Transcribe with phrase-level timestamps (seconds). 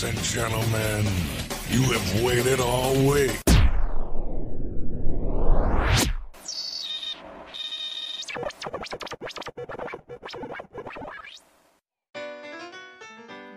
[0.00, 1.04] Ladies and gentlemen,
[1.70, 3.32] you have waited all week.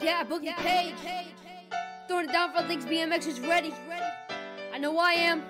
[0.02, 0.96] Yeah, Boogie Page.
[2.08, 3.72] Throwing it down for things BMX is ready.
[3.88, 4.04] Ready.
[4.74, 5.44] I know I am.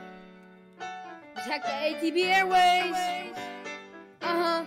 [1.36, 2.96] Protect the ATB Airways.
[4.22, 4.66] Uh huh,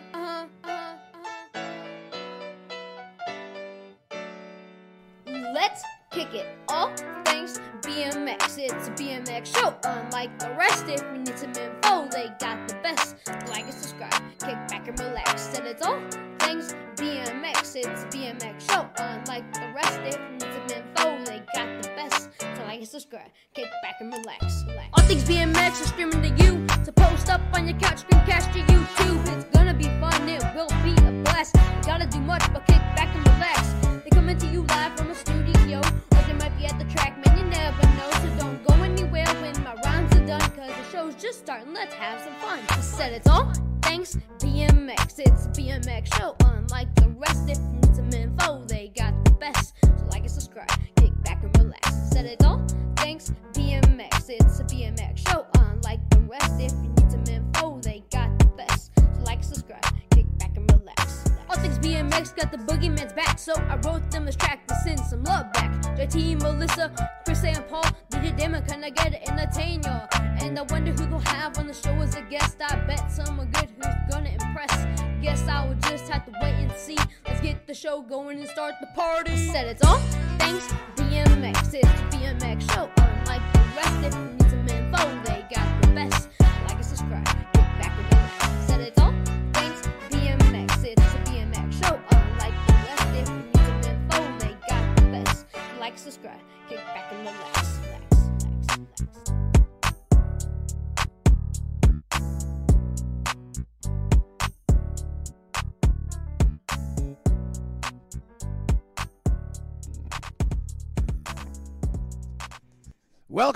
[9.44, 9.74] Show.
[9.84, 13.16] Unlike the rest, if you need some info, they got the best.
[13.48, 15.56] Like and subscribe, kick back and relax.
[15.58, 16.00] And it's all
[16.38, 17.76] things BMX.
[17.76, 18.88] It's BMX show.
[18.96, 22.30] Unlike the rest, if you need some info, they got the best.
[22.40, 24.64] So like and subscribe, kick back and relax.
[24.66, 24.88] relax.
[24.94, 26.43] All things BMX are streaming to you.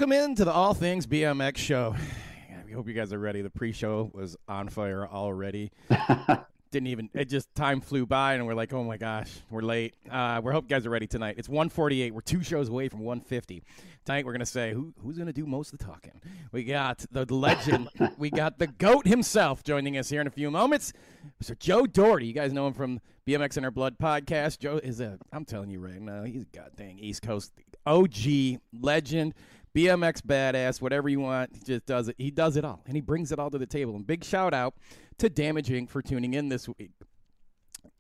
[0.08, 1.94] Welcome into the All Things BMX show.
[2.50, 3.42] I hope you guys are ready.
[3.42, 5.70] The pre-show was on fire already.
[6.70, 9.96] Didn't even it just time flew by and we're like, oh my gosh, we're late.
[10.10, 11.34] Uh, we hope you guys are ready tonight.
[11.36, 12.14] It's 148.
[12.14, 13.62] We're two shows away from 150.
[14.06, 16.22] Tonight we're gonna say who who's gonna do most of the talking.
[16.52, 17.90] We got the legend.
[18.16, 20.94] we got the goat himself joining us here in a few moments.
[21.42, 21.58] Mr.
[21.58, 22.26] Joe Doherty.
[22.26, 24.58] You guys know him from BMX in Our Blood podcast.
[24.58, 27.52] Joe is a I'm telling you right now, he's a goddamn East Coast
[27.88, 29.34] OG legend.
[29.74, 32.16] BMX badass, whatever you want, he just does it.
[32.18, 33.94] He does it all, and he brings it all to the table.
[33.94, 34.74] And big shout out
[35.18, 35.90] to Damage Inc.
[35.90, 36.90] for tuning in this week.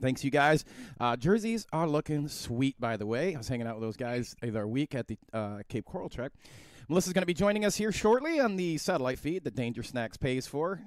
[0.00, 0.64] Thanks, you guys.
[1.00, 3.34] Uh, jerseys are looking sweet, by the way.
[3.34, 6.08] I was hanging out with those guys the other week at the uh, Cape Coral
[6.08, 6.32] Trek.
[6.88, 10.16] Melissa's going to be joining us here shortly on the satellite feed that Danger Snacks
[10.16, 10.80] pays for.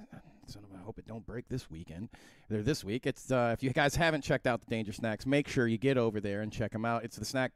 [0.48, 2.10] So I hope it don't break this weekend.
[2.50, 3.06] Or this week.
[3.06, 5.98] It's uh, if you guys haven't checked out the Danger Snacks, make sure you get
[5.98, 7.04] over there and check them out.
[7.04, 7.52] It's the snack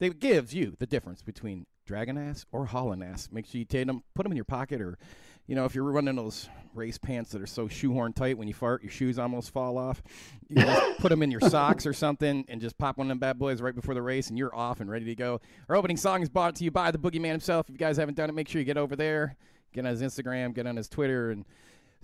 [0.00, 3.28] that gives you the difference between dragon ass or hauling ass.
[3.32, 4.98] Make sure you take them, put them in your pocket, or
[5.46, 8.54] you know if you're running those race pants that are so shoehorn tight when you
[8.54, 10.02] fart, your shoes almost fall off.
[10.48, 13.18] You just put them in your socks or something, and just pop one of them
[13.18, 15.40] bad boys right before the race, and you're off and ready to go.
[15.68, 17.68] Our opening song is brought to you by the Boogeyman himself.
[17.68, 19.36] If you guys haven't done it, make sure you get over there,
[19.72, 21.44] get on his Instagram, get on his Twitter, and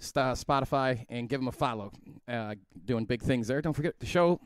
[0.00, 1.92] Spotify, and give him a follow.
[2.28, 2.54] Uh,
[2.84, 3.60] doing big things there.
[3.60, 4.41] Don't forget the show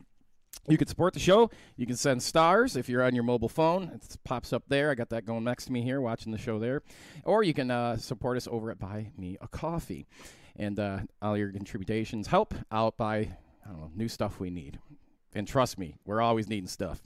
[0.68, 1.50] you can support the show.
[1.76, 3.90] You can send stars if you're on your mobile phone.
[3.94, 4.90] It pops up there.
[4.90, 6.82] I got that going next to me here, watching the show there.
[7.24, 10.06] Or you can uh, support us over at Buy Me a Coffee.
[10.56, 14.78] And uh, all your contributions help out buy, I don't know, new stuff we need.
[15.34, 17.02] And trust me, we're always needing stuff.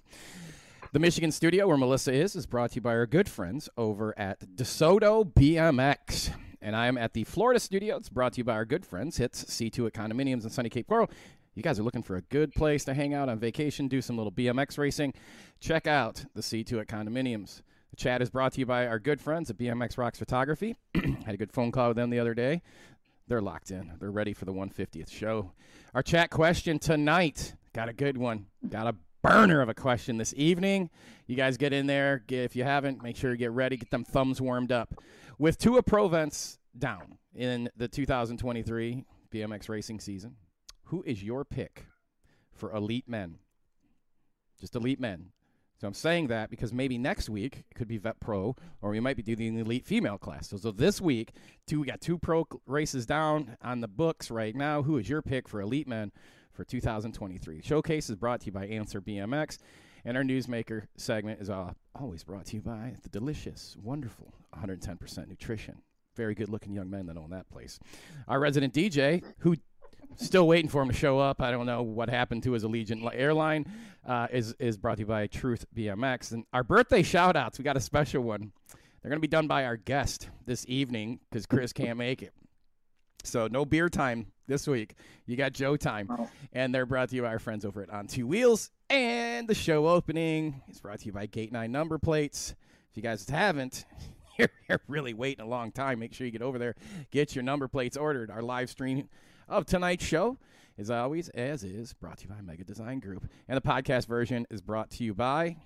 [0.92, 4.18] The Michigan studio where Melissa is is brought to you by our good friends over
[4.18, 6.30] at DeSoto BMX.
[6.60, 7.96] And I am at the Florida studio.
[7.96, 10.88] It's brought to you by our good friends, Hits C2 at Condominiums in sunny Cape
[10.88, 11.10] Coral.
[11.58, 14.16] You guys are looking for a good place to hang out on vacation, do some
[14.16, 15.12] little BMX racing.
[15.58, 17.62] Check out the C2 at Condominiums.
[17.90, 20.76] The chat is brought to you by our good friends at BMX Rocks Photography.
[20.94, 22.62] Had a good phone call with them the other day.
[23.26, 23.90] They're locked in.
[23.98, 25.50] They're ready for the 150th show.
[25.94, 27.54] Our chat question tonight.
[27.72, 28.46] Got a good one.
[28.68, 30.90] Got a burner of a question this evening.
[31.26, 32.22] You guys get in there.
[32.28, 33.76] Get, if you haven't, make sure you get ready.
[33.76, 34.94] Get them thumbs warmed up.
[35.40, 40.36] With two of Pro events down in the 2023 BMX racing season,
[40.88, 41.86] who is your pick
[42.52, 43.38] for elite men?
[44.60, 45.30] Just elite men.
[45.80, 48.98] So I'm saying that because maybe next week it could be Vet Pro, or we
[48.98, 50.48] might be doing the elite female class.
[50.48, 51.32] So, so this week,
[51.68, 54.82] two we got two pro races down on the books right now.
[54.82, 56.10] Who is your pick for elite men
[56.52, 57.62] for 2023?
[57.62, 59.58] Showcase is brought to you by Answer BMX.
[60.04, 65.28] And our newsmaker segment is uh, always brought to you by the delicious, wonderful 110%
[65.28, 65.82] nutrition.
[66.16, 67.78] Very good looking young men that own that place.
[68.26, 69.56] Our resident DJ, who
[70.16, 71.40] still waiting for him to show up.
[71.40, 73.66] I don't know what happened to his Allegiant airline.
[74.06, 77.58] Uh, is is brought to you by Truth BMX and our birthday shout outs.
[77.58, 78.52] We got a special one.
[79.02, 82.32] They're going to be done by our guest this evening because Chris can't make it.
[83.22, 84.94] So no beer time this week.
[85.26, 86.10] You got Joe time,
[86.52, 88.70] and they're brought to you by our friends over at On Two Wheels.
[88.90, 92.54] And the show opening is brought to you by Gate Nine Number Plates.
[92.90, 93.84] If you guys haven't,
[94.38, 95.98] you're, you're really waiting a long time.
[95.98, 96.74] Make sure you get over there,
[97.10, 98.30] get your number plates ordered.
[98.30, 99.08] Our live stream
[99.48, 100.38] of tonight's show
[100.76, 103.28] is always, as is, brought to you by Mega Design Group.
[103.48, 105.56] And the podcast version is brought to you by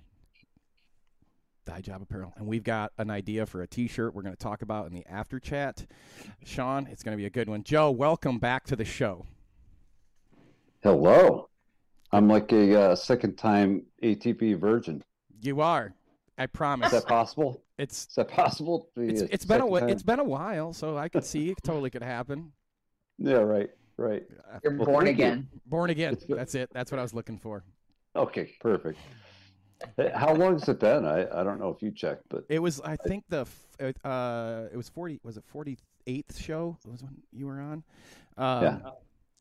[1.66, 2.32] Die Job Apparel.
[2.36, 4.94] And we've got an idea for a t shirt we're going to talk about in
[4.94, 5.86] the after chat.
[6.44, 7.62] Sean, it's going to be a good one.
[7.62, 9.26] Joe, welcome back to the show.
[10.82, 11.48] Hello.
[12.10, 15.02] I'm like a uh, second time ATP virgin.
[15.40, 15.94] You are.
[16.38, 16.92] I promise.
[16.92, 17.62] Is that possible?
[17.78, 18.88] It's Is that possible?
[18.96, 19.88] it's, it's been a time?
[19.88, 22.52] it's been a while, so I could see it totally could happen.
[23.22, 24.24] Yeah, right, right.
[24.64, 25.24] You're Well, born thank you.
[25.24, 25.48] again.
[25.66, 26.16] Born again.
[26.28, 26.70] That's it.
[26.72, 27.62] That's what I was looking for.
[28.16, 28.98] Okay, perfect.
[30.14, 31.04] How long has it been?
[31.04, 33.40] I, I don't know if you checked, but It was, I think the,
[33.80, 35.18] f- uh, it was forty.
[35.24, 36.76] Was it forty eighth show?
[36.86, 37.82] Was when you were on.
[38.36, 38.78] Um, Yeah.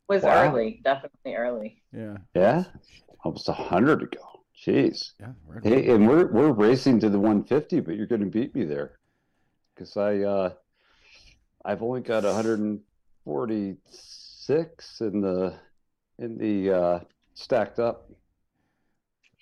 [0.10, 0.50] Was Wow.
[0.50, 1.81] early, definitely early.
[1.95, 2.18] yeah.
[2.36, 2.63] yeah,
[3.24, 4.19] almost a hundred ago.
[4.66, 5.12] Jeez.
[5.19, 5.27] Yeah.
[5.48, 8.63] Right Hey, and we're we're racing to the 150, but you're going to beat me
[8.66, 9.00] there,
[9.74, 10.54] because I uh,
[11.63, 12.25] I've only got
[13.23, 15.53] 146 in the
[16.19, 17.00] in the uh,
[17.33, 18.09] stacked up.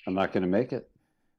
[0.07, 0.89] I'm not going to make it.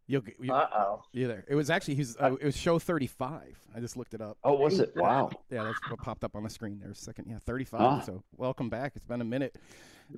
[0.06, 1.02] You'll, get- you, Uh oh.
[1.12, 1.44] you there.
[1.48, 2.16] It was actually he's.
[2.18, 3.58] Uh, it was show thirty five.
[3.74, 4.38] I just looked it up.
[4.42, 4.92] Oh, was it?
[4.96, 5.30] Wow.
[5.50, 6.90] Yeah, that's what popped up on the screen there.
[6.90, 7.80] a Second, yeah, thirty five.
[7.80, 8.00] Ah.
[8.00, 8.92] So welcome back.
[8.96, 9.56] It's been a minute.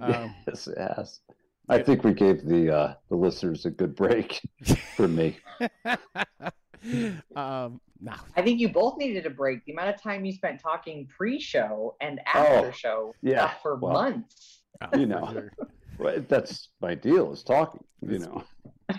[0.01, 1.21] Um, yes, it has.
[1.69, 4.41] I think we gave the uh, the listeners a good break
[4.97, 5.37] for me.
[7.37, 9.65] um, no, I think you both needed a break.
[9.65, 13.93] The amount of time you spent talking pre-show and after Oh, show yeah, for well.
[13.93, 14.63] months.
[14.81, 15.29] Oh, You know.
[15.33, 15.53] sure.
[15.99, 17.85] Well, that's my deal is talking.
[18.01, 18.45] You know,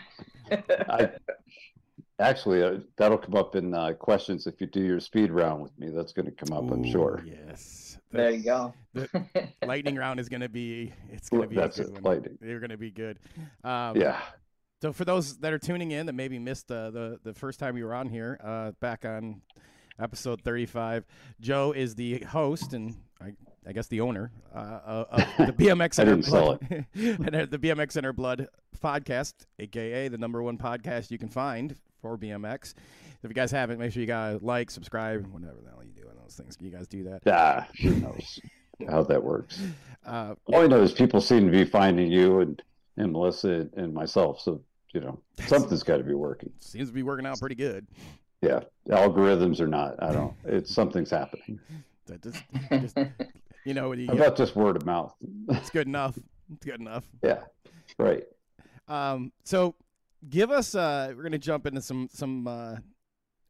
[0.51, 1.09] I
[2.19, 5.77] actually uh, that'll come up in uh, questions if you do your speed round with
[5.77, 5.89] me.
[5.89, 7.23] That's going to come up, I'm sure.
[7.25, 7.97] Yes.
[8.11, 8.73] there you go.
[8.93, 9.09] the
[9.65, 12.03] lightning round is going to be it's going to be That's a good it, one.
[12.03, 12.37] lightning.
[12.39, 13.19] They're going to be good.
[13.63, 14.21] Um, Yeah.
[14.83, 17.77] So for those that are tuning in that maybe missed uh, the the first time
[17.77, 19.41] you were on here, uh, back on
[19.97, 21.05] episode 35,
[21.39, 23.31] Joe is the host and I,
[23.65, 27.45] I guess the owner uh, of the BMX I Inner didn't sell Blood, and uh,
[27.45, 28.49] the BMX in Our Blood
[28.83, 32.73] podcast, aka the number one podcast you can find for BMX.
[33.23, 36.09] If you guys haven't, make sure you guys like, subscribe, whatever the hell you do
[36.09, 36.57] on those things.
[36.59, 37.21] You guys do that.
[37.25, 37.67] Yeah.
[37.83, 38.41] Who knows
[38.89, 39.61] how that works?
[40.05, 42.61] Uh, All I know is people seem to be finding you and
[42.97, 44.41] and Melissa and myself.
[44.41, 44.61] So
[44.93, 46.51] you know something's got to be working.
[46.59, 47.87] seems to be working out pretty good.
[48.41, 50.33] Yeah, algorithms or not, I don't.
[50.45, 51.59] It's something's happening.
[52.05, 52.97] That just, just
[53.63, 55.15] you know, what you, about just word of mouth?
[55.51, 56.19] it's good enough.
[56.51, 57.05] It's good enough.
[57.23, 57.43] yeah,
[57.97, 58.25] right.
[58.89, 59.75] Um, so
[60.29, 60.75] give us.
[60.75, 62.75] Uh, we're gonna jump into some some, uh,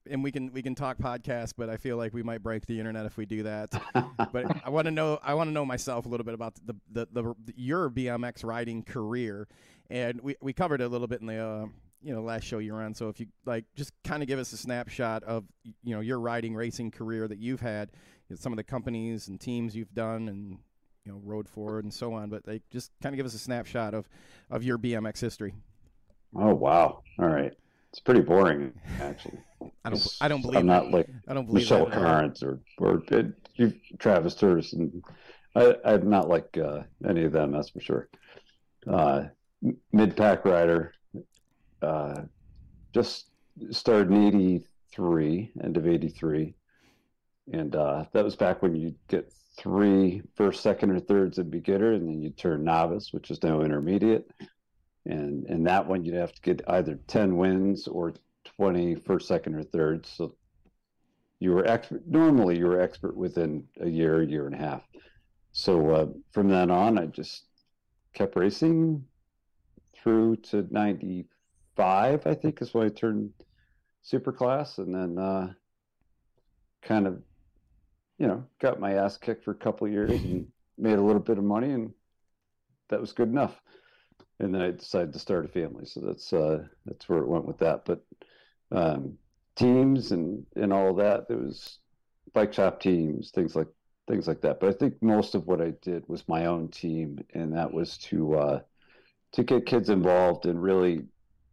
[0.08, 2.78] and we can we can talk podcast, but I feel like we might break the
[2.78, 3.72] internet if we do that.
[4.32, 5.20] but I want to know.
[5.24, 8.46] I want to know myself a little bit about the, the the the your BMX
[8.46, 9.48] riding career,
[9.90, 11.38] and we we covered it a little bit in the.
[11.38, 11.66] Uh,
[12.06, 12.94] you know, last show you were on.
[12.94, 15.46] So if you like, just kind of give us a snapshot of
[15.84, 17.92] you know your riding racing career that you've had,
[18.28, 20.58] you know, some of the companies and teams you've done, and
[21.06, 22.30] you know rode forward and so on.
[22.30, 24.08] But like, just kind of give us a snapshot of
[24.50, 25.56] of your BMX history.
[26.36, 27.04] Oh wow!
[27.20, 27.54] All right,
[27.90, 29.40] it's pretty boring actually.
[29.86, 30.08] I don't.
[30.20, 30.58] I don't believe.
[30.58, 31.90] I'm not like I don't believe Michelle.
[31.90, 33.02] Carnes or or
[33.56, 35.02] you, Travis Turris, and
[35.56, 37.52] I, I'm not like uh, any of them.
[37.52, 38.10] That's for sure.
[38.86, 39.26] Uh,
[39.92, 40.94] Mid pack rider.
[41.82, 42.22] Uh,
[42.94, 43.28] just
[43.72, 46.54] started in '83, end of '83,
[47.52, 51.94] and uh, that was back when you get three first, second, or thirds of beginner,
[51.94, 54.30] and then you turn novice, which is now intermediate.
[55.06, 58.14] And and that one you'd have to get either 10 wins or
[58.58, 60.06] 20 first, second, or third.
[60.06, 60.36] So
[61.40, 62.08] you were expert.
[62.08, 64.82] Normally, you were expert within a year, year and a half.
[65.52, 67.46] So uh, from then on, I just
[68.14, 69.06] kept racing
[70.04, 72.28] through to '95.
[72.28, 73.32] I think is when I turned
[74.02, 75.54] super class, and then uh,
[76.82, 77.22] kind of,
[78.18, 81.38] you know, got my ass kicked for a couple years and made a little bit
[81.38, 81.94] of money, and
[82.90, 83.60] that was good enough.
[84.40, 87.46] And then I decided to start a family, so that's uh, that's where it went
[87.46, 87.86] with that.
[87.86, 88.04] But
[88.72, 89.18] um,
[89.56, 91.28] teams and and all that.
[91.28, 91.80] There was
[92.34, 93.68] bike shop teams, things like
[94.08, 94.60] things like that.
[94.60, 97.98] But I think most of what I did was my own team, and that was
[98.00, 98.60] to uh,
[99.34, 101.04] to get kids involved and really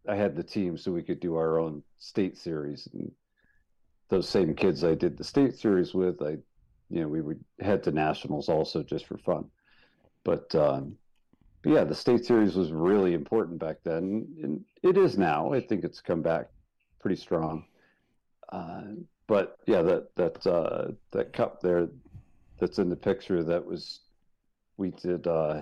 [0.07, 2.87] I had the team so we could do our own state series.
[2.93, 3.11] And
[4.09, 6.37] those same kids I did the state series with, I,
[6.89, 9.45] you know, we would head to nationals also just for fun.
[10.23, 10.97] But, um,
[11.61, 15.53] but yeah, the state series was really important back then, and it is now.
[15.53, 16.49] I think it's come back
[16.99, 17.65] pretty strong.
[18.51, 18.81] Uh,
[19.27, 21.87] but yeah, that that uh, that cup there,
[22.59, 24.01] that's in the picture, that was
[24.77, 25.61] we did uh,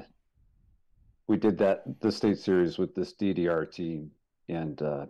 [1.29, 4.09] we did that the state series with this DDR team,
[4.47, 5.05] and uh,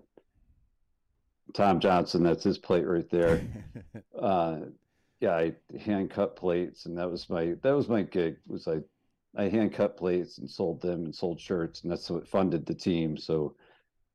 [1.53, 3.41] Tom Johnson, that's his plate right there.
[4.21, 4.57] uh,
[5.21, 8.35] yeah, I hand cut plates, and that was my that was my gig.
[8.47, 8.79] Was I
[9.37, 12.75] I hand cut plates and sold them and sold shirts, and that's what funded the
[12.75, 13.15] team.
[13.15, 13.55] So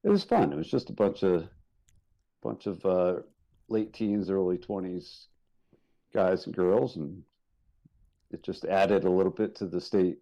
[0.02, 0.52] it was fun.
[0.52, 1.48] It was just a bunch of
[2.42, 3.14] bunch of uh,
[3.68, 5.28] late teens, early twenties
[6.12, 7.22] guys and girls, and
[8.30, 10.18] it just added a little bit to the state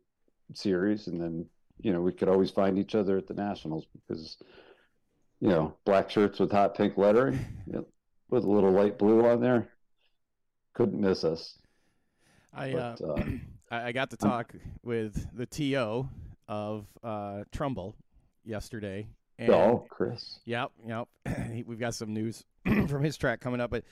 [0.54, 1.08] series.
[1.08, 1.46] And then
[1.82, 4.38] you know we could always find each other at the nationals because
[5.40, 7.38] you know black shirts with hot pink lettering
[8.30, 9.68] with a little light blue on there
[10.74, 11.58] couldn't miss us.
[12.54, 13.24] I uh, but, uh,
[13.70, 16.08] I got to talk with the TO
[16.48, 17.94] of uh, Trumbull
[18.44, 19.06] yesterday.
[19.38, 20.40] And, oh, Chris.
[20.44, 21.08] Yep, yep.
[21.66, 23.84] We've got some news from his track coming up, but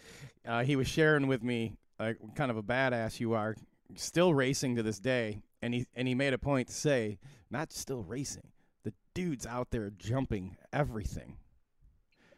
[0.47, 3.57] uh, he was sharing with me like kind of a badass you are,
[3.95, 7.19] still racing to this day, and he and he made a point to say,
[7.51, 8.49] not still racing,
[8.85, 11.37] the dude's out there jumping everything.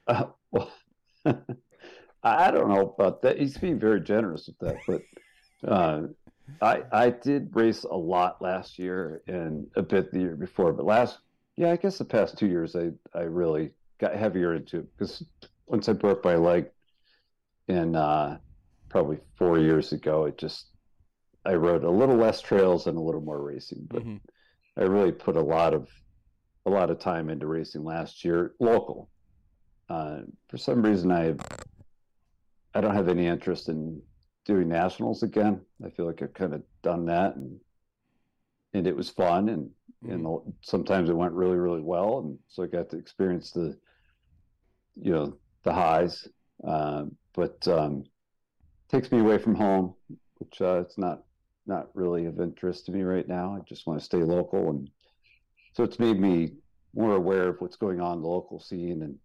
[0.07, 0.71] Uh, well,
[2.23, 3.39] I don't know about that.
[3.39, 6.03] He's being very generous with that, but uh,
[6.61, 10.87] I I did race a lot last year and a bit the year before, but
[10.87, 11.19] last
[11.57, 15.23] yeah, I guess the past two years I I really got heavier into it because
[15.67, 16.67] once I broke my leg
[17.69, 18.39] in uh,
[18.89, 20.67] probably four years ago, it just
[21.45, 24.17] I rode a little less trails and a little more racing, but mm-hmm.
[24.81, 25.89] I really put a lot of
[26.65, 29.11] a lot of time into racing last year local.
[29.89, 31.35] Uh, for some reason, I
[32.75, 34.01] I don't have any interest in
[34.45, 35.61] doing nationals again.
[35.85, 37.59] I feel like I've kind of done that, and
[38.75, 39.71] and it was fun, and
[40.05, 40.13] mm-hmm.
[40.13, 43.77] and sometimes it went really really well, and so I got to experience the
[44.95, 46.29] you know the highs,
[46.67, 48.05] uh, but um,
[48.89, 49.95] takes me away from home,
[50.39, 51.23] which uh, it's not
[51.67, 53.57] not really of interest to me right now.
[53.57, 54.91] I just want to stay local, and
[55.73, 56.53] so it's made me
[56.95, 59.19] more aware of what's going on in the local scene, and,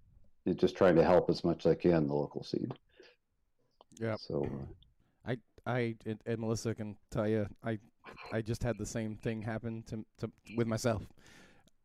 [0.58, 2.72] just trying to help as much as I can the local scene.
[4.00, 4.16] Yeah.
[4.18, 4.46] So.
[4.46, 7.80] Uh, I I and, and, Melissa can tell you I
[8.32, 11.04] I just had the same thing happen to, to with myself.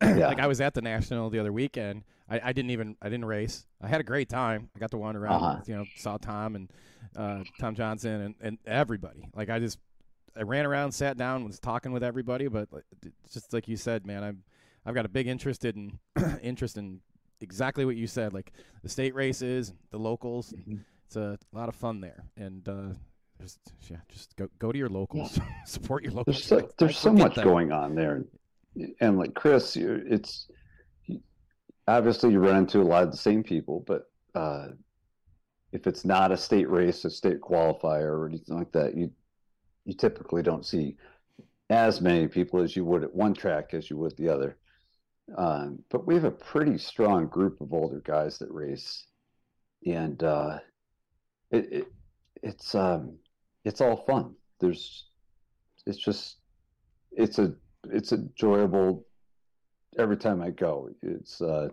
[0.01, 0.27] Yeah.
[0.27, 2.03] like I was at the national the other weekend.
[2.29, 3.65] I, I didn't even I didn't race.
[3.81, 4.69] I had a great time.
[4.75, 5.43] I got to wander around.
[5.43, 5.61] Uh-huh.
[5.65, 6.71] You know, saw Tom and
[7.15, 9.29] uh, Tom Johnson and, and everybody.
[9.33, 9.77] Like I just
[10.35, 12.47] I ran around, sat down, was talking with everybody.
[12.47, 12.67] But
[13.31, 14.43] just like you said, man, I'm
[14.85, 15.99] I've got a big interest in
[16.41, 16.99] interest in
[17.41, 20.53] exactly what you said, like the state races, the locals.
[20.53, 20.77] Mm-hmm.
[21.05, 22.93] It's a lot of fun there, and uh,
[23.41, 23.59] just
[23.89, 25.43] yeah, just go go to your locals, yeah.
[25.65, 26.47] support your locals.
[26.47, 27.43] There's so, there's so much that.
[27.43, 28.23] going on there,
[28.99, 30.47] and like Chris, it's
[31.87, 34.69] obviously you run into a lot of the same people, but uh,
[35.71, 39.11] if it's not a state race, a state qualifier, or anything like that, you
[39.85, 40.95] you typically don't see
[41.69, 44.57] as many people as you would at one track as you would the other.
[45.37, 49.05] Um, but we have a pretty strong group of older guys that race,
[49.85, 50.59] and uh,
[51.51, 51.87] it, it
[52.41, 53.17] it's um,
[53.63, 54.35] it's all fun.
[54.59, 55.05] There's,
[55.85, 56.37] it's just,
[57.11, 57.53] it's a,
[57.89, 59.05] it's enjoyable
[59.97, 60.89] every time I go.
[61.01, 61.69] It's, uh,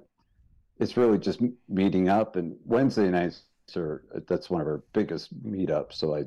[0.79, 2.37] it's really just meeting up.
[2.37, 3.43] And Wednesday nights
[3.77, 5.95] are that's one of our biggest meetups.
[5.95, 6.25] So I,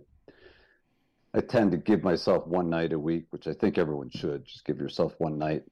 [1.35, 4.45] I tend to give myself one night a week, which I think everyone should.
[4.45, 5.63] Just give yourself one night,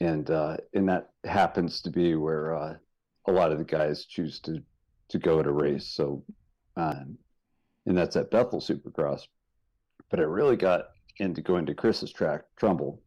[0.00, 2.74] and uh, and that happens to be where uh,
[3.26, 4.62] a lot of the guys choose to
[5.08, 5.86] to go to race.
[5.86, 6.24] So
[6.76, 7.18] um,
[7.86, 9.22] and that's at Bethel Supercross.
[10.10, 10.86] But I really got
[11.18, 13.02] into going to Chris's track, Trumbull,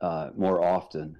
[0.00, 1.16] uh, more often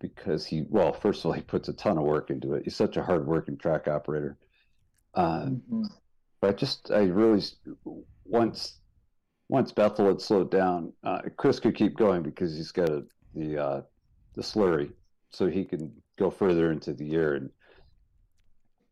[0.00, 2.64] because he, well, first of all, he puts a ton of work into it.
[2.64, 4.36] He's such a hard-working track operator.
[5.14, 5.84] Um, mm-hmm.
[6.46, 7.42] But I just, I really,
[8.24, 8.78] once,
[9.48, 13.02] once Bethel had slowed down, uh, Chris could keep going because he's got a,
[13.34, 13.82] the uh,
[14.34, 14.92] the slurry,
[15.30, 17.50] so he can go further into the year and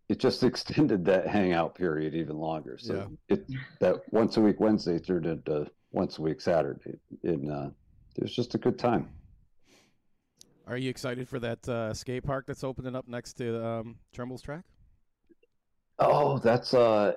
[0.09, 2.77] it just extended that hangout period even longer.
[2.77, 3.37] So yeah.
[3.37, 3.47] it
[3.79, 7.71] that once a week Wednesday turned into once a week Saturday, and uh,
[8.17, 9.11] it was just a good time.
[10.67, 14.43] Are you excited for that uh, skate park that's opening up next to um, Trumbull's
[14.43, 14.65] track?
[16.01, 17.13] Oh, that's uh,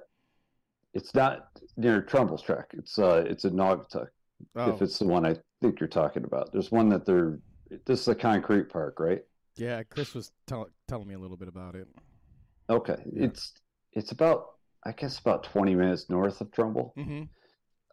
[0.94, 2.72] it's not near Trumbull's track.
[2.74, 4.08] It's uh, it's in Naugatuck.
[4.56, 4.72] Oh.
[4.74, 7.40] If it's the one I think you're talking about, there's one that they're.
[7.86, 9.22] This is a concrete park, right?
[9.58, 11.88] Yeah, Chris was tell, telling me a little bit about it.
[12.70, 13.26] Okay, Yeah.
[13.26, 13.54] it's
[13.94, 14.52] it's about
[14.86, 17.24] I guess about twenty minutes north of Trumbull, Mm-hmm.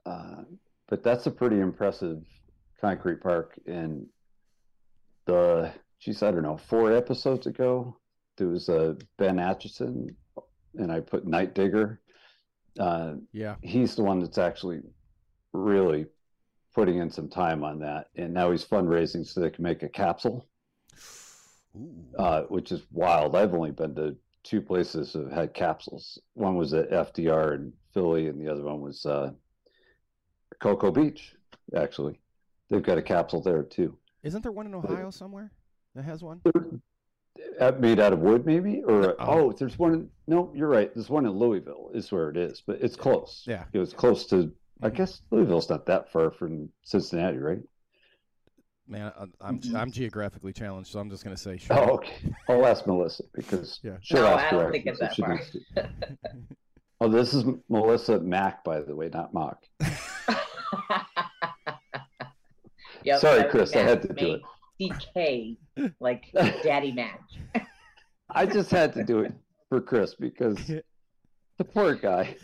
[0.06, 0.44] uh,
[0.88, 2.22] but that's a pretty impressive
[2.80, 3.58] concrete park.
[3.66, 4.06] And
[5.26, 7.96] the geez, I don't know, four episodes ago
[8.36, 10.14] there was a Ben Atchison,
[10.74, 12.00] and I put Night Digger.
[12.78, 13.56] Uh, Yeah.
[13.62, 14.82] he's the one that's actually
[15.52, 16.06] really
[16.74, 19.88] putting in some time on that, and now he's fundraising so they can make a
[19.88, 20.48] capsule.
[22.16, 23.34] Uh, which is wild.
[23.34, 26.20] I've only been to two places that have had capsules.
[26.34, 29.32] One was at FDR in Philly, and the other one was uh,
[30.60, 31.34] Cocoa Beach.
[31.76, 32.20] Actually,
[32.70, 33.98] they've got a capsule there too.
[34.22, 35.50] Isn't there one in Ohio somewhere
[35.96, 36.42] that has one?
[36.46, 36.60] Uh,
[37.60, 39.48] Uh, made out of wood, maybe, or Oh.
[39.48, 39.92] oh, there's one.
[39.94, 40.92] In, no, you're right.
[40.94, 41.90] There's one in Louisville.
[41.92, 43.42] Is where it is, but it's close.
[43.46, 43.64] Yeah.
[43.72, 44.52] it was close to.
[44.82, 44.94] I Mhm.
[44.96, 47.62] guess Louisville's not that far from Cincinnati, right?
[48.86, 49.58] Man, I- I'm.
[49.60, 49.76] Mm-hmm.
[49.76, 51.76] I'm geographically challenged, so I'm just gonna say sure.
[51.78, 52.32] Oh, okay.
[52.48, 53.96] I'll ask Melissa because Yeah.
[54.02, 55.38] she'll No, ask I don't think it's if that far.
[55.38, 55.88] to.
[57.00, 59.58] Oh, this is Melissa Mack, by the way, not Mock.
[63.04, 64.42] Yep, Sorry, that was Chris, I had to Matt, do it.
[64.80, 65.56] DK,
[66.00, 66.30] like
[66.62, 67.38] Daddy Match.
[68.30, 69.32] I just had to do it
[69.68, 70.56] for Chris because
[71.58, 72.36] the poor guy.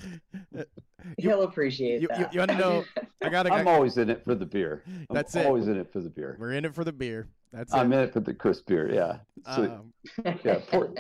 [1.18, 2.34] He'll appreciate you- you- that.
[2.34, 2.84] you wanna know-
[3.22, 3.52] I gotta.
[3.52, 4.82] I'm I, always in it for the beer.
[4.86, 5.46] I'm That's it.
[5.46, 6.36] always in it for the beer.
[6.38, 7.28] we're in it for the beer.
[7.52, 7.96] That's I'm it.
[7.96, 8.92] in it for the Chris beer.
[8.92, 9.18] Yeah.
[9.56, 9.82] So,
[10.24, 10.92] Um, yeah, poor,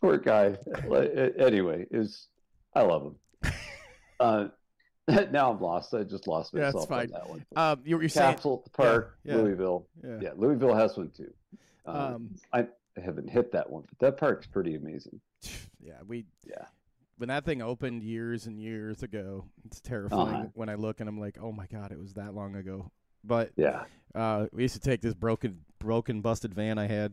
[0.00, 0.56] poor guy.
[1.38, 2.28] Anyway, is
[2.74, 3.02] I love
[3.42, 3.52] him.
[4.18, 4.48] Uh,
[5.30, 5.94] now I'm lost.
[5.94, 7.10] I just lost Yeah, it's myself on fine.
[7.10, 7.44] that one.
[7.56, 8.32] um, you were saying.
[8.34, 9.36] Capsule the park, yeah.
[9.36, 9.86] Louisville.
[10.04, 10.18] Yeah.
[10.20, 11.32] Yeah, Louisville has one too.
[11.86, 12.66] Um, Um, I
[13.00, 15.20] haven't hit that one, but that park's pretty amazing.
[15.80, 16.26] yeah, we.
[16.46, 16.64] Yeah.
[17.18, 20.46] When that thing opened years and years ago, it's terrifying Uh-huh.
[20.54, 22.90] when I look and I'm like, oh my god, it was that long ago.
[23.22, 23.84] But Yeah.
[24.14, 27.12] Uh, we used to take this broken, broken, busted van I had.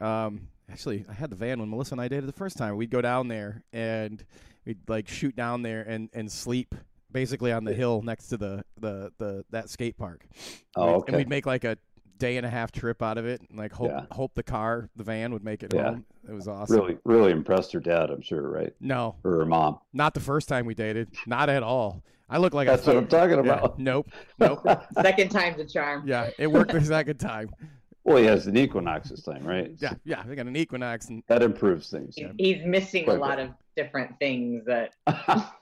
[0.00, 2.76] Um, actually, I had the van when Melissa and I dated the first time.
[2.76, 4.24] We'd go down there and
[4.64, 6.74] we'd like shoot down there and, and sleep
[7.12, 10.26] basically on the hill next to the, the, the that skate park.
[10.74, 11.04] Oh, okay.
[11.08, 11.78] And we'd make like a
[12.18, 14.06] day and a half trip out of it, and like hope Yeah.
[14.10, 15.90] hope the car, the van, would make it Yeah.
[15.90, 16.06] home.
[16.28, 16.76] It was awesome.
[16.80, 18.10] Really, really impressed her dad.
[18.10, 18.72] I'm sure, right?
[18.80, 19.78] No, Or her mom.
[19.92, 21.08] not the first time we dated.
[21.26, 22.02] Not at all.
[22.28, 23.78] I look like That's a what I'm talking yeah, about.
[23.78, 24.08] Nope.
[24.40, 24.66] Nope.
[25.00, 26.08] Second time's a charm.
[26.08, 27.50] yeah, it worked the second time.
[28.06, 29.72] Well, he has an Equinox this time, right?
[29.78, 30.22] Yeah, yeah.
[30.26, 32.14] They got an Equinox and That improves things.
[32.16, 33.46] He's, he's missing a Quite a lot bit.
[33.48, 34.94] of different things that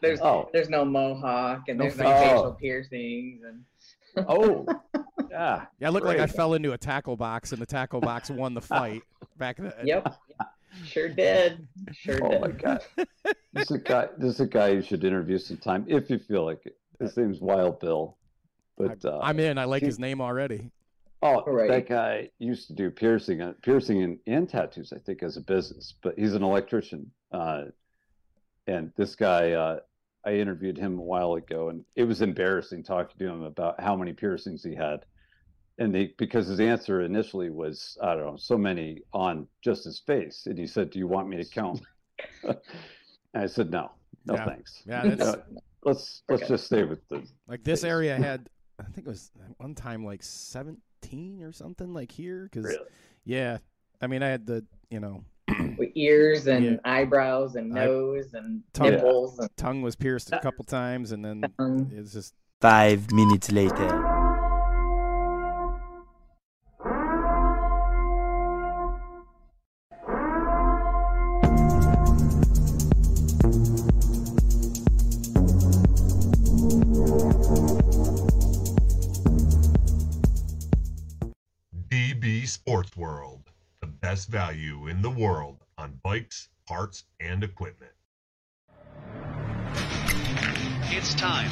[0.00, 2.22] there's oh, there's no mohawk and No there's no face.
[2.22, 2.52] facial Oh.
[2.52, 3.64] piercings and
[4.28, 4.64] oh,
[5.30, 5.66] yeah.
[5.80, 8.54] Yeah, I look like I fell into a tackle box, and the tackle box won
[8.54, 9.02] the fight
[9.38, 9.72] back then.
[9.84, 10.16] yep,
[10.84, 12.40] sure did, sure Oh did.
[12.40, 12.80] my god.
[13.52, 14.08] This is a guy.
[14.16, 16.76] This is a guy you should interview sometime if you feel like it.
[17.00, 18.16] His name's Wild Bill,
[18.78, 19.58] but uh, I'm in.
[19.58, 20.70] I like he- his name already.
[21.24, 21.68] Oh, Right.
[21.68, 25.40] that guy used to do piercing, uh, piercing and, and tattoos, I think, as a
[25.40, 25.94] business.
[26.02, 27.64] But he's an electrician, uh,
[28.66, 29.80] and this guy, uh,
[30.26, 33.96] I interviewed him a while ago, and it was embarrassing talking to him about how
[33.96, 35.04] many piercings he had,
[35.78, 40.00] and they because his answer initially was, I don't know, so many on just his
[40.00, 41.80] face, and he said, "Do you want me to count?"
[42.44, 42.56] and
[43.34, 43.92] I said, "No,
[44.26, 44.44] no, Yeah.
[44.46, 44.82] thanks.
[44.86, 45.36] Yeah, that's Uh,
[45.84, 46.48] let's let's Okay.
[46.48, 47.90] just stay with the like this face.
[47.90, 48.48] area had.
[48.78, 50.22] I think it was one time like
[51.04, 52.48] 17 or something like here.
[52.50, 52.86] Because really."
[53.24, 53.58] yeah,
[54.00, 55.24] I mean I had the you know
[55.78, 56.76] With ears and Yeah.
[56.84, 58.90] eyebrows and I- nose and Tongue.
[58.92, 63.12] nipples and tongue was pierced a uh, couple times, and then um, it's just Five
[63.12, 64.13] minutes later.
[82.96, 87.92] World, the best value in the world on bikes, parts, and equipment.
[90.90, 91.50] It's time.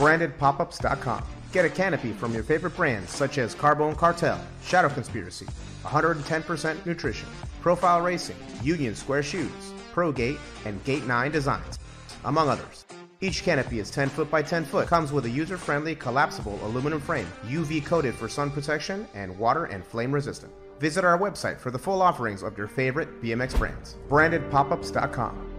[0.00, 1.22] BrandedPopUps.com.
[1.52, 5.46] Get a canopy from your favorite brands such as Carbone Cartel, Shadow Conspiracy,
[5.84, 7.28] 110% Nutrition,
[7.60, 11.78] Profile Racing, Union Square Shoes, ProGate, and Gate 9 Designs,
[12.24, 12.86] among others.
[13.20, 17.00] Each canopy is 10 foot by 10 foot, comes with a user friendly collapsible aluminum
[17.00, 20.50] frame, UV coated for sun protection, and water and flame resistant.
[20.78, 23.98] Visit our website for the full offerings of your favorite BMX brands.
[24.08, 25.49] BrandedPopUps.com.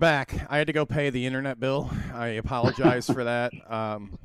[0.00, 0.46] back.
[0.50, 1.90] I had to go pay the internet bill.
[2.14, 3.52] I apologize for that.
[3.70, 4.18] Um,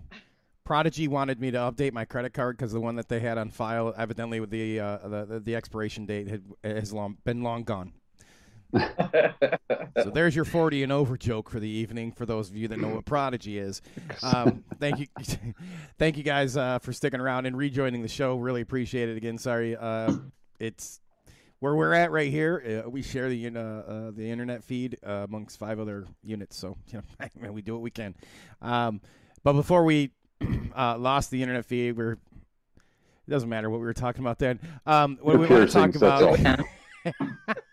[0.64, 3.52] Prodigy wanted me to update my credit card because the one that they had on
[3.52, 7.64] file, evidently with the uh, the, the, the expiration date, had has long been long
[7.64, 7.94] gone.
[8.74, 12.80] so there's your 40 and over joke for the evening for those of you that
[12.80, 13.84] know what Prodigy is.
[14.24, 15.08] Um, thank you,
[16.00, 18.36] thank you guys uh, for sticking around and rejoining the show.
[18.38, 19.18] Really appreciate it.
[19.18, 20.14] Again, sorry, uh,
[20.60, 21.00] it's
[21.60, 22.84] where we're at right here.
[22.86, 26.78] Uh, we share the uh, uh, the internet feed uh, amongst five other units, so
[26.88, 27.02] you
[27.42, 28.16] know we do what we can.
[28.62, 29.02] Um,
[29.44, 30.12] but before we
[30.76, 34.60] uh, lost the internet feed, we're it doesn't matter what we were talking about then.
[34.86, 37.56] Um, what we want to talk Piercings, that's about.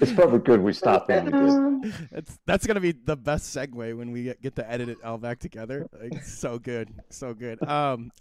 [0.00, 1.92] It's probably good we stopped when we.
[2.12, 5.18] That's that's gonna be the best segue when we get, get to edit it all
[5.18, 5.88] back together.
[6.00, 7.60] Like, so good, so good.
[7.64, 8.12] Um,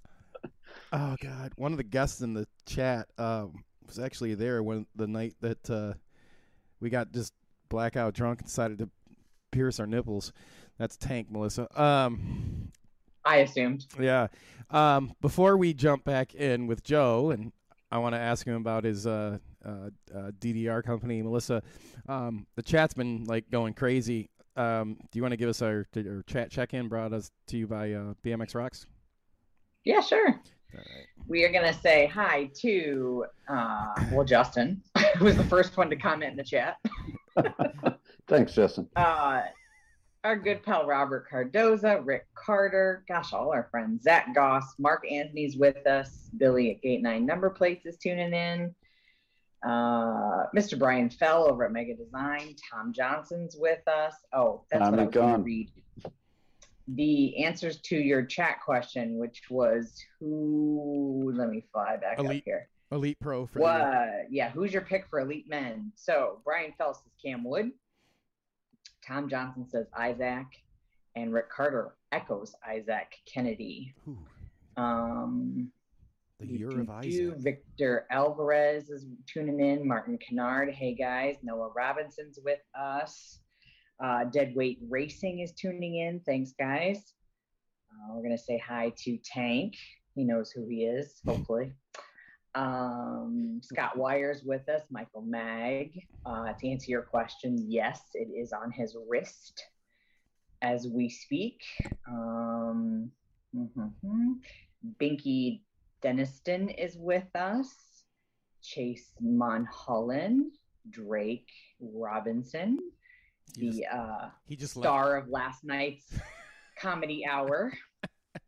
[0.91, 5.07] oh god, one of the guests in the chat um was actually there when the
[5.07, 5.93] night that uh,
[6.79, 7.33] we got just
[7.69, 8.89] blackout drunk and decided to
[9.51, 10.31] pierce our nipples.
[10.77, 11.67] That's Tank, Melissa.
[11.81, 12.71] Um,
[13.25, 13.87] I assumed.
[13.99, 14.27] yeah.
[14.69, 17.51] Um, before we jump back in with Joe, and
[17.91, 21.63] I want to ask him about his uh, uh, uh, DDR company, Melissa.
[22.07, 24.29] Um, the chat's been like going crazy.
[24.55, 27.57] Um, do you want to give us our, our chat check in brought us to
[27.57, 28.85] you by uh, BMX Rocks?
[29.83, 30.39] Yeah, sure.
[30.73, 31.07] All right.
[31.27, 34.81] We are gonna say hi to uh, well Justin,
[35.17, 36.77] who was the first one to comment in the chat.
[38.27, 38.89] Thanks, Justin.
[38.95, 39.41] Uh,
[40.23, 45.55] our good pal Robert Cardoza, Rick Carter, gosh, all our friends, Zach Goss, Mark Anthony's
[45.55, 48.75] with us, Billy at Gate Nine Number Plates is tuning in.
[49.65, 50.77] Uh, Mr.
[50.77, 54.13] Brian Fell over at Mega Design, Tom Johnson's with us.
[54.33, 55.71] Oh, that's what I was going to read.
[56.87, 61.31] The answers to your chat question, which was who?
[61.35, 62.69] Let me fly back Elite up here.
[62.91, 63.59] Elite Pro for.
[63.59, 64.31] What?
[64.31, 65.91] Yeah, who's your pick for elite men?
[65.95, 67.71] So Brian Fell says Cam Wood.
[69.05, 70.45] Tom Johnson says Izaac,
[71.15, 73.93] and Rick Carter echoes Izaac Kennedy.
[74.07, 74.17] Ooh,
[74.81, 75.71] Um,
[76.39, 77.31] the year do, of do.
[77.33, 77.43] Izaac.
[77.43, 79.85] Victor Alvarez is tuning in.
[79.85, 81.35] Martin Kennard, hey guys.
[81.43, 83.39] Noah Robinson's with us.
[83.99, 86.19] Uh, Deadweight Racing is tuning in.
[86.21, 87.13] Thanks, guys.
[87.91, 89.75] Uh, we're gonna say hi to Tank.
[90.15, 91.73] He knows who he is, hopefully.
[92.55, 94.83] Um, Scott Wires with us.
[94.89, 95.99] Michael Mag.
[96.25, 99.63] Uh, to answer your question, yes, it is on his wrist
[100.61, 101.61] as we speak.
[102.07, 103.11] Um,
[103.55, 104.39] mhm.
[104.99, 105.61] Binky
[106.03, 108.03] Deniston is with us.
[108.61, 110.51] Chase Monholland,
[110.89, 112.79] Drake Robinson,
[113.55, 116.05] He just, the uh, he just star of last night's
[116.79, 117.73] comedy hour,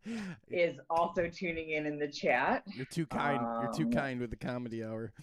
[0.50, 2.64] is also tuning in in the chat.
[2.74, 3.42] You're too kind.
[3.42, 5.14] You're too Um, kind with the comedy hour.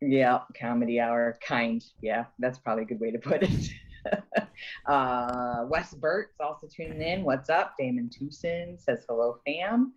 [0.00, 1.84] Yeah, comedy hour, kind.
[2.00, 3.70] Yeah, that's probably a good way to put it.
[4.86, 7.24] uh, Wes Burt's also tuning in.
[7.24, 7.74] What's up?
[7.78, 9.92] Damon Tucson says hello, fam.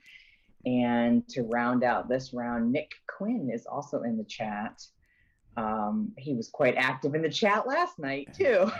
[0.66, 4.84] And to round out this round, Nick Quinn is also in the chat.
[5.58, 8.72] Um, he was quite active in the chat last night too.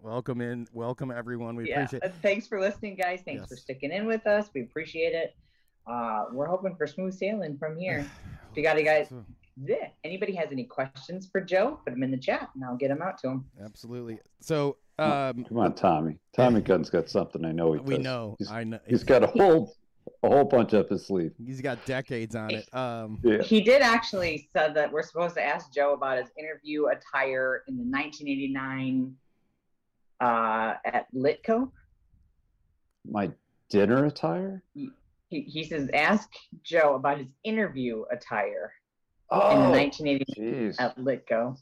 [0.00, 0.66] welcome in.
[0.72, 1.56] Welcome everyone.
[1.56, 1.82] We yeah.
[1.82, 3.20] appreciate uh, Thanks for listening, guys.
[3.24, 4.48] Thanks for sticking in with us.
[4.54, 5.34] We appreciate it.
[5.86, 8.06] Uh, we're hoping for smooth sailing from here.
[8.50, 9.12] If you got any guys,
[9.60, 9.88] yeah.
[10.04, 11.80] Anybody has any questions for Joe?
[11.84, 13.44] Put them in the chat, and I'll get them out to him.
[13.64, 14.20] Absolutely.
[14.40, 16.18] So um, Come on, Tommy.
[16.34, 18.04] Tommy Gunn's got something I know he we does.
[18.04, 18.36] know.
[18.38, 18.78] He's, I know.
[18.86, 19.74] he's got a whole
[20.22, 21.32] a whole bunch up his sleeve.
[21.44, 22.72] He's got decades on it.
[22.74, 23.42] Um, Yeah.
[23.42, 27.76] He did actually said that we're supposed to ask Joe about his interview attire in
[27.76, 29.14] the 1989
[30.20, 31.70] uh, at Litco.
[33.10, 33.30] My
[33.68, 34.62] dinner attire?
[34.74, 34.90] He,
[35.28, 36.28] he says ask
[36.62, 38.72] Joe about his interview attire
[39.32, 40.76] in Oh, the 1989 jeez.
[40.80, 41.58] at Litco.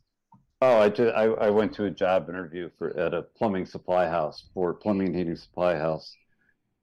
[0.61, 4.07] Oh, I just I, I went to a job interview for at a plumbing supply
[4.09, 6.15] house for plumbing and heating supply house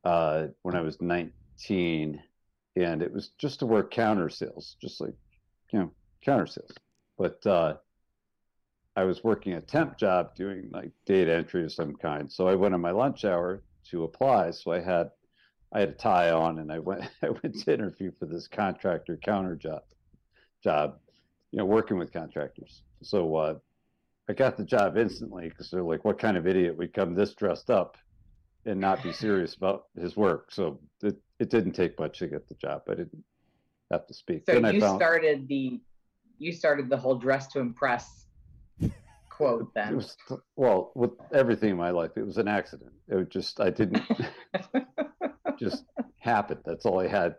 [0.03, 1.31] uh, when I was 19,
[2.75, 5.13] and it was just to work counter sales, just like
[5.71, 5.91] you know
[6.23, 6.71] counter sales.
[7.17, 7.75] But uh,
[8.95, 12.31] I was working a temp job doing like data entry of some kind.
[12.31, 14.51] So I went on my lunch hour to apply.
[14.51, 15.11] So I had
[15.71, 19.17] I had a tie on, and I went I went to interview for this contractor
[19.17, 19.81] counter job
[20.63, 20.99] job,
[21.51, 22.81] you know, working with contractors.
[23.01, 23.55] So uh,
[24.29, 27.33] I got the job instantly because they're like, "What kind of idiot would come this
[27.33, 27.97] dressed up
[28.65, 32.47] and not be serious about his work?" So it it didn't take much to get
[32.47, 32.83] the job.
[32.89, 33.23] I didn't
[33.91, 34.43] have to speak.
[34.45, 35.79] So Then I you found started the
[36.37, 38.25] you started the whole dress to impress
[39.29, 39.95] quote it then.
[39.95, 40.15] was
[40.55, 42.11] well with everything in my life.
[42.15, 42.91] It was an accident.
[43.07, 44.03] It was just I didn't
[45.59, 45.85] just
[46.19, 46.61] happened.
[46.65, 47.35] That's all I had.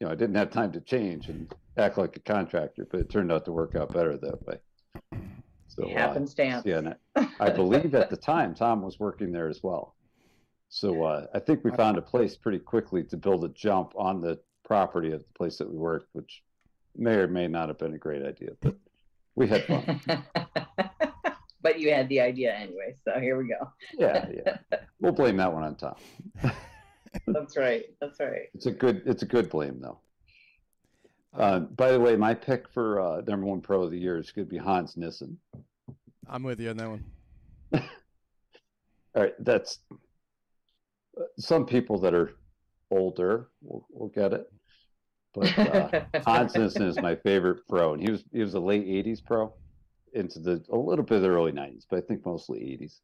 [0.00, 3.08] You know, I didn't have time to change and act like a contractor, but it
[3.10, 4.58] turned out to work out better that way.
[5.68, 6.66] So uh, Happenstance.
[6.66, 9.94] yeah, and I, I believe at the time Tom was working there as well.
[10.74, 14.22] So uh, I think we found a place pretty quickly to build a jump on
[14.22, 16.42] the property of the place that we worked, which
[16.96, 18.74] may or may not have been a great idea, but
[19.34, 20.00] we had fun.
[21.60, 23.70] but you had the idea anyway, so here we go.
[23.98, 24.78] yeah, yeah.
[24.98, 25.94] We'll blame that one on Tom.
[27.26, 27.84] That's right.
[28.00, 28.48] That's right.
[28.54, 29.98] It's a good it's a good blame though.
[31.34, 34.30] Uh, by the way, my pick for uh, number one pro of the year is
[34.30, 35.36] going to be Hans Nissen.
[36.26, 37.04] I'm with you on that one.
[39.14, 39.96] All right, that's uh,
[41.38, 42.32] some people that are
[42.90, 44.52] older will, will get it,
[45.34, 49.24] but uh, Hans is my favorite pro, and he was he was a late '80s
[49.24, 49.52] pro
[50.12, 53.00] into the a little bit of the early '90s, but I think mostly '80s.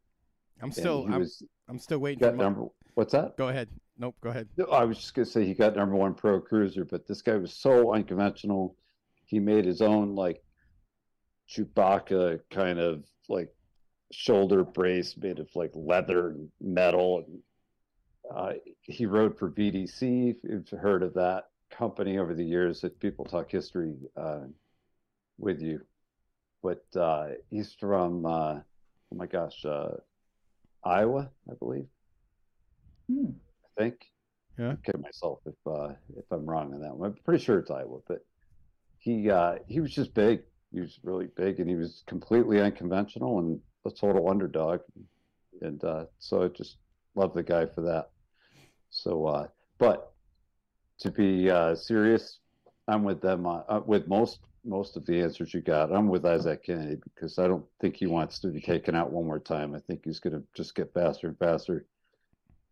[0.62, 2.66] I'm still I'm, was I'm still waiting got for my, number.
[2.94, 3.36] What's that?
[3.36, 3.68] Go ahead.
[3.98, 4.48] Nope, go ahead.
[4.56, 7.36] No, I was just gonna say he got number one pro cruiser, but this guy
[7.36, 8.76] was so unconventional.
[9.24, 10.42] He made his own like
[11.50, 13.48] Chewbacca kind of like
[14.12, 17.24] shoulder brace made of like leather and metal.
[17.26, 17.40] And
[18.34, 20.30] uh, he rode for VDC.
[20.30, 24.40] If you've heard of that company over the years, if people talk history uh,
[25.38, 25.80] with you,
[26.62, 29.96] but uh, he's from uh, oh my gosh, uh,
[30.84, 31.86] Iowa, I believe.
[33.10, 33.30] Hmm.
[33.64, 34.06] I think.
[34.58, 34.70] Yeah.
[34.70, 37.10] I'll kidding myself if uh, if I'm wrong on that one.
[37.10, 38.24] I'm pretty sure it's Iowa, but
[38.98, 40.42] he uh, he was just big.
[40.72, 44.80] He was really big, and he was completely unconventional and a total underdog.
[45.62, 46.76] And uh, so I just
[47.14, 48.10] love the guy for that.
[48.90, 49.46] So, uh,
[49.78, 50.12] but
[51.00, 52.38] to be uh, serious,
[52.86, 55.92] I'm with them uh, uh, with most most of the answers you got.
[55.92, 59.26] I'm with Izaac Kennedy because I don't think he wants to be taken out one
[59.26, 59.74] more time.
[59.74, 61.86] I think he's going to just get faster and faster,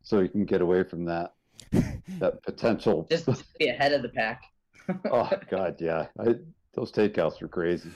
[0.02, 1.34] so he can get away from that
[2.18, 3.06] that potential.
[3.10, 3.26] Just
[3.58, 4.42] be ahead of the pack.
[5.10, 6.34] oh God, yeah, I,
[6.74, 7.90] those takeouts were crazy.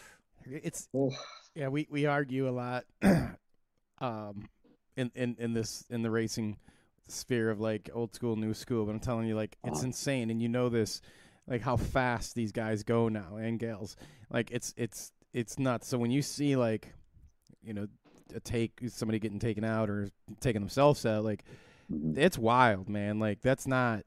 [0.46, 1.14] It's Oof.
[1.54, 2.85] yeah, we, we argue a lot
[4.00, 4.48] um
[4.96, 6.56] in, in, in this in the racing
[7.11, 9.87] sphere of like old school, new school, but I'm telling you like it's Uh-huh.
[9.87, 11.01] insane and you know this
[11.46, 13.96] like how fast these guys go now and gals.
[14.31, 15.88] Like it's it's it's nuts.
[15.88, 16.92] So when you see like
[17.62, 17.87] you know
[18.35, 20.09] a take somebody getting taken out or
[20.40, 21.44] taking themselves out like
[21.90, 22.16] Mhm.
[22.16, 23.18] it's wild, man.
[23.18, 24.05] Like that's not,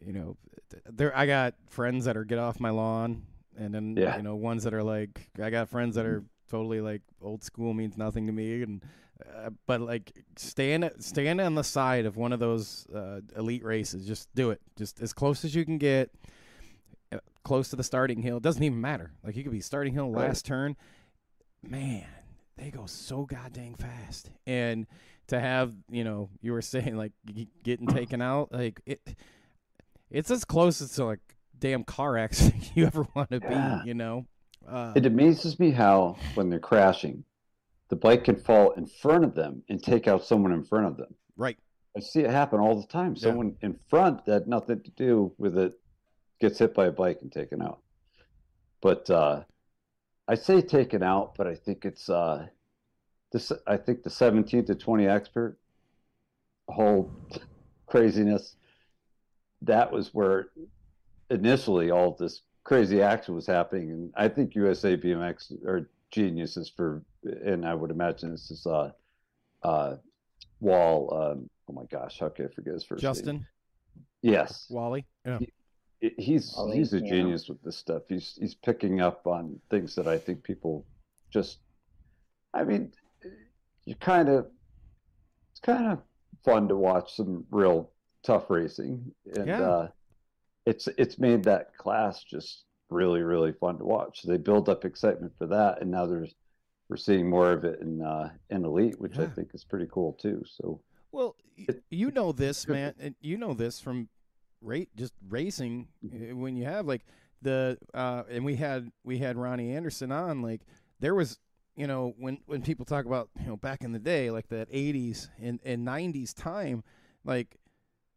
[0.00, 0.36] you know,
[0.90, 1.14] there.
[1.16, 3.22] I got friends that are get off my lawn,
[3.58, 4.16] and then Yeah.
[4.16, 7.74] you know ones that are like I got friends that are totally like old school
[7.74, 8.82] means nothing to me, and
[9.44, 14.06] uh, but like stand stand on the side of one of those uh, elite races.
[14.06, 14.60] Just do it.
[14.76, 16.10] Just as close as you can get,
[17.12, 18.36] uh, close to the starting hill.
[18.38, 19.12] It doesn't even matter.
[19.24, 20.28] Like you could be starting hill Right.
[20.28, 20.76] last turn.
[21.62, 22.04] Man,
[22.56, 24.86] they go so goddamn fast, and
[25.28, 27.12] to have you know you were saying like
[27.62, 29.00] getting taken out like it
[30.10, 31.20] it's as close as to like
[31.58, 33.76] damn car accident you ever want to Yeah.
[33.80, 34.26] be you know
[34.68, 37.24] uh, It amazes me how when they're crashing,
[37.92, 40.96] the bike can fall in front of them and take out someone in front of
[40.96, 41.14] them.
[41.36, 41.58] right
[41.94, 43.14] I see it happen all the time.
[43.14, 43.28] Yeah.
[43.28, 45.74] Someone in front that nothing to do with it
[46.40, 47.80] gets hit by a bike and taken out.
[48.80, 49.42] But uh,
[50.26, 52.46] I say taken out, but I think it's uh,
[53.30, 53.52] this.
[53.66, 55.58] I think the 17 to 20 expert
[56.68, 57.10] whole
[57.86, 58.56] craziness.
[59.60, 60.48] That was where
[61.28, 67.02] initially all this crazy action was happening, and I think USA BMX are geniuses for,
[67.24, 68.90] and I would imagine this is uh,
[69.62, 69.96] uh,
[70.60, 71.12] Wall.
[71.14, 73.12] Um, oh my gosh, how can I forget his first name?
[73.14, 73.46] justin
[74.22, 75.38] Yes, wally yeah
[76.00, 77.08] He- he's Ollie, he's a yeah.
[77.10, 78.02] genius with this stuff.
[78.08, 80.84] He's he's picking up on things that I think people
[81.32, 81.58] just.
[82.54, 82.92] I mean,
[83.84, 84.46] you kind of.
[85.52, 86.00] It's kind of
[86.44, 87.90] fun to watch some real
[88.24, 89.60] tough racing, and Yeah.
[89.62, 89.88] uh,
[90.66, 94.22] it's it's made that class just really really fun to watch.
[94.22, 96.34] They build up excitement for that, and now there's
[96.92, 100.12] we're seeing more of it in uh, in elite, which I think is pretty cool
[100.12, 100.44] too.
[100.46, 100.78] So
[101.10, 101.36] Well,
[101.88, 102.92] you know this, man.
[103.00, 104.10] and You know this from
[104.60, 105.88] rate just racing.
[106.04, 106.32] Mm-hmm.
[106.32, 107.06] uh, When you have like
[107.40, 110.42] the uh, and we had we had Ronnie Anderson on.
[110.42, 110.60] Like
[111.00, 111.38] there was,
[111.76, 114.70] you know, when when people talk about you know back in the day, like that
[114.70, 116.84] '80s and and '90s time,
[117.24, 117.56] like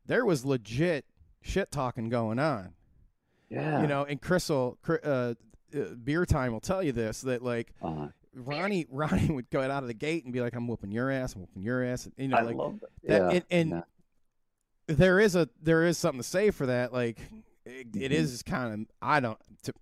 [0.05, 1.05] there was legit
[1.41, 2.73] shit talking going on.
[3.49, 5.33] yeah, You know, and Crystal, Cr- uh,
[5.73, 9.83] uh, beer time will tell you this that like uh, Ronnie Ronnie would go out
[9.83, 12.27] of the gate and be like, "I'm whooping your ass, I'm whooping your ass." You
[12.27, 12.89] know, I like love that.
[13.07, 13.69] that- yeah, and, and
[14.89, 14.95] yeah.
[14.95, 16.93] there is a there is something to say for that.
[16.93, 17.19] Like
[17.65, 18.15] it, it Mhm.
[18.15, 19.37] is kind of I don't.
[19.63, 19.73] To,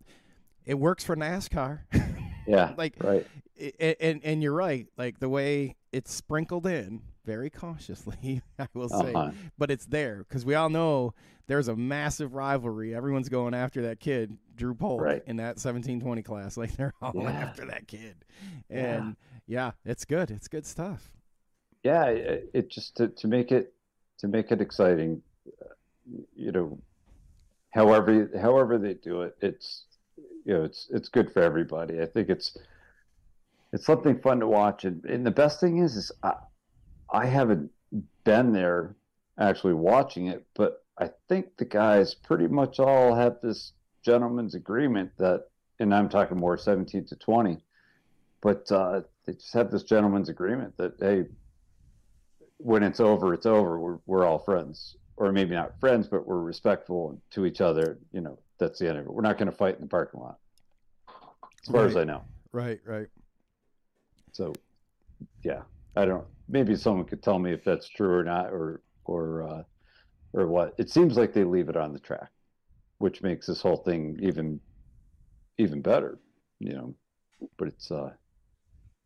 [0.65, 1.79] it works for NASCAR.
[2.47, 3.27] yeah, like right.
[3.61, 4.87] i- and and you're right.
[4.97, 9.31] Like the way it's sprinkled in very cautiously, I will say, Uh-huh.
[9.57, 11.13] but it's there because we all know
[11.47, 12.95] there's a massive rivalry.
[12.95, 15.23] Everyone's going after that kid, Drew Polk, Right.
[15.27, 16.57] in that 1720 class.
[16.63, 17.29] Like they're all Yeah.
[17.31, 18.15] after that kid,
[18.69, 19.15] and
[19.47, 20.31] yeah, it's good.
[20.31, 21.11] It's good stuff.
[21.83, 23.73] yeah it, it just to, to make it
[24.19, 25.21] to make it exciting
[25.61, 25.65] uh,
[26.35, 26.77] you know
[27.71, 29.83] however however they do it it's
[30.45, 32.55] you know it's it's good for everybody i think it's
[33.73, 36.33] it's something fun to watch and, and the best thing is is I,
[37.13, 37.71] I haven't
[38.23, 38.95] been there
[39.39, 43.73] actually watching it but i think the guys pretty much all have this
[44.05, 45.45] gentleman's agreement that
[45.79, 47.57] and i'm talking more 17 to 20
[48.41, 51.25] but uh, they just have this gentleman's agreement that hey
[52.63, 53.77] when it's over, it's over.
[53.79, 57.99] We're we're all friends, or maybe not friends, but we're respectful to each other.
[58.11, 59.13] You know, that's the end of it.
[59.13, 60.39] We're not going to fight in the parking lot,
[61.61, 62.23] as far as I know.
[62.51, 63.07] Right, right.
[64.31, 64.53] So,
[65.43, 65.61] yeah,
[65.95, 66.25] I don't.
[66.47, 69.63] Maybe someone could tell me if that's true or not, or or uh,
[70.33, 70.73] or what.
[70.77, 72.31] It seems like they leave it on the track,
[72.99, 74.59] which makes this whole thing even
[75.57, 76.19] even better.
[76.59, 76.95] You know,
[77.57, 78.11] but it's uh,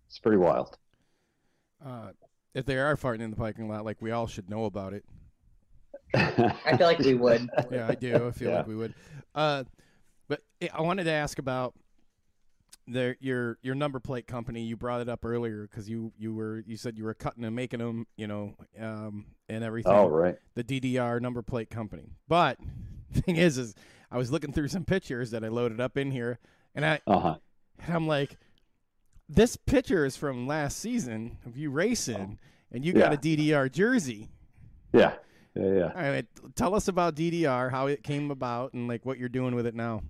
[0.07, 0.77] it's pretty wild.
[1.83, 2.11] Uh,
[2.53, 5.05] if they are fighting in the parking lot, like we all should know about it.
[6.13, 7.49] I feel like we would.
[7.71, 8.27] Yeah, I do.
[8.27, 8.57] I feel Yeah.
[8.57, 8.93] like we would.
[9.35, 9.63] Uh,
[10.27, 11.73] but I- I wanted to ask about
[12.87, 14.63] their your your number plate company.
[14.63, 17.55] You brought it up earlier because you you were you said you were cutting and
[17.55, 19.91] making them, you know, um, and everything.
[19.93, 20.37] Oh, right.
[20.55, 22.11] The DDR number plate company.
[22.27, 22.57] But
[23.13, 23.75] thing is, is
[24.11, 26.39] I was looking through some pictures that I loaded up in here,
[26.75, 27.35] and I Uh huh.
[27.85, 28.37] and I'm like,
[29.29, 32.39] this picture is from last season of you racing,
[32.71, 34.29] and you got a DDR jersey.
[34.93, 35.13] Yeah.
[35.55, 35.73] Yeah.
[35.73, 35.91] Yeah.
[35.95, 39.55] All right, tell us about DDR, how it came about, and like what you're doing
[39.55, 40.03] with it now.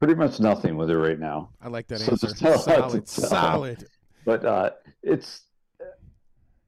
[0.00, 1.50] Pretty much nothing with it right now.
[1.62, 2.26] I like that So answer.
[2.28, 3.88] there's not a lot Solid, solid.
[4.24, 4.70] but uh,
[5.02, 5.42] it's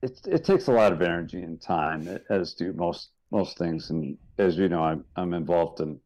[0.02, 3.90] it it takes a lot of energy and time, as do most most things.
[3.90, 5.98] And as you know, I'm I'm involved in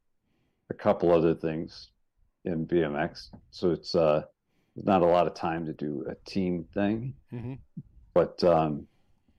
[0.70, 1.88] a couple other things
[2.44, 4.22] in BMX, so it's uh
[4.76, 7.14] not a lot of time to do a team thing.
[7.30, 7.54] hmm
[8.14, 8.86] But um,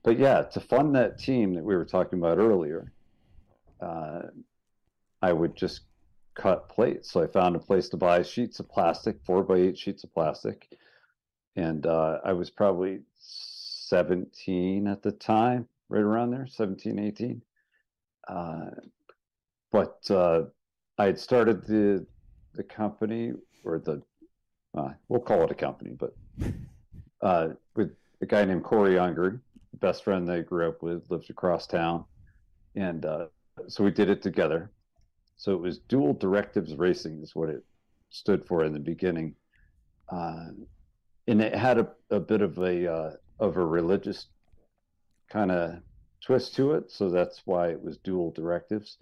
[0.04, 2.92] but yeah, to fund that team that we were talking about earlier,
[3.82, 4.24] uh,
[5.22, 5.82] I would just
[6.38, 7.12] cut plates.
[7.12, 10.14] So I found a place to buy sheets of plastic, four by eight sheets of
[10.14, 10.70] plastic,
[11.56, 17.42] and uh, I was probably 17 at the time, right around there, 17, 18.
[18.28, 18.70] Uh,
[19.72, 20.44] but uh,
[20.98, 22.06] I had started the
[22.54, 24.02] the company or the
[24.76, 26.16] uh, we'll call it a company, but
[27.22, 29.42] uh, with a guy named Corey Unger,
[29.80, 32.06] best friend that I grew up with, lives across town,
[32.76, 33.26] and uh,
[33.68, 34.72] so we did it together.
[35.38, 37.64] So it was Dual Directives Racing is what it
[38.10, 39.36] stood for in the beginning,
[40.10, 40.48] uh,
[41.28, 44.28] and it had a, a bit of a uh, of a religious
[45.30, 45.76] kind of
[46.22, 46.92] twist to it.
[46.92, 48.98] So that's why it was Dual Directives.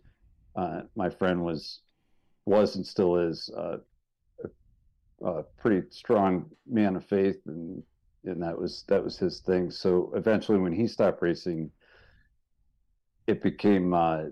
[0.56, 1.80] Uh, my friend was
[2.46, 3.78] was and still is uh,
[4.44, 7.82] a, a pretty strong man of faith, and
[8.26, 9.72] and that was that was his thing.
[9.72, 11.72] So eventually, when he stopped racing,
[13.26, 14.26] it became uh,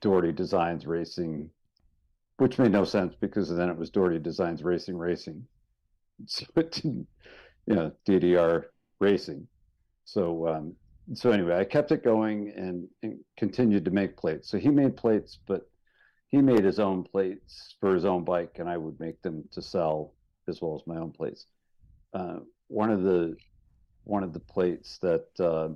[0.00, 1.50] Doherty Designs Racing,
[2.38, 5.46] which made no sense because then it was Doherty Designs Racing Racing.
[6.26, 7.06] So it didn't,
[7.66, 8.64] you know, DDR
[9.00, 9.46] Racing.
[10.06, 10.76] So um,
[11.14, 14.48] so anyway, I kept it going and, and continued to make plates.
[14.50, 15.68] So he made plates, but
[16.28, 19.62] he made his own plates for his own bike, and I would make them to
[19.62, 20.14] sell
[20.48, 21.46] as well as my own plates.
[22.12, 22.38] Uh,
[22.68, 23.36] one of the
[24.04, 25.68] one of the plates that uh,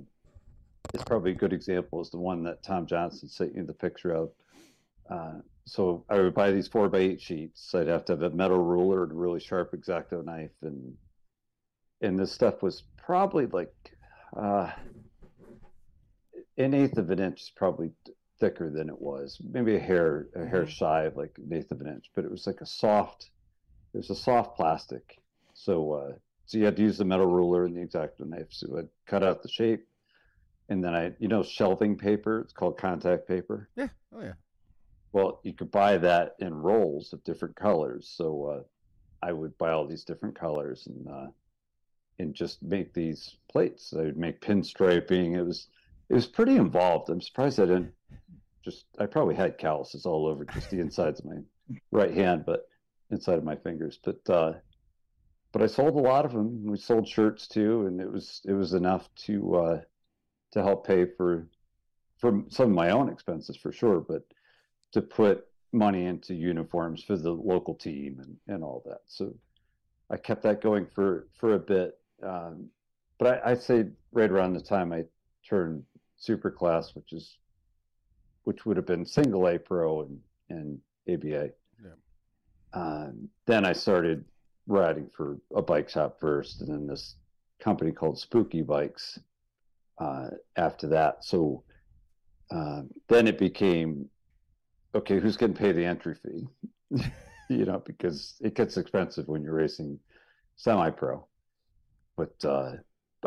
[0.93, 4.13] is probably a good example is the one that Tom Johnson sent you the picture
[4.13, 4.31] of.
[5.09, 7.73] Uh, so I would buy these four by eight sheets.
[7.73, 10.95] I'd have to have a metal ruler and a really sharp X-Acto knife, and
[12.01, 13.73] and this stuff was probably like
[14.35, 14.71] uh,
[16.57, 17.91] an eighth of an inch, is probably
[18.39, 19.39] thicker than it was.
[19.51, 22.31] Maybe a hair a hair shy of like an eighth of an inch, but it
[22.31, 23.29] was like a soft.
[23.93, 25.21] It was a soft plastic,
[25.53, 26.13] So uh,
[26.45, 28.47] so you had to use the metal ruler and the X-Acto knife.
[28.49, 29.87] So I'd cut out the shape,
[30.71, 32.39] and then I, you know, shelving paper.
[32.39, 33.69] It's called contact paper.
[33.75, 33.89] Yeah.
[34.15, 34.33] Oh yeah.
[35.11, 38.09] Well, you could buy that in rolls of different colors.
[38.15, 38.63] So uh,
[39.27, 41.27] I would buy all these different colors and uh,
[42.19, 43.93] and just make these plates.
[43.93, 45.35] I would make pinstriping.
[45.35, 45.67] It was
[46.09, 47.09] it was pretty involved.
[47.09, 47.91] I'm surprised I didn't
[48.63, 48.85] just.
[48.97, 51.39] I probably had calluses all over just the insides of my
[51.91, 52.61] right hand, but
[53.09, 53.99] inside of my fingers.
[54.01, 54.53] But uh,
[55.51, 56.63] but I sold a lot of them.
[56.63, 59.81] We sold shirts too, and it was it was enough to uh,
[60.51, 61.47] to help pay for
[62.17, 64.23] for some of my own expenses for sure, but
[64.91, 69.01] to put money into uniforms for the local team and, and all that.
[69.07, 69.33] So
[70.09, 71.97] I kept that going for for a bit.
[72.21, 72.69] Um,
[73.17, 75.05] but I, I'd say right around the time I
[75.47, 75.83] turned
[76.17, 77.37] super class, which is
[78.43, 80.79] which would have been single A pro and, and
[81.11, 81.51] ABA.
[81.83, 81.89] Yeah.
[82.73, 84.25] Um, then I started
[84.67, 87.15] riding for a bike shop first, and then this
[87.59, 89.19] company called Spooky Bikes
[90.01, 90.27] uh,
[90.57, 91.23] after that.
[91.23, 91.63] So
[92.53, 94.09] uh, then it became
[94.93, 96.47] okay, who's going to pay the entry fee?
[97.49, 99.97] you know, because it gets expensive when you're racing
[100.57, 101.25] semi-pro.
[102.17, 102.73] But, uh,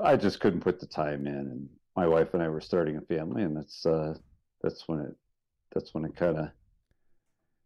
[0.03, 3.01] I just couldn't put the time in, and my wife and I were starting a
[3.03, 4.15] family, and that's uh,
[4.61, 5.15] that's when it
[5.73, 6.49] that's when it kind of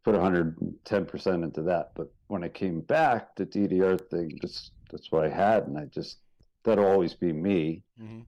[0.04, 1.92] put 110 percent into that.
[1.94, 5.86] But when I came back, the DDR thing just that's what I had, and I
[5.86, 6.18] just
[6.64, 7.82] that'll always be me.
[7.98, 8.26] Mhm.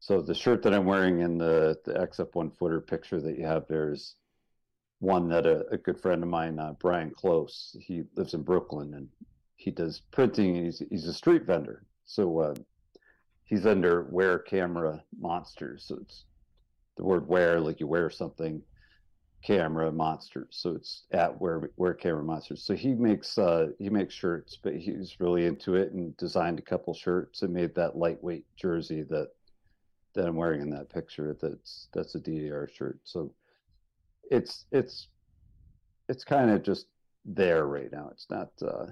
[0.00, 3.38] So the shirt that I'm wearing in the the X up one footer picture that
[3.38, 4.14] you have there is
[4.98, 8.94] one that a, a good friend of mine, uh, Brian Close, he lives in Brooklyn
[8.94, 9.08] and
[9.56, 10.64] he does printing.
[10.64, 12.54] He's he's a street vendor, so uh,
[13.44, 15.84] he's under Wear Camera Monsters.
[15.86, 16.24] So it's
[16.96, 18.62] the word wear, like you wear something,
[19.42, 20.48] camera monsters.
[20.50, 22.64] So it's at Wear Wear Camera Monsters.
[22.64, 26.62] So he makes uh, he makes shirts, but he's really into it and designed a
[26.62, 29.28] couple shirts and made that lightweight jersey that
[30.16, 31.36] that I'm wearing in that picture.
[31.40, 32.98] That's that's a DDR shirt.
[33.04, 33.32] So
[34.30, 35.08] it's it's
[36.08, 36.86] it's kind of just
[37.24, 38.08] there right now.
[38.10, 38.50] It's not.
[38.60, 38.86] Uh,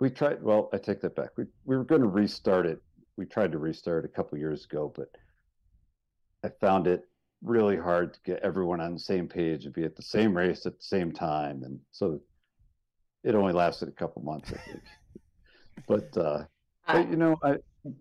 [0.00, 0.42] we tried.
[0.42, 1.30] Well, I take that back.
[1.36, 2.80] We we were going to restart it.
[3.16, 5.08] We tried to restart it a couple years ago, but
[6.44, 7.08] I found it
[7.42, 10.66] really hard to get everyone on the same page and be at the same race
[10.66, 12.20] at the same time, and so
[13.24, 14.82] it only lasted a couple months, I think.
[15.88, 16.44] but uh,
[16.86, 17.56] but you know, I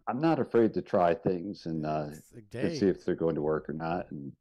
[0.07, 3.41] I'm not afraid to try things and uh, It's and see if they're going to
[3.41, 4.31] work or not, and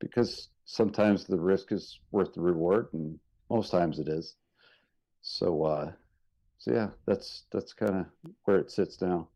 [0.00, 3.18] because sometimes the risk is worth the reward, and
[3.50, 4.36] most times it is.
[5.22, 5.92] So, uh,
[6.58, 8.06] so yeah, that's that's kind of
[8.44, 9.28] where it sits now.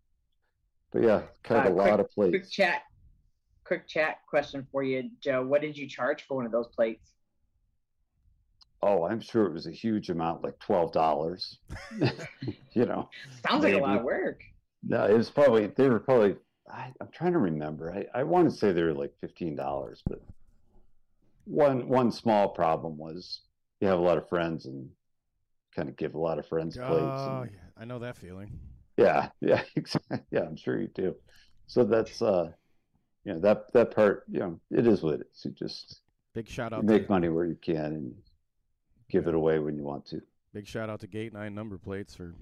[0.92, 2.30] But yeah, kind of Uh, a lot quick- of plates.
[2.36, 2.82] Quick chat,
[3.64, 5.44] quick chat question for you, Joe.
[5.46, 7.12] What did you charge for one of those plates?
[8.82, 11.58] Oh, I'm sure it was a huge amount, like twelve dollars.
[12.74, 13.08] you know,
[13.48, 14.42] Sounds like a lot of work.
[14.86, 16.36] No, it was probably they were probably.
[16.70, 17.92] I, I'm trying to remember.
[17.92, 20.20] I, I want to say they were like fifteen dollars, but
[21.44, 23.42] one one small problem was
[23.80, 24.88] you have a lot of friends and
[25.74, 26.90] kind of give a lot of friends plates.
[26.90, 28.58] oh, and- yeah, I know that feeling.
[28.96, 29.62] Yeah, yeah.
[30.30, 31.14] Yeah, I'm sure you do.
[31.66, 32.50] So that's uh,
[33.24, 34.24] you know that that part.
[34.30, 35.44] You know, it is what it is.
[35.44, 36.00] You just
[36.34, 38.14] Big shout out make money where you can and
[39.08, 40.20] give it away when you want to.
[40.52, 42.34] big shout out to Gate Nine number plates for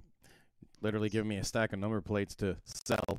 [0.85, 3.18] literally giving me a stack of number plates to sell.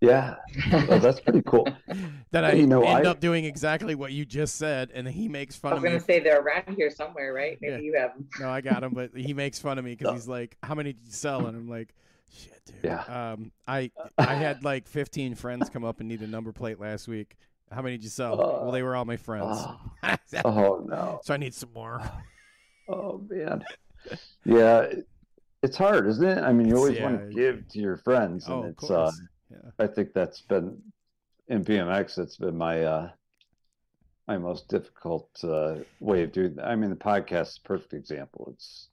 [0.00, 0.34] Yeah,
[0.72, 1.66] well, that's pretty cool.
[2.32, 5.28] that I You know, end I- up doing exactly what you just said, and he
[5.28, 5.90] makes fun of me.
[5.90, 7.56] I was gonna say they're around here somewhere, right?
[7.60, 7.78] Maybe Yeah.
[7.78, 8.28] you have them.
[8.40, 10.12] No, I got him, but he makes fun of me because No.
[10.14, 11.94] he's like, "How many did you sell?" And I'm like,
[12.32, 13.02] "Shit, dude." Yeah.
[13.32, 17.06] Um, I I had like 15 friends come up and need a number plate last
[17.06, 17.36] week.
[17.70, 18.36] How many did you sell?
[18.36, 19.56] well, they were all my friends.
[20.44, 21.20] Oh no!
[21.22, 22.02] so I need some more.
[22.88, 23.64] Oh man,
[24.44, 25.06] yeah, it-
[25.62, 26.38] it's hard, isn't it?
[26.42, 27.04] I mean, you always yeah.
[27.04, 28.90] want to give to your friends, and Oh, it's.
[28.90, 29.10] Uh,
[29.50, 29.70] Yeah.
[29.78, 30.80] I think that's been
[31.48, 32.18] in BMX.
[32.18, 33.10] It's been my uh,
[34.26, 36.66] my most difficult uh, way of doing that.
[36.66, 38.48] I mean, the podcast is a perfect example.
[38.54, 38.88] It's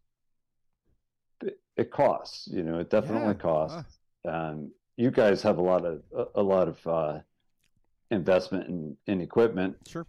[1.43, 3.41] it, it costs, you know, it definitely Yeah.
[3.41, 3.97] costs.
[4.28, 7.20] Ah, Um, you guys have a lot of a, a lot of uh,
[8.11, 9.78] investment in, in equipment.
[9.88, 10.05] sure.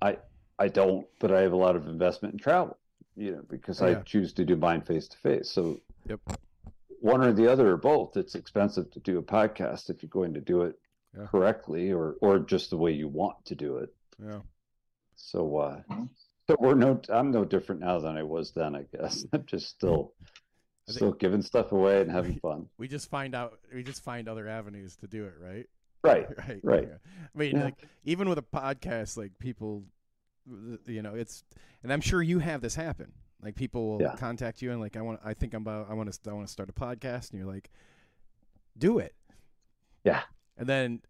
[0.00, 0.18] I
[0.58, 2.78] I don't, but I have a lot of investment in travel,
[3.16, 5.50] you know, because Oh, I choose to do mine face to face.
[5.50, 6.20] So Yep.
[7.00, 10.34] one or the other or both, it's expensive to do a podcast if you're going
[10.34, 10.78] to do it
[11.16, 11.26] Yeah.
[11.26, 13.94] correctly or or just the way you want to do it.
[14.18, 14.40] Yeah.
[15.16, 15.82] So uh
[16.48, 19.24] so we're no I'm no different now than I was then, I guess.
[19.32, 20.14] I'm just still
[20.88, 22.68] still giving stuff away and having fun.
[22.76, 23.58] We just find out.
[23.72, 25.66] We just find other avenues to do it, right?
[26.02, 26.26] Right.
[26.36, 26.60] Right.
[26.62, 26.88] Right.
[26.88, 26.96] yeah.
[27.34, 27.64] I mean, Yeah.
[27.64, 29.84] like even with a podcast, like people,
[30.86, 31.44] you know, it's,
[31.82, 33.12] and I'm sure you have this happen.
[33.42, 34.16] Like people will Yeah.
[34.16, 36.46] contact you and like I want I think I'm about I want to I want
[36.46, 37.70] to start a podcast and you're like
[38.78, 39.14] do it.
[40.02, 40.22] Yeah.
[40.56, 41.00] And then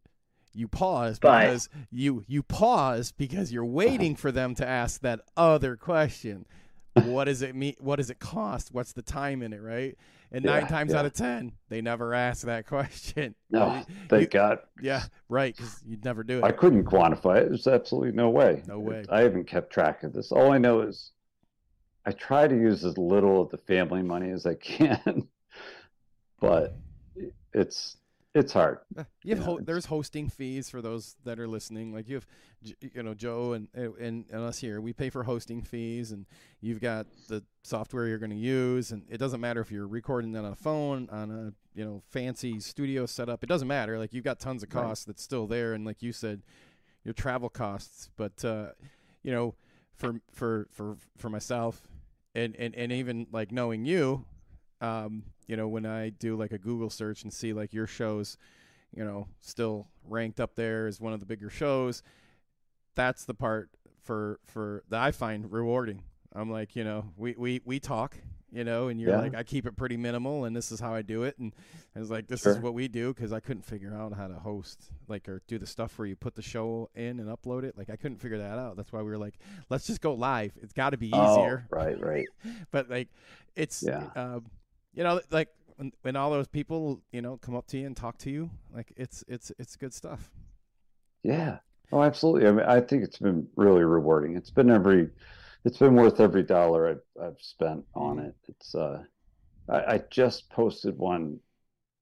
[0.52, 3.72] you pause But- because you you pause because you're uh-huh.
[3.72, 6.44] waiting for them to ask that other question.
[7.02, 7.74] What does it mean?
[7.80, 8.70] What does it cost?
[8.72, 9.96] What's the time in it, right?
[10.32, 10.98] And nine times yeah.
[10.98, 13.34] out of ten, they never ask that question.
[13.50, 14.58] No, You- thank you- God.
[14.80, 15.56] Yeah, right.
[15.56, 16.44] Because you'd never do it.
[16.44, 17.48] I couldn't quantify it.
[17.48, 18.62] There's absolutely no way.
[18.66, 19.04] No way.
[19.08, 20.32] I haven't kept track of this.
[20.32, 21.12] All I know is
[22.06, 25.28] I try to use as little of the family money as I can,
[26.40, 26.76] but
[27.52, 27.96] it's
[28.34, 28.78] it's hard.
[28.96, 31.92] Uh, You have Yeah, ho- there's hosting fees for those that are listening.
[31.92, 32.26] Like you have,
[32.80, 33.94] you know, Joe and and,
[34.30, 34.80] and us here.
[34.80, 36.26] We pay for hosting fees, and
[36.60, 40.32] you've got the software you're going to use, and it doesn't matter if you're recording
[40.32, 43.42] that on a phone, on a you know fancy studio setup.
[43.42, 43.98] It doesn't matter.
[43.98, 44.82] Like you've got tons of Right.
[44.82, 46.42] costs that's still there, and like you said,
[47.04, 48.10] your travel costs.
[48.16, 48.68] But uh,
[49.22, 49.54] you know,
[49.94, 51.82] for for for for myself,
[52.34, 54.24] and and and even like knowing you,
[54.84, 58.36] um, you know, when I do like a Google search and see like your shows,
[58.96, 62.02] you know, still ranked up there as one of the bigger shows,
[62.94, 63.70] that's the part
[64.02, 66.02] for for that I find rewarding.
[66.34, 68.16] I'm like, you know, we we we talk,
[68.52, 69.16] you know, and you're Yeah.
[69.16, 71.54] like, I keep it pretty minimal, and this is how I do it, and
[71.94, 74.34] I was like, this is what we do because I couldn't figure out how to
[74.34, 77.78] host, like, or do the stuff where you put the show in and upload it.
[77.78, 78.76] Like, I couldn't figure that out.
[78.76, 79.36] That's why we were like,
[79.70, 80.52] let's just go live.
[80.62, 82.26] It's got to be easier Oh, right, right.
[82.70, 83.08] but like
[83.56, 84.10] it's Yeah.
[84.16, 84.46] um,
[84.94, 87.96] you know like when, when all those people you know come up to you and
[87.96, 90.30] talk to you like it's it's it's good stuff
[91.24, 91.58] Yeah.
[91.90, 92.46] Oh, absolutely.
[92.48, 94.36] I mean, I think it's been really rewarding.
[94.36, 95.10] It's been every,
[95.64, 98.34] it's been worth every dollar I've I've spent on it.
[98.48, 99.02] It's uh,
[99.68, 101.40] I, I just posted one.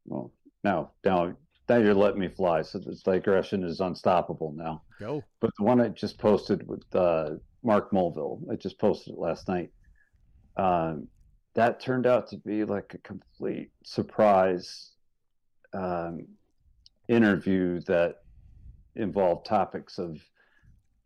[0.04, 0.32] Well,
[0.64, 1.36] now now
[1.68, 2.62] now you're letting me fly.
[2.62, 4.82] So this digression is unstoppable now.
[4.98, 7.30] go But the one I just posted with uh,
[7.62, 9.70] Mark Mulville, I just posted it last night.
[10.56, 11.08] Um,
[11.54, 14.92] that turned out to be like a complete surprise
[15.74, 16.26] um,
[17.08, 18.22] interview that
[18.96, 20.20] involved topics of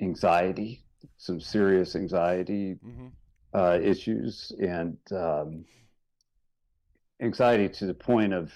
[0.01, 0.85] anxiety,
[1.17, 3.07] some serious anxiety mm-hmm.
[3.55, 5.65] uh, issues, and um,
[7.21, 8.53] anxiety to the point of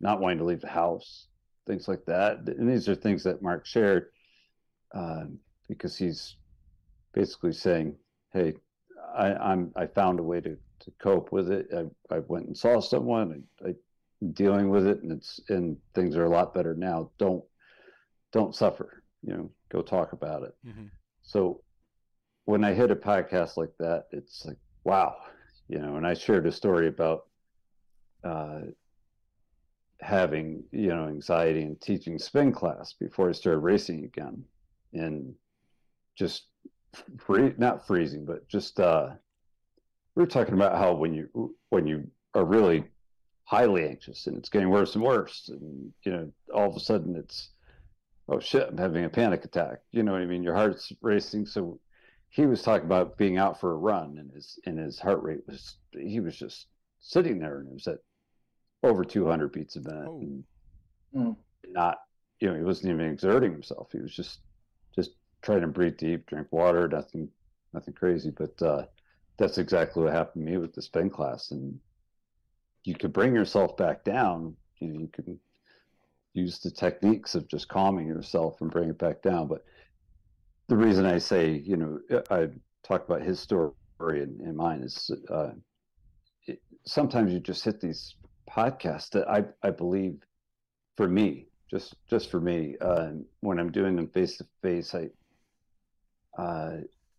[0.00, 1.26] not wanting to leave the house,
[1.66, 2.38] things like that.
[2.46, 4.06] And these are things that Mark shared
[4.94, 6.36] um, because he's
[7.12, 7.96] basically saying,
[8.32, 8.54] "Hey,
[9.14, 10.56] I, I'm I found a way to
[10.86, 11.66] to cope with it.
[11.76, 13.44] I, I went and saw someone.
[13.64, 13.74] I,
[14.22, 17.10] I'm dealing with it, and it's and things are a lot better now.
[17.18, 17.44] Don't
[18.32, 19.02] don't suffer.
[19.22, 20.86] You know, go talk about it." Mm-hmm.
[21.22, 21.60] So
[22.46, 25.16] when I hit a podcast like that, it's like, wow,
[25.68, 27.24] you know, and I shared a story about
[28.24, 28.60] uh,
[30.00, 34.44] having, you know, anxiety and teaching spin class before I started racing again.
[34.92, 35.34] And
[36.16, 36.46] just
[37.18, 39.10] free, not freezing, but just, uh,
[40.16, 42.84] we were talking about how when you, when you are really
[43.44, 47.14] highly anxious and it's getting worse and worse, and, you know, all of a sudden
[47.14, 47.50] it's,
[48.28, 49.78] oh shit, I'm having a panic attack.
[49.92, 50.42] You know what I mean?
[50.42, 51.46] Your heart's racing.
[51.46, 51.78] So
[52.30, 55.40] he was talking about being out for a run and his and his heart rate
[55.46, 56.66] was he was just
[56.98, 57.98] sitting there and it was at
[58.82, 60.18] over 200 beats a minute Oh.
[60.20, 60.44] and
[61.14, 61.36] Mm.
[61.68, 61.98] not
[62.40, 64.40] you know he wasn't even exerting himself he was just
[64.94, 67.28] just trying to breathe deep drink water nothing
[67.72, 68.84] nothing crazy but uh
[69.38, 71.50] that's exactly what happened to me with the spin class.
[71.50, 71.78] And
[72.84, 75.38] you could bring yourself back down you know you can
[76.34, 79.48] use the techniques of just calming yourself and bring it back down.
[79.48, 79.64] But
[80.68, 82.48] the reason i say you know i
[82.82, 83.72] talk about his story
[84.02, 85.50] and, and mine is uh
[86.46, 88.14] it, sometimes you just hit these
[88.50, 90.18] podcasts that i i believe
[90.96, 93.10] for me just just for me uh
[93.40, 95.08] when i'm doing them face to face i
[96.40, 96.78] uh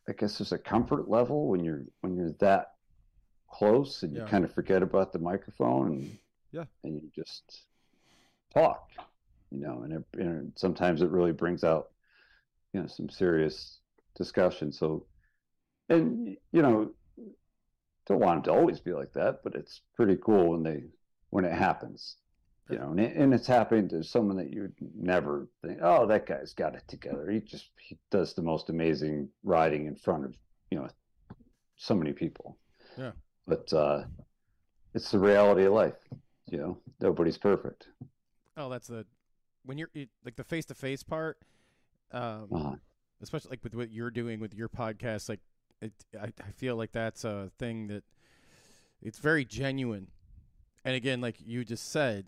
[0.10, 2.74] i guess there's a comfort level when you're when you're that
[3.50, 4.28] close and you Yeah.
[4.28, 6.18] kind of forget about the microphone and
[6.52, 6.66] Yeah.
[6.84, 7.64] and you just
[8.54, 8.90] talk
[9.52, 11.90] you know and, it, and sometimes it really brings out
[12.74, 13.80] you know some serious
[14.16, 15.06] discussion so
[15.90, 16.92] and you know
[18.08, 20.84] don't want it to always be like that but it's pretty cool when they
[21.30, 22.18] when it happens
[22.70, 26.26] you know and, it, and it's happening to someone that you'd never think oh that
[26.26, 27.30] guy's got it together.
[27.30, 30.36] He just he does the most amazing riding in front of
[30.72, 30.88] you know
[31.76, 32.58] so many people.
[32.98, 33.12] Yeah.
[33.48, 34.04] but uh
[34.94, 35.94] it's the reality of life
[36.50, 36.78] you know?
[37.00, 37.90] Nobody's perfect.
[38.56, 39.06] Oh that's the
[39.64, 41.38] when you're it, like the face to face part
[42.12, 42.76] um uh
[43.22, 45.42] especially like with what you're doing with your podcast like
[45.82, 48.04] it I, I feel like that's a thing that
[49.02, 50.08] it's very genuine.
[50.84, 52.28] And again like you just said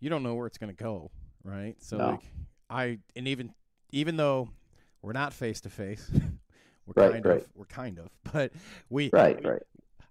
[0.00, 1.10] you don't know where it's going to go
[1.44, 2.06] right so No.
[2.10, 2.22] like
[2.70, 3.52] i and even
[3.92, 4.48] even though
[5.02, 6.08] we're not face to face
[6.86, 7.36] we're Right, kind right.
[7.38, 8.52] of we're kind of but
[8.90, 9.62] we right right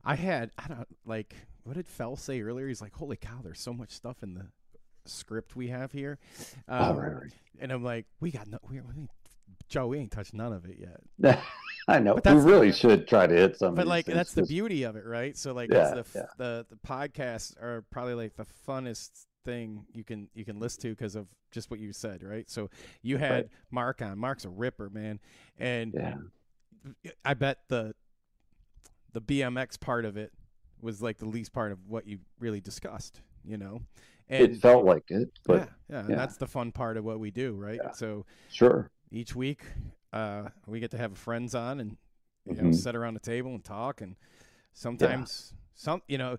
[0.08, 1.34] I had I don't like
[1.64, 2.68] what did Fell say earlier?
[2.68, 4.46] He's like, "Holy cow, there's so much stuff in the
[5.06, 6.20] script we have here,"
[6.70, 7.32] Oh, Um, right, right.
[7.60, 9.08] and I'm like, "We got no, we, we,
[9.68, 11.40] Joe, we ain't touched none of it yet."
[11.88, 12.14] I know.
[12.14, 13.74] But We that's the- really should try to hit some.
[13.74, 15.36] But like that's the beauty of it, right?
[15.36, 16.26] So like Yeah, the, yeah.
[16.38, 20.90] the the podcasts are probably like the funnest thing you can you can listen to
[20.90, 22.50] because of just what you said, right?
[22.50, 22.70] So
[23.02, 23.50] you had Right.
[23.72, 24.18] Mark on.
[24.18, 25.20] Mark's a ripper, man,
[25.58, 26.16] and Yeah.
[27.24, 27.96] I bet the
[29.14, 30.34] the BMX part of it
[30.82, 33.82] was like the least part of what you really discussed, you know.
[34.28, 37.20] And it felt like it, but yeah, yeah, and that's the fun part of what
[37.20, 37.80] we do, right?
[37.82, 37.92] Yeah.
[37.92, 38.90] So sure.
[39.12, 39.62] each week
[40.12, 41.98] uh, we get to have friends on and
[42.46, 42.76] you know Mhm.
[42.76, 44.16] sit around the table and talk and
[44.74, 46.38] sometimes some you know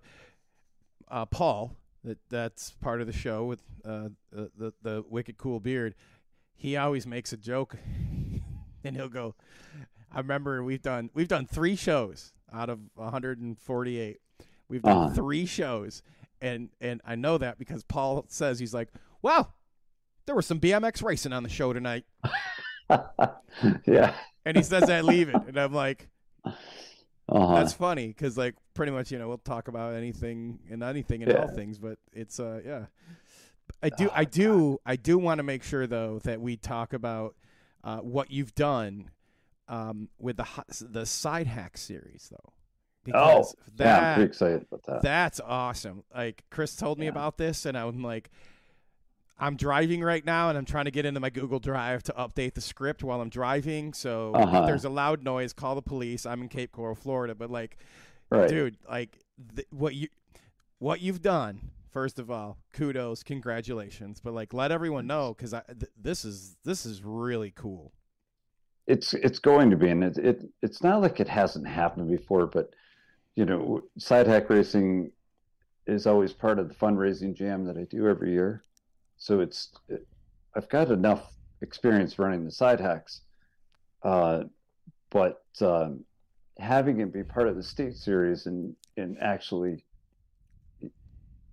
[1.09, 1.75] uh, Paul
[2.07, 5.93] that that's part of the show with uh, the, the the wicked cool beard
[6.55, 7.75] he always makes a joke
[8.83, 9.35] and he'll go
[10.11, 14.17] I remember we've done we've done 3 shows out of 148
[14.69, 15.13] we've done Uh-huh.
[15.13, 16.01] 3 shows
[16.41, 18.89] and and I know that because Paul says he's like
[19.21, 19.53] wow
[20.25, 22.05] there was some BMX racing on the show tonight
[23.85, 24.13] yeah.
[24.45, 26.07] and he says that leave it and i'm like
[27.29, 27.55] Uh-huh.
[27.55, 31.33] that's funny because like pretty much you know we'll talk about anything and anything and
[31.33, 32.85] all things but it's uh yeah
[33.83, 36.93] i do Oh, i do i do want to make sure though that we talk
[36.93, 37.35] about
[37.83, 39.09] uh what you've done
[39.67, 40.47] um with the
[40.89, 42.53] the side hack series though oh,
[43.03, 45.01] because yeah, I'm pretty excited about that.
[45.01, 46.03] that's awesome.
[46.15, 47.11] Like Chris told me Yeah.
[47.11, 48.29] about this, and I'm like,
[49.39, 52.55] I'm driving right now, and I'm trying to get into my Google Drive to update
[52.55, 53.93] the script while I'm driving.
[53.93, 54.59] So Uh-huh.
[54.61, 56.25] if there's a loud noise, call the police.
[56.25, 57.77] I'm in Cape Coral, Florida, but like,
[58.31, 58.49] right.
[58.49, 59.19] dude, like
[59.55, 60.07] th- what you
[60.79, 61.71] what you've done.
[61.91, 64.19] First of all, kudos, congratulations.
[64.19, 67.93] But like, let everyone know because th- this is this is really cool.
[68.87, 72.47] It's it's going to be, and it, it it's not like it hasn't happened before,
[72.47, 72.73] but
[73.35, 75.11] you know, side hack racing
[75.85, 78.63] is always part of the fundraising jam that I do every year.
[79.17, 80.05] So it's it,
[80.55, 83.21] I've got enough experience running the side hacks,
[84.03, 84.43] uh,
[85.11, 86.03] but um,
[86.59, 89.85] having it be part of the state series and and actually,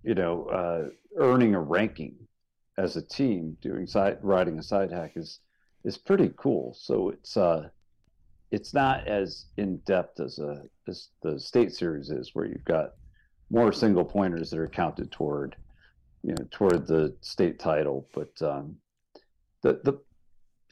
[0.03, 2.15] you know, uh, earning a ranking
[2.77, 5.39] as a team doing side riding a side hack is
[5.83, 6.75] is pretty cool.
[6.79, 7.69] So it's uh
[8.51, 12.91] it's not as in depth as a as the state series is, where you've got
[13.49, 15.55] more single pointers that are counted toward
[16.25, 18.09] you know toward the state title.
[18.13, 18.77] But um,
[19.61, 19.99] the the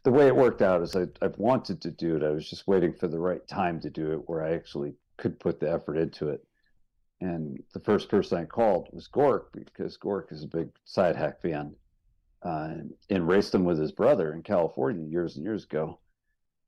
[0.03, 2.23] the way it worked out is I I've wanted to do it.
[2.23, 5.39] I was just waiting for the right time to do it, where I actually could
[5.39, 6.43] put the effort into it.
[7.21, 11.39] And the first person I called was Gork because Gork is a big side hack
[11.41, 11.75] fan
[12.41, 12.73] uh,
[13.09, 15.99] and raced him with his brother in California years and years ago.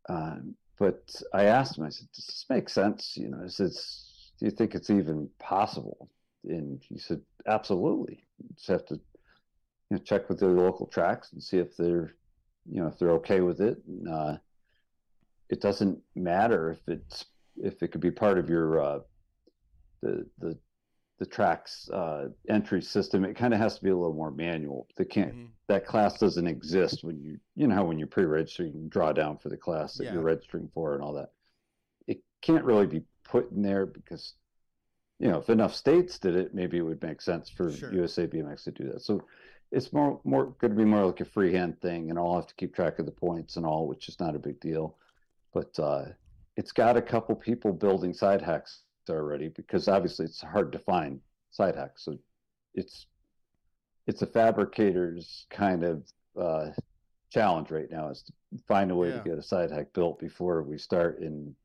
[0.08, 3.72] Um, but I asked him, I said, "Does this make sense?" You know, I said,
[4.40, 6.10] "Do you think it's even possible?"
[6.48, 8.26] And he said, "Absolutely.
[8.38, 9.02] You just have to, you
[9.92, 12.16] know, check with the local tracks and see if they're,
[12.70, 13.84] you know, if they're okay with it.
[13.88, 14.38] And, uh,
[15.50, 17.26] it doesn't matter if it's
[17.58, 19.00] if it could be part of your uh,
[20.02, 20.58] the the
[21.20, 23.24] the tracks uh, entry system.
[23.24, 24.88] It kind of has to be a little more manual.
[24.98, 25.50] They can't Mhm.
[25.68, 29.14] that class doesn't exist when you you know how when you pre-register you can draw
[29.14, 30.14] down for the class that Yeah.
[30.14, 31.32] you're registering for and all that
[32.08, 34.36] it can't really be put in there because
[35.20, 37.94] you know if enough states did it maybe it would make sense for Sure.
[37.94, 39.22] usa bmx to do that so
[39.72, 42.56] it's more more going to be more like a freehand thing and i'll have to
[42.56, 44.98] keep track of the points and all which is not a big deal
[45.54, 46.04] but uh
[46.58, 51.20] it's got a couple people building side hacks already because obviously it's hard to find
[51.52, 52.18] side hacks so
[52.74, 53.08] it's
[54.08, 56.04] it's a fabricator's kind of
[56.40, 56.70] uh,
[57.32, 58.34] challenge right now is to
[58.68, 59.18] find a way Yeah.
[59.18, 61.56] to get a side hack built before we start in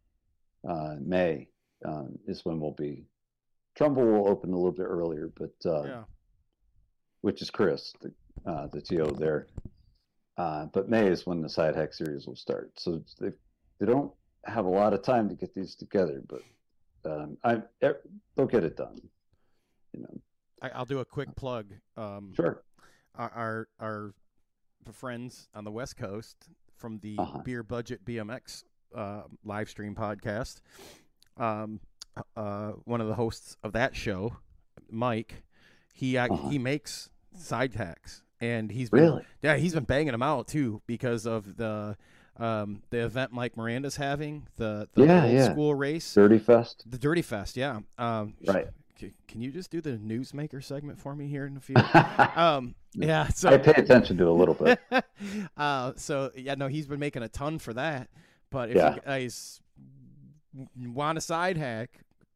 [0.66, 1.48] uh, May.
[1.84, 3.04] Um, is when we'll be.
[3.80, 6.02] Trumbull will open a little bit earlier, but uh, yeah.
[7.22, 8.12] which is Chris, the,
[8.44, 9.46] uh, the TO there.
[10.36, 12.72] Uh, but May is when the side hack series will start.
[12.76, 13.30] So they
[13.78, 14.12] they don't
[14.44, 16.42] have a lot of time to get these together, but
[17.10, 17.62] um, I
[18.36, 19.00] they'll get it done.
[19.94, 20.20] You know,
[20.60, 21.72] I, I'll do a quick plug.
[21.96, 22.62] Um, sure.
[23.14, 24.14] our our, our
[24.92, 26.36] friends on the West Coast
[26.76, 27.38] from the Uh-huh.
[27.44, 28.64] Beer Budget BMX
[28.94, 30.60] uh, live stream podcast.
[31.38, 31.80] Um,
[32.36, 34.36] uh, one of the hosts of that show,
[34.90, 35.42] Mike,
[35.94, 36.48] he ac Uh-huh.
[36.48, 39.24] he makes side hacks, and he's been, Really?
[39.42, 41.96] yeah he's been banging them out too because of the
[42.36, 45.52] um, the event Mike Miranda's having the, the Yeah, old yeah.
[45.52, 46.14] school race.
[46.14, 46.84] Dirty Fest.
[46.90, 47.80] The Dirty Fest, yeah.
[47.98, 48.68] Um, Right.
[49.28, 51.76] Can you just do the newsmaker segment for me here in a few?
[52.36, 53.28] um, yeah.
[53.28, 54.78] So I pay attention to a little bit.
[55.56, 58.08] uh, so yeah, no, he's been making a ton for that.
[58.50, 58.94] But if Yeah.
[58.96, 59.60] you guys
[60.76, 61.90] want a side hack,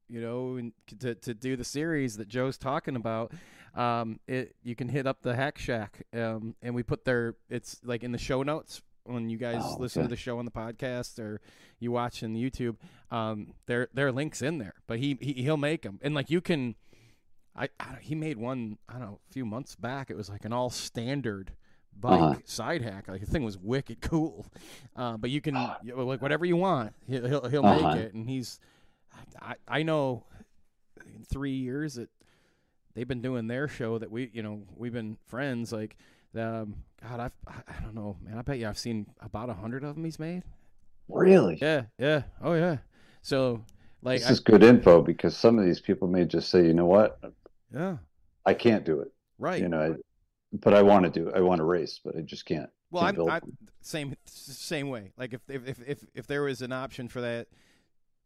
[0.08, 3.32] you know, and to to do the series that Joe's talking about,
[3.74, 7.80] um, it you can hit up the Hack Shack, um, and we put their it's
[7.84, 10.50] like in the show notes when you guys Oh, listen to the show on the
[10.50, 11.40] podcast or
[11.78, 12.76] you watch in YouTube.
[13.10, 16.30] Um, there there are links in there, but he, he he'll make them, and like
[16.30, 16.74] you can.
[17.56, 20.10] I, I he made one I don't know a few months back.
[20.10, 21.52] It was like an all standard
[22.00, 22.34] bike Uh-huh.
[22.44, 23.08] side hack.
[23.08, 24.46] Like the thing was wicked cool,
[24.96, 26.92] uh, but you can you- like whatever you want.
[27.06, 27.94] He'll he'll, he'll Uh-huh.
[27.94, 28.60] make it, and he's.
[29.40, 30.24] I I know,
[31.14, 32.08] in three years that
[32.94, 35.96] they've been doing their show that we you know we've been friends like.
[36.36, 38.36] Um, God, I've, I I don't know, man.
[38.38, 40.42] I bet you I've seen about a hundred of them he's made.
[41.08, 41.58] Really?
[41.62, 42.78] Yeah, yeah, oh yeah.
[43.22, 43.62] So,
[44.02, 46.74] like, this I, is good info because some of these people may just say, you
[46.74, 47.20] know what,
[47.72, 47.98] yeah,
[48.44, 49.12] I can't do it.
[49.38, 49.62] right.
[49.62, 49.94] You know, I,
[50.60, 51.32] but I want to do.
[51.34, 52.70] I want to race, but I just can't.
[52.90, 55.12] Well, can't I'm, I'm same same way.
[55.16, 57.48] Like if if if if, there was an option for that,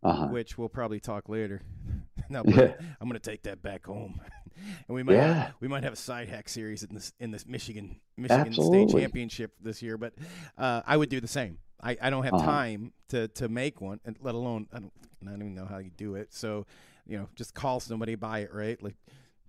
[0.02, 0.26] Uh-huh.
[0.28, 1.62] which we'll probably talk later.
[2.30, 2.74] no, Yeah.
[3.00, 4.20] I'm gonna take that back home,
[4.56, 5.50] and we might Yeah.
[5.60, 9.52] we might have a side hack series in this in this Michigan Michigan State Championship
[9.60, 9.96] this year.
[9.96, 10.14] But
[10.58, 11.58] uh, I would do the same.
[11.80, 12.44] I, I don't have Uh-huh.
[12.44, 15.78] time to, to make one, and let alone I don't, I don't even know how
[15.78, 16.34] you do it.
[16.34, 16.66] So,
[17.06, 18.82] you know, just call somebody, buy it, right?
[18.82, 18.96] Like,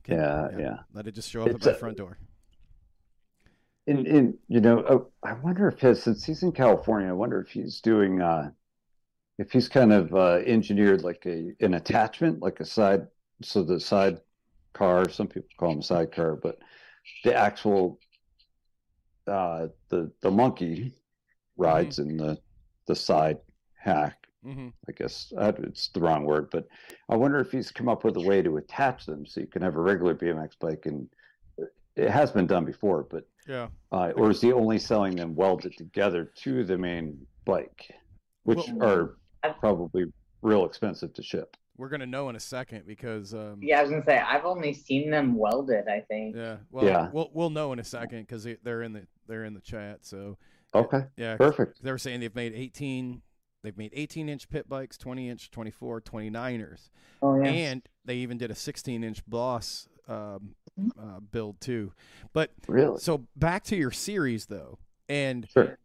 [0.04, 0.78] can- Yeah, yeah.
[0.94, 2.20] Let it just show up It's at my a- front door.
[3.90, 7.42] And, and you know, uh, I wonder if his, since he's in California, I wonder
[7.42, 8.52] if he's doing, uh,
[9.40, 13.08] if he's kind of uh, engineered like a an attachment, like a side,
[13.44, 14.22] so the side
[14.74, 16.60] car, some people call them sidecar, but
[17.24, 18.00] the actual,
[19.28, 20.94] uh, the the monkey
[21.58, 22.40] rides in the
[22.88, 23.40] the side
[23.76, 24.28] hack.
[24.44, 26.68] hmm I guess uh, it's the wrong word, but
[27.10, 29.64] I wonder if he's come up with a way to attach them so you can
[29.64, 31.10] have a regular BMX bike, and
[32.00, 33.68] it has been done before, but Yeah.
[33.92, 37.92] uh, or is he only selling them welded together to the main bike,
[38.44, 40.06] which Well- are probably
[40.42, 41.56] real expensive to ship?
[41.78, 44.74] We're gonna know in a second because um, Yeah, I was gonna say I've only
[44.74, 45.88] seen them welded.
[45.88, 46.36] I think.
[46.36, 46.58] Yeah.
[46.72, 47.10] Well, Yeah.
[47.12, 50.06] we'll we'll know in a second because they're in the they're in the chat.
[50.06, 50.38] So
[50.76, 51.82] Okay, yeah, perfect.
[51.82, 53.22] they were saying they've made 18
[53.64, 56.90] they've made 18 inch pit bikes, 20 inch, 24, 29ers,
[57.22, 57.50] Oh yeah.
[57.50, 60.56] and they even did a 16 inch Boss um,
[61.00, 61.94] uh, build too.
[62.34, 63.00] But Really?
[63.00, 65.78] so back to your series though, and Sure.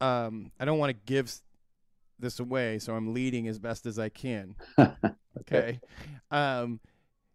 [0.00, 1.32] um, I don't want to give
[2.18, 4.54] this away, so I'm leading as best as I can.
[5.40, 5.80] Okay.
[6.30, 6.78] Um,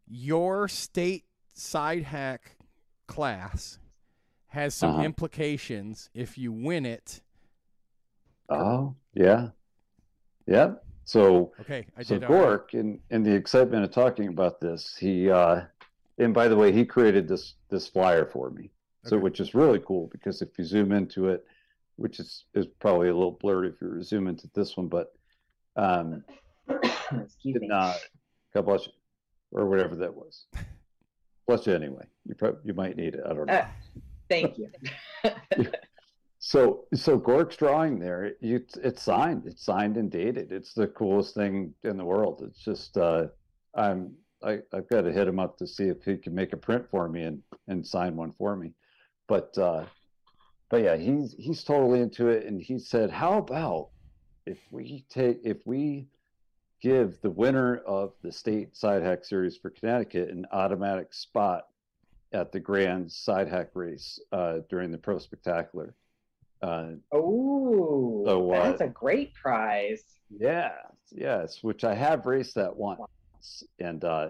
[0.08, 2.56] your state side hack
[3.08, 3.78] class
[4.48, 5.04] has some Uh-huh.
[5.04, 7.22] implications if you win it.
[8.48, 9.50] Oh, yeah.
[10.48, 10.84] Yep.
[11.04, 12.24] So Okay, I so did.
[12.24, 12.46] all right.
[12.62, 15.62] Gork, in in the excitement of talking about this, he uh
[16.20, 18.72] and by the way, he created this this flyer for me.
[19.05, 21.45] So which is really cool because if you zoom into it,
[21.95, 25.13] which is is probably a little blurry if you zoom into this one, but
[25.76, 26.24] um
[27.11, 27.70] Excuse me.
[27.72, 27.93] uh,
[28.53, 28.93] God bless you,
[29.51, 30.45] or whatever that was.
[31.47, 32.05] Bless you anyway.
[32.28, 33.22] You probably you might need it.
[33.26, 33.53] I don't know.
[33.53, 33.65] Uh,
[34.30, 34.70] Thank you.
[36.41, 39.43] So, so Gork's drawing there, you, it's signed.
[39.45, 40.53] It's signed and dated.
[40.53, 42.41] It's the coolest thing in the world.
[42.47, 43.28] It's just, uh,
[43.76, 44.13] I'm,
[44.44, 46.86] I, I've got to hit him up to see if he can make a print
[46.90, 48.74] for me and and sign one for me.
[49.28, 49.86] But, uh,
[50.70, 53.90] but yeah, he's he's totally into it, and he said, "How about
[54.46, 56.08] if we take if we
[56.82, 61.68] give the winner of the state side hack series for Connecticut an automatic spot
[62.32, 65.94] at the grand side hack race uh, during the pro spectacular."
[66.62, 70.04] Uh, Oh, So, uh, that's a great prize.
[70.30, 70.74] yeah,
[71.12, 73.02] yes, which I have raced that once,
[73.80, 74.30] and uh,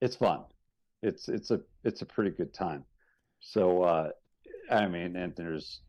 [0.00, 0.40] it's fun.
[1.02, 2.84] It's it's a it's a pretty good time.
[3.40, 4.10] So uh,
[4.70, 5.80] I mean, and there's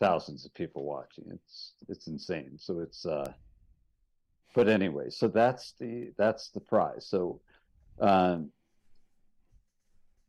[0.00, 1.24] thousands of people watching.
[1.30, 2.58] It's it's insane.
[2.58, 3.32] So it's uh,
[4.56, 7.06] but anyway, so that's the that's the prize.
[7.06, 7.40] So,
[8.00, 8.50] um,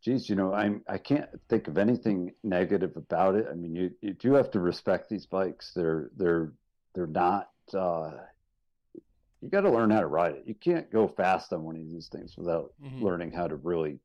[0.03, 3.47] geez, you know, I'm I can't think of anything negative about it.
[3.49, 5.71] I mean, you you do have to respect these bikes.
[5.73, 6.51] They're they're
[6.93, 7.49] they're not.
[7.73, 8.11] Uh,
[9.41, 10.43] you got to learn how to ride it.
[10.47, 13.01] You can't go fast on one of these things without Mhm.
[13.01, 13.99] learning how to really.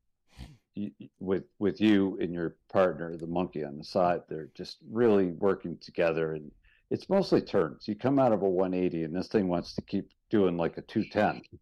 [1.19, 5.77] With with you and your partner, the monkey on the side, they're just really working
[5.77, 6.51] together, and
[6.89, 7.87] it's mostly turns.
[7.87, 10.81] You come out of a 180, and this thing wants to keep doing like a
[10.81, 11.59] 210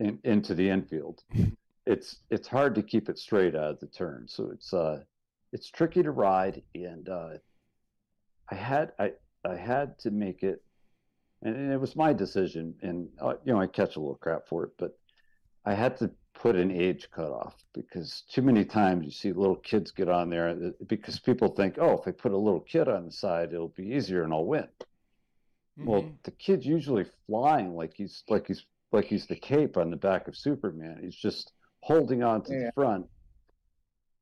[0.00, 1.22] in, into the infield.
[1.86, 5.02] It's it's hard to keep it straight out of the turn, so it's uh
[5.52, 7.38] it's tricky to ride, and uh,
[8.50, 9.12] I had I
[9.44, 10.62] I had to make it,
[11.42, 14.46] and, and it was my decision, and uh, you know I catch a little crap
[14.48, 14.92] for it, but
[15.64, 19.90] I had to put an age cutoff because too many times you see little kids
[19.90, 23.04] get on there uh, because people think, oh, if I put a little kid on
[23.06, 24.68] the side, it'll be easier and I'll win.
[25.76, 26.22] Well, Mhm.
[26.24, 30.28] the kid's usually flying like he's like he's like he's the cape on the back
[30.28, 30.98] of Superman.
[31.02, 32.66] He's just holding on to Yeah.
[32.66, 33.06] the front.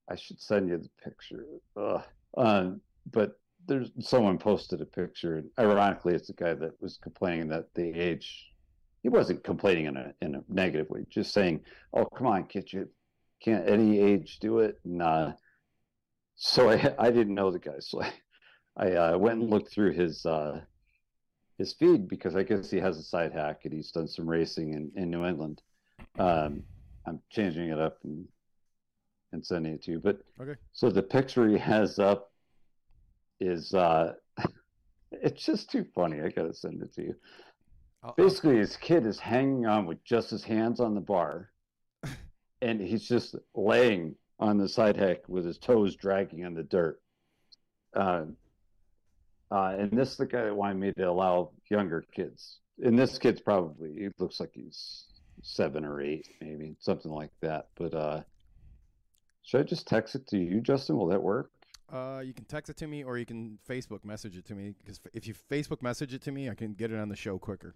[0.08, 1.44] I should send you the picture.
[1.76, 2.04] Ugh.
[2.36, 3.38] Um, but
[3.68, 7.92] there's someone posted a picture, and ironically, it's the guy that was complaining that the
[7.92, 8.46] age.
[9.02, 11.60] He wasn't complaining in a in a negative way, just saying,
[11.92, 12.88] "Oh, come on, kid, you
[13.42, 15.32] can't any age do it." And uh,
[16.36, 18.12] so I I didn't know the guy, so I
[18.76, 20.60] I uh, went and looked through his uh,
[21.58, 24.74] his feed because I guess he has a side hack and he's done some racing
[24.74, 25.60] in, in New England.
[26.18, 26.62] Um,
[27.06, 28.26] I'm changing it up and
[29.32, 30.00] and sending it to you.
[30.00, 30.58] But Okay.
[30.72, 32.32] so the picture he has up
[33.40, 34.14] is uh,
[35.12, 36.20] it's just too funny.
[36.20, 37.14] I gotta send it to you.
[38.02, 41.50] I'll- Basically, his kid is hanging on with just his hands on the bar,
[42.62, 47.00] and he's just laying on the side hack with his toes dragging on the dirt.
[47.94, 48.26] Uh,
[49.50, 52.58] uh, and this is the guy that wanted me to allow younger kids.
[52.82, 55.06] And this kid's probably he looks like he's
[55.42, 57.68] seven or eight, maybe something like that.
[57.76, 58.22] But uh,
[59.42, 60.96] should I just text it to you, Justin?
[60.96, 61.50] Will that work?
[61.90, 64.74] Uh, you can text it to me or you can Facebook message it to me
[64.78, 67.38] because if you Facebook message it to me, I can get it on the show
[67.38, 67.74] quicker.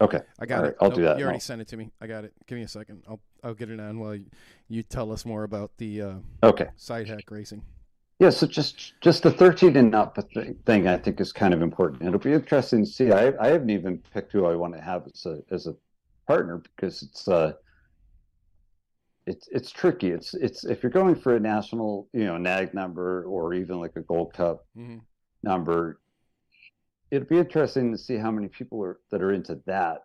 [0.00, 0.66] Okay, I got All it.
[0.68, 1.90] right, I'll do that You already sent it to me.
[2.00, 2.32] I got it.
[2.46, 3.04] Give me a second.
[3.08, 4.26] I'll I'll get it on while you,
[4.68, 6.68] you tell us more about the uh, okay.
[6.76, 7.62] side hack racing.
[8.18, 10.18] Yeah, so just just the 13 and up
[10.64, 12.02] thing I think is kind of important.
[12.02, 13.12] It'll be interesting to see.
[13.12, 15.74] I I haven't even picked who I want to have as a as a
[16.26, 17.52] partner because it's uh
[19.26, 20.10] it's it's tricky.
[20.10, 23.96] It's it's if you're going for a national, you know, NAG number or even like
[23.96, 24.98] a Gold Cup hmm
[25.42, 26.00] number,
[27.10, 30.02] it'd be interesting to see how many people are that are into that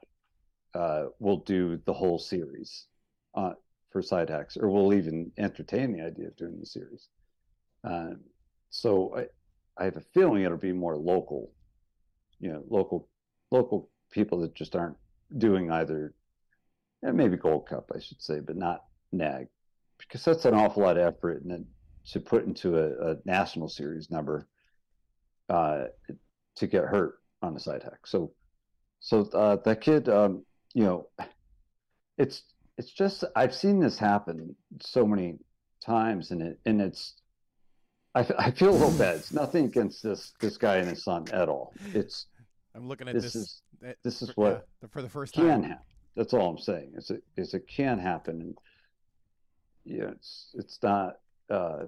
[0.74, 2.88] uh, will do the whole series
[3.36, 3.54] uh,
[3.92, 7.08] for side hacks, or will even entertain the idea of doing the series.
[7.84, 8.22] Um,
[8.70, 9.26] so I,
[9.82, 11.52] I have a feeling it'll be more local,
[12.40, 13.08] you know, local
[13.52, 14.98] local people that just aren't
[15.38, 16.14] doing either,
[17.04, 19.48] and maybe Gold Cup, I should say, but not NAG,
[19.98, 21.66] because that's an awful lot of effort, and
[22.12, 24.48] to put into a, a national series number
[25.50, 25.86] uh,
[26.56, 28.06] to get hurt on a side hack.
[28.06, 28.32] So,
[29.00, 30.44] so uh, that kid, um,
[30.74, 31.08] you know,
[32.18, 32.44] it's
[32.78, 35.38] it's just I've seen this happen so many
[35.84, 37.16] times, and it and it's
[38.14, 39.18] I feel a little bad.
[39.18, 41.74] It's nothing against this this guy and his son at all.
[41.94, 42.26] It's
[42.76, 43.36] I'm looking at this this.
[43.36, 43.62] is
[44.04, 45.86] this is for- what yeah, for the first time can happen.
[46.16, 46.92] That's all I'm saying.
[46.96, 48.58] It's a, it's it can happen, and
[49.86, 51.20] yeah, it's it's not.
[51.50, 51.86] Uh,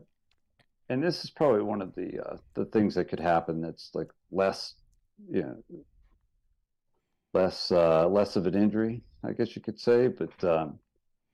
[0.89, 3.61] and this is probably one of the uh, the things that could happen.
[3.61, 4.75] That's like less,
[5.29, 5.63] you know,
[7.33, 10.07] less uh, less of an injury, I guess you could say.
[10.07, 10.79] But um,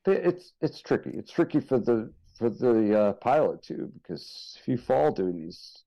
[0.05, 1.11] it's it's tricky.
[1.13, 5.83] It's tricky for the for the uh, pilot too, because if you fall doing these,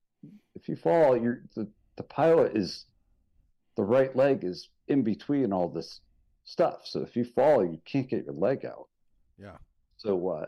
[0.55, 2.85] if you fall, you're the the pilot is
[3.75, 5.99] the right leg is in between all this
[6.45, 6.81] stuff.
[6.83, 8.87] So if you fall, you can't get your leg out.
[9.39, 9.57] Yeah.
[9.97, 10.45] So uh,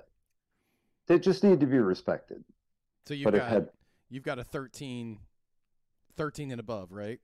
[1.08, 2.44] they just need to be respected.
[3.06, 3.70] So you've but got had
[4.10, 5.20] you've got a 13,
[6.16, 7.20] 13 and above, right?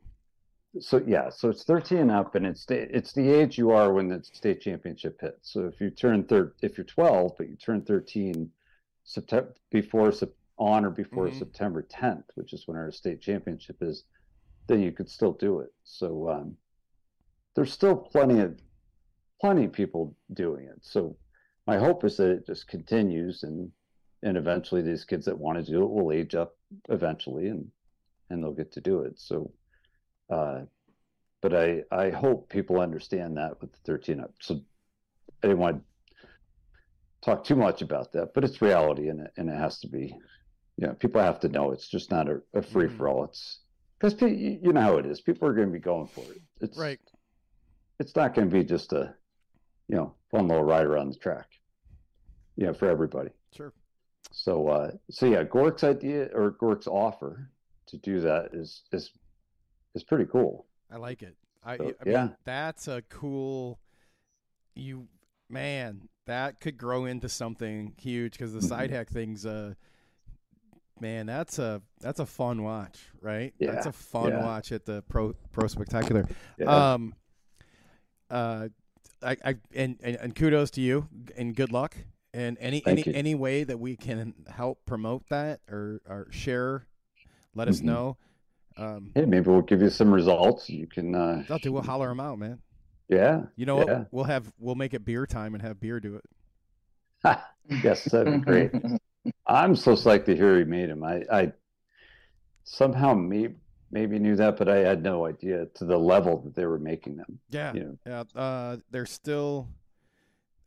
[0.79, 4.07] so yeah, so it's 13 up, and it's the, it's the age you are when
[4.07, 5.51] the state championship hits.
[5.51, 8.49] So if you turn third, if you're 12, but you turn 13
[9.03, 11.39] September before Sep- on or before Mhm.
[11.39, 14.05] September 10th, which is when our state championship is,
[14.67, 15.73] then you could still do it.
[15.83, 16.55] So um,
[17.55, 18.57] there's still plenty of
[19.41, 20.77] plenty of people doing it.
[20.81, 21.17] So
[21.71, 23.71] my hope is that it just continues and
[24.23, 26.57] and eventually these kids that want to do it will age up
[26.89, 27.65] eventually and
[28.29, 29.13] and they'll get to do it.
[29.15, 29.53] So
[30.29, 30.59] uh
[31.41, 34.33] but I I hope people understand that with the 13 up.
[34.41, 34.55] So
[35.41, 35.83] I didn't want to
[37.21, 40.05] talk too much about that, but it's reality and it, and it has to be
[40.77, 43.23] you know, people have to know it's just not a, a free for all.
[43.23, 43.59] It's
[43.97, 45.21] because you you know how it is.
[45.21, 46.41] People are going to be going for it.
[46.59, 46.99] It's Right.
[48.01, 49.15] it's not going to be just a
[49.87, 51.47] you know fun little ride around the track
[52.57, 53.73] you know for everybody Sure.
[54.31, 57.49] so uh so yeah gork's idea or gork's offer
[57.87, 59.11] to do that is is
[59.95, 61.35] is pretty cool I like it.
[61.63, 62.27] I, So, I mean, yeah.
[62.43, 63.79] that's a cool.
[64.75, 65.07] You
[65.49, 68.67] man, that could grow into something huge because the Mm-hmm.
[68.67, 69.45] side hack things.
[69.45, 69.75] Uh,
[70.99, 73.53] man, that's a that's a fun watch, right?
[73.57, 74.43] Yeah, That's a fun yeah.
[74.43, 76.27] watch at the pro pro spectacular.
[76.57, 77.15] yeah Um,
[78.29, 78.67] uh,
[79.23, 81.95] I, I and, and and kudos to you and good luck.
[82.33, 83.13] And any Thank any you.
[83.19, 86.87] any way that we can help promote that or or share,
[87.55, 87.85] let us Mhm.
[87.85, 88.17] know.
[88.77, 91.73] Um, hey maybe we'll give you some results you can uh I'll do.
[91.73, 92.61] We'll holler them out, man.
[93.09, 93.83] yeah You know Yeah.
[93.99, 94.07] what?
[94.11, 96.23] We'll have we'll make it beer time and have beer do it.
[97.83, 98.71] yes that'd be great
[99.45, 101.53] i'm so psyched to hear he made him i i
[102.63, 103.55] somehow maybe
[103.91, 107.17] maybe knew that, but I had no idea to the level that they were making
[107.17, 107.39] them.
[107.49, 108.39] Yeah, You know, yeah.
[108.41, 109.67] Uh, they're still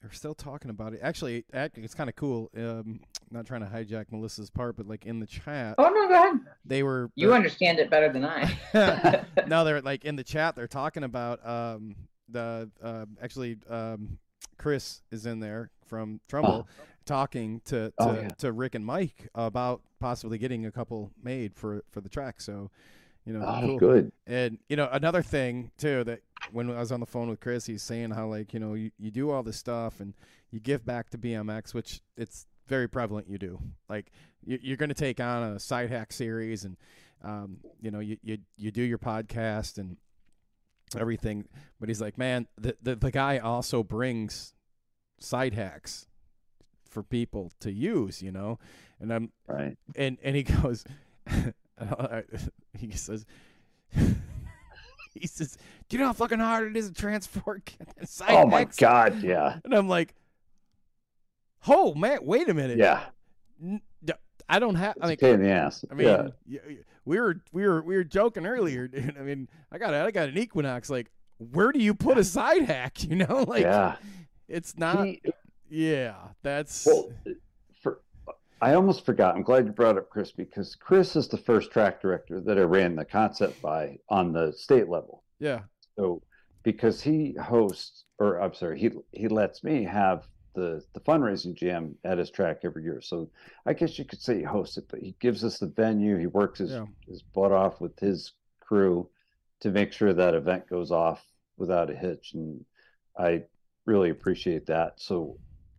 [0.04, 1.00] they're still talking about it.
[1.02, 2.50] Actually, it's kind of cool.
[2.54, 3.00] Um,
[3.30, 6.40] not trying to hijack Melissa's part, but like in the chat, Oh no, go ahead.
[6.66, 8.54] they were You understand it better than I.
[9.46, 10.56] no, they're like in the chat.
[10.56, 11.96] They're talking about um,
[12.28, 14.18] the uh, actually um,
[14.58, 16.68] Chris is in there from Trumbull
[17.06, 18.28] talking to to, Oh, yeah.
[18.38, 22.42] to Rick and Mike about possibly getting a couple made for for the track.
[22.42, 22.70] So,
[23.24, 23.78] you know, oh, cool.
[23.78, 24.12] good.
[24.26, 26.20] And you know, another thing too that
[26.52, 28.90] when I was on the phone with Chris, he's saying how like you know you,
[28.98, 30.14] you do all this stuff and
[30.50, 33.58] you give back to BMX, which it's very prevalent you do.
[33.88, 34.10] Like
[34.44, 36.76] you, you're going to take on a side hack series, and
[37.22, 39.96] um, you know you, you you do your podcast and
[40.98, 41.46] everything.
[41.80, 44.52] But he's like, man, the the, the guy also brings
[45.18, 46.06] side hacks
[46.88, 48.58] for people to use, you know.
[49.00, 49.76] And I'm Right.
[49.96, 50.84] and and he goes,
[52.78, 53.26] he says,
[55.14, 55.56] he says,
[55.88, 59.22] do you know how fucking hard it is to transport side Oh my hacks?" God.
[59.22, 59.58] Yeah.
[59.64, 60.14] And I'm like,
[61.66, 62.78] oh man, wait a minute.
[62.78, 63.04] Yeah.
[64.48, 64.96] I don't have.
[65.00, 65.84] I mean, pain in the ass.
[65.90, 66.58] I mean, yeah.
[67.04, 69.16] we were we were we were joking earlier, dude.
[69.18, 70.90] I mean, I got I got an Equinox.
[70.90, 73.02] Like, where do you put a side hack?
[73.04, 73.96] You know, like yeah.
[74.48, 75.06] it's not.
[75.06, 75.22] He-
[75.68, 77.10] yeah, that's Well,
[78.60, 79.34] I almost forgot.
[79.34, 82.62] I'm glad you brought up Chris because Chris is the first track director that I
[82.62, 85.22] ran the concept by on the state level.
[85.38, 85.62] yeah,
[85.96, 86.22] So
[86.62, 91.96] because he hosts, or I'm sorry, he he lets me have the the fundraising jam
[92.04, 93.00] at his track every year.
[93.02, 93.30] So
[93.66, 96.16] I guess you could say he hosts it, but he gives us the venue.
[96.16, 96.86] He works his Yeah.
[97.06, 99.10] his butt off with his crew
[99.60, 101.24] to make sure that event goes off
[101.56, 102.64] without a hitch, and
[103.18, 103.44] I
[103.86, 105.00] really appreciate that.
[105.00, 105.38] So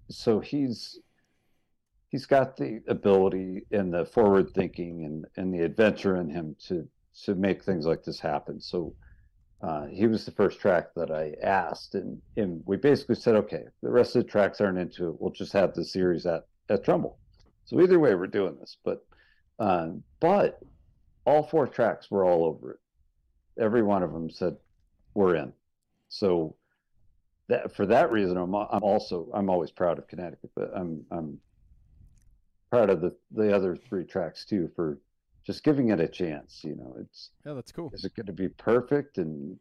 [0.10, 1.00] so he's
[2.16, 6.88] he's got the ability and the forward thinking and and the adventure in him to
[7.26, 8.62] to make things like this happen.
[8.62, 8.96] So
[9.62, 13.64] uh, he was the first track that I asked, and and we basically said, okay,
[13.84, 15.16] the rest of the tracks aren't into it.
[15.20, 17.20] We'll just have the series at at Trumbull.
[17.66, 18.78] So either way, we're doing this.
[18.86, 19.06] But
[19.60, 20.60] um, but
[21.26, 22.80] all four tracks were all over it.
[23.62, 24.56] Every one of them said
[25.16, 25.52] we're in.
[26.08, 26.56] So
[27.50, 31.40] that for that reason, I'm I'm also I'm always proud of Connecticut, but I'm I'm
[32.70, 35.00] proud of the the other three tracks too for
[35.46, 36.62] just giving it a chance.
[36.64, 37.92] You know, it's yeah, that's cool.
[37.94, 39.60] is it going to be perfect and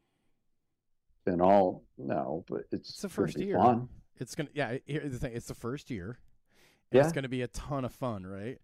[1.27, 1.85] and all?
[1.99, 3.59] No, but it's, It's the first year.
[3.59, 3.89] Fun.
[4.19, 4.79] It's gonna yeah.
[4.87, 5.33] Here's the thing.
[5.35, 6.19] It's the first year.
[6.93, 7.03] Yeah.
[7.03, 8.59] It's gonna be a ton of fun, right?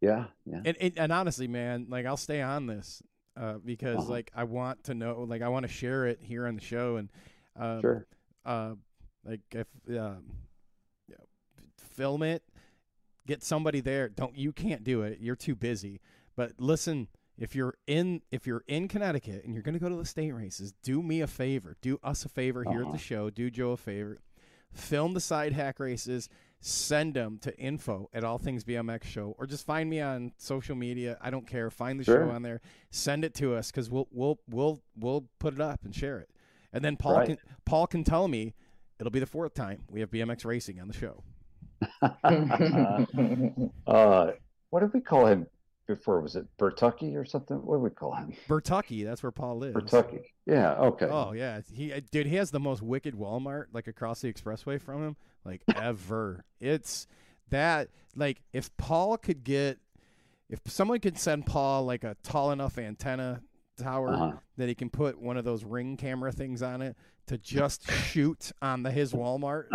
[0.00, 0.60] Yeah, yeah.
[0.64, 3.02] And and, and honestly, man, like I'll stay on this
[3.36, 4.10] uh, because Uh-huh.
[4.10, 6.96] like I want to know, like I want to share it here on the show
[6.96, 7.08] and
[7.58, 8.06] uh, Sure.
[8.44, 8.74] uh,
[9.24, 10.24] like if um,
[11.08, 11.16] yeah,
[11.78, 12.42] film it,
[13.26, 14.08] get somebody there.
[14.08, 15.18] Don't you can't do it.
[15.20, 16.00] You're too busy.
[16.36, 17.08] But listen,
[17.38, 20.32] if you're in if you're in Connecticut and you're going to go to the state
[20.32, 21.76] races, do me a favor.
[21.80, 22.92] Do us a favor here at Uh-huh.
[22.92, 23.30] the show.
[23.30, 24.18] Do Joe a favor.
[24.72, 26.28] Film the side hack races.
[26.64, 30.76] Send them to info at All Things BMX Show, or just find me on social
[30.76, 31.18] media.
[31.20, 31.70] I don't care.
[31.70, 32.24] Find the Sure.
[32.26, 32.60] show on there.
[32.90, 36.30] Send it to us because we'll we'll we'll we'll put it up and share it.
[36.72, 37.26] And then Paul Right.
[37.26, 38.54] can Paul can tell me
[39.00, 41.24] it'll be the fourth time we have BMX racing on the show.
[43.86, 44.30] uh,
[44.70, 45.46] what did we call him
[45.86, 46.20] before?
[46.20, 47.56] Was it Bertucky or something?
[47.56, 48.32] What did we call him?
[48.48, 49.76] Bertucky, that's where Paul lives.
[49.76, 50.22] Bertucky.
[50.46, 50.74] Yeah.
[50.74, 51.06] Okay.
[51.06, 55.02] Oh yeah, he dude, he has the most wicked Walmart like across the expressway from
[55.06, 56.44] him, like ever.
[56.60, 57.06] It's
[57.50, 59.78] that like if Paul could get,
[60.48, 63.42] if someone could send Paul like a tall enough antenna
[63.78, 64.32] tower Uh-huh.
[64.58, 68.52] that he can put one of those ring camera things on it to just shoot
[68.60, 69.66] on the his Walmart.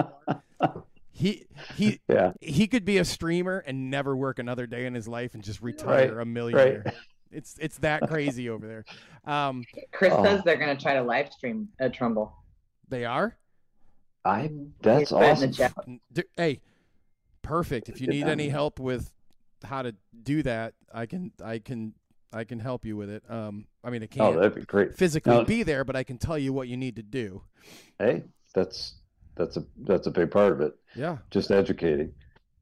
[1.17, 2.33] He he Yeah.
[2.41, 5.61] he could be a streamer and never work another day in his life and just
[5.63, 6.83] retire Right, a millionaire.
[6.85, 6.93] Right.
[7.31, 8.85] It's it's that crazy over there.
[9.25, 10.23] Um, Chris Oh.
[10.23, 12.33] says they're going to try to live stream at Trumbull.
[12.87, 13.35] they are.
[14.23, 14.47] I.
[14.49, 14.71] Mhm.
[14.81, 15.49] That's He put it in awesome.
[15.51, 15.73] the chat.
[15.87, 16.61] N- d- Hey,
[17.41, 17.89] perfect.
[17.89, 19.11] If you need any help with
[19.63, 21.93] how to do that, I can I can
[22.31, 23.23] I can help you with it.
[23.29, 24.95] Um, I mean, I Oh, can't that'd be great.
[24.95, 27.41] physically Now- be there, but I can tell you what you need to do.
[27.97, 28.95] Hey, that's
[29.37, 30.73] that's a that's a big part of it.
[30.95, 31.17] Yeah.
[31.31, 32.11] Just educating.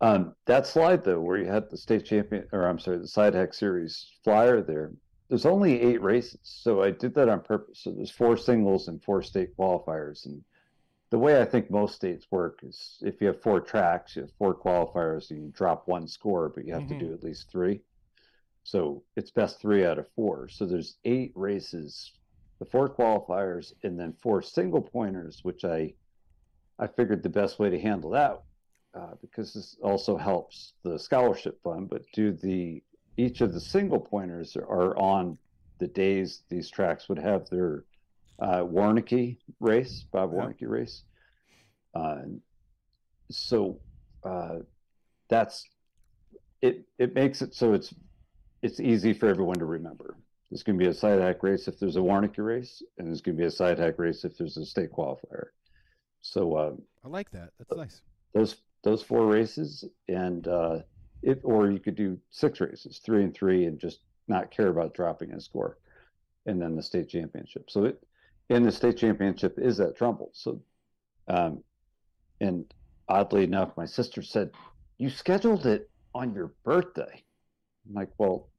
[0.01, 3.53] Um, that slide though, where you had the state champion, or I'm sorry, the Sidehack
[3.55, 4.91] series flyer there.
[5.29, 7.79] There's only eight races, so I did that on purpose.
[7.83, 10.43] So there's four singles and four state qualifiers, and
[11.09, 14.31] the way I think most states work is if you have four tracks, you have
[14.37, 16.89] four qualifiers, and you drop one score, but you have Mhm.
[16.89, 17.81] to do at least three.
[18.63, 20.49] So it's best three out of four.
[20.49, 22.11] So there's eight races,
[22.59, 25.93] the four qualifiers, and then four single pointers, which I
[26.79, 28.41] I figured the best way to handle that
[28.93, 32.83] uh, because this also helps the scholarship fund, but do the
[33.17, 35.37] each of the single pointers are on
[35.79, 37.85] the days these tracks would have their
[38.39, 38.65] uh,
[39.59, 40.67] race, Bob Yeah.
[40.67, 41.03] Race.
[41.93, 42.23] Uh,
[43.31, 43.79] so
[44.23, 44.59] uh,
[45.29, 45.65] that's
[46.61, 46.85] it.
[46.99, 47.93] It makes it so it's
[48.61, 50.17] it's easy for everyone to remember.
[50.49, 53.21] There's going to be a side hack race if there's a Warnicke race, and there's
[53.21, 55.47] going to be a side hack race if there's a state qualifier.
[56.25, 56.73] So uh,
[57.03, 57.51] I like that.
[57.59, 58.01] That's nice.
[58.33, 60.79] those those four races, and uh,
[61.21, 64.95] if or you could do six races, three and three, and just not care about
[64.95, 65.77] dropping a score,
[66.47, 67.69] and then the state championship.
[67.69, 68.03] So it
[68.49, 70.31] in the state championship is at Trumbull.
[70.33, 70.61] So,
[71.27, 71.63] um,
[72.41, 72.65] and
[73.07, 74.49] oddly enough, my sister said,
[74.97, 77.23] "You scheduled it on your birthday."
[77.87, 78.49] I'm like, "Well,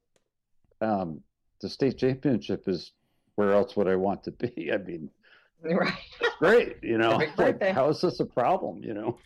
[0.80, 1.20] um,
[1.60, 2.92] the state championship is
[3.34, 4.70] where else would I want to be?
[4.72, 5.10] I mean,
[5.62, 5.94] Right.
[6.20, 7.18] it's great, you know.
[7.18, 9.18] Perfect Like, how is this a problem, you know?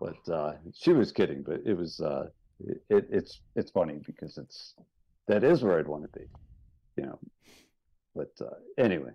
[0.00, 2.26] But uh, she was kidding, but it was uh,
[2.60, 4.74] it, it, it's it's funny because it's
[5.26, 6.24] that is where I'd want to be,
[6.96, 7.18] you know.
[8.14, 9.10] But uh, anyway,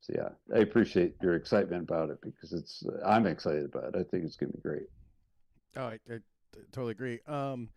[0.00, 3.98] so yeah, I appreciate your excitement about it because it's I'm excited about it.
[3.98, 4.86] I think it's gonna be great.
[5.76, 5.98] Oh, I
[6.72, 7.20] totally agree.
[7.26, 7.68] Um,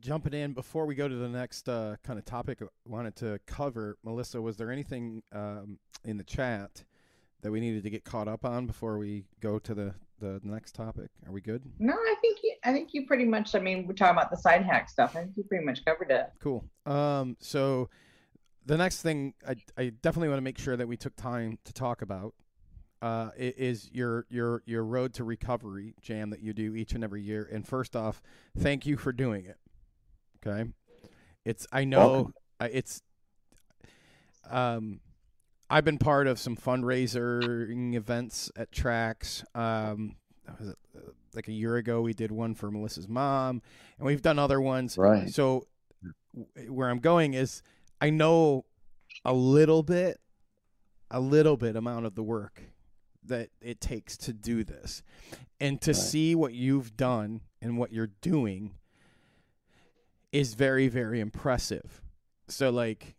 [0.00, 3.40] jumping in before we go to the next uh, kind of topic I wanted to
[3.46, 6.84] cover, Melissa, was there anything um, in the chat
[7.42, 10.74] that we needed to get caught up on before we go to the, the next
[10.74, 11.10] topic?
[11.26, 11.62] Are we good?
[11.78, 13.54] No, I think you, I think you pretty much.
[13.54, 15.16] I mean, we're talking about the side hack stuff.
[15.16, 16.30] I think you pretty much covered it.
[16.40, 16.64] Cool.
[16.86, 17.88] Um, so
[18.64, 21.72] the next thing I, I definitely want to make sure that we took time to
[21.72, 22.34] talk about
[23.02, 27.20] uh, is your your your road to recovery jam that you do each and every
[27.20, 27.48] year.
[27.52, 28.22] And first off,
[28.56, 29.58] thank you for doing it.
[30.46, 30.70] Okay,
[31.44, 33.02] it's I know uh, it's
[34.48, 35.00] um.
[35.68, 39.42] I've been part of some fundraising events at tracks.
[39.54, 40.16] Um,
[40.58, 43.62] was it, uh, like a year ago, we did one for Melissa's mom,
[43.96, 44.98] and we've done other ones.
[44.98, 45.30] Right.
[45.30, 45.66] So
[46.34, 47.62] w- where I'm going is
[48.02, 48.66] I know
[49.24, 50.20] a little bit,
[51.10, 52.64] a little bit amount of the work
[53.24, 55.02] that it takes to do this.
[55.60, 55.96] And to Right.
[55.96, 58.74] see what you've done and what you're doing
[60.32, 62.02] is very, very impressive.
[62.48, 63.14] So like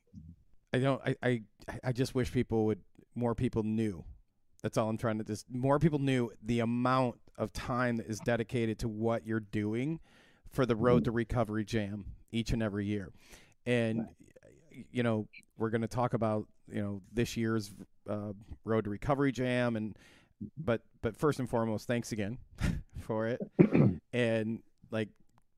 [0.74, 1.42] I don't I, I
[1.84, 2.82] I just wish people would
[3.16, 4.04] more people knew.
[4.62, 8.20] That's all I'm trying to just more people knew the amount of time that is
[8.20, 10.00] dedicated to what you're doing
[10.50, 11.06] for the road mm-hmm.
[11.06, 13.12] to recovery jam each and every year.
[13.66, 14.08] And
[14.92, 15.28] you know,
[15.58, 17.72] we're going to talk about, you know, this year's
[18.10, 18.34] uh,
[18.66, 19.98] road to recovery jam and
[20.58, 22.38] but but first and foremost, thanks again
[23.00, 23.42] for it.
[24.14, 24.60] and
[24.92, 25.10] like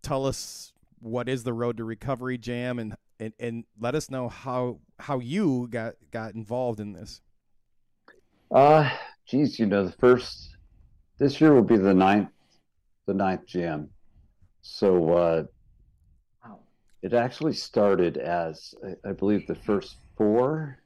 [0.03, 4.28] tell us what is the road to recovery jam and and, and let us know
[4.30, 7.22] how how you got got involved in this.
[8.51, 8.89] Uh,
[9.26, 10.56] geez, you know, the first
[11.18, 12.30] this year will be the ninth,
[13.06, 13.89] the ninth jam.
[14.62, 15.43] So uh,
[16.43, 16.60] Wow.
[17.01, 20.78] it actually started as I, I believe the first four.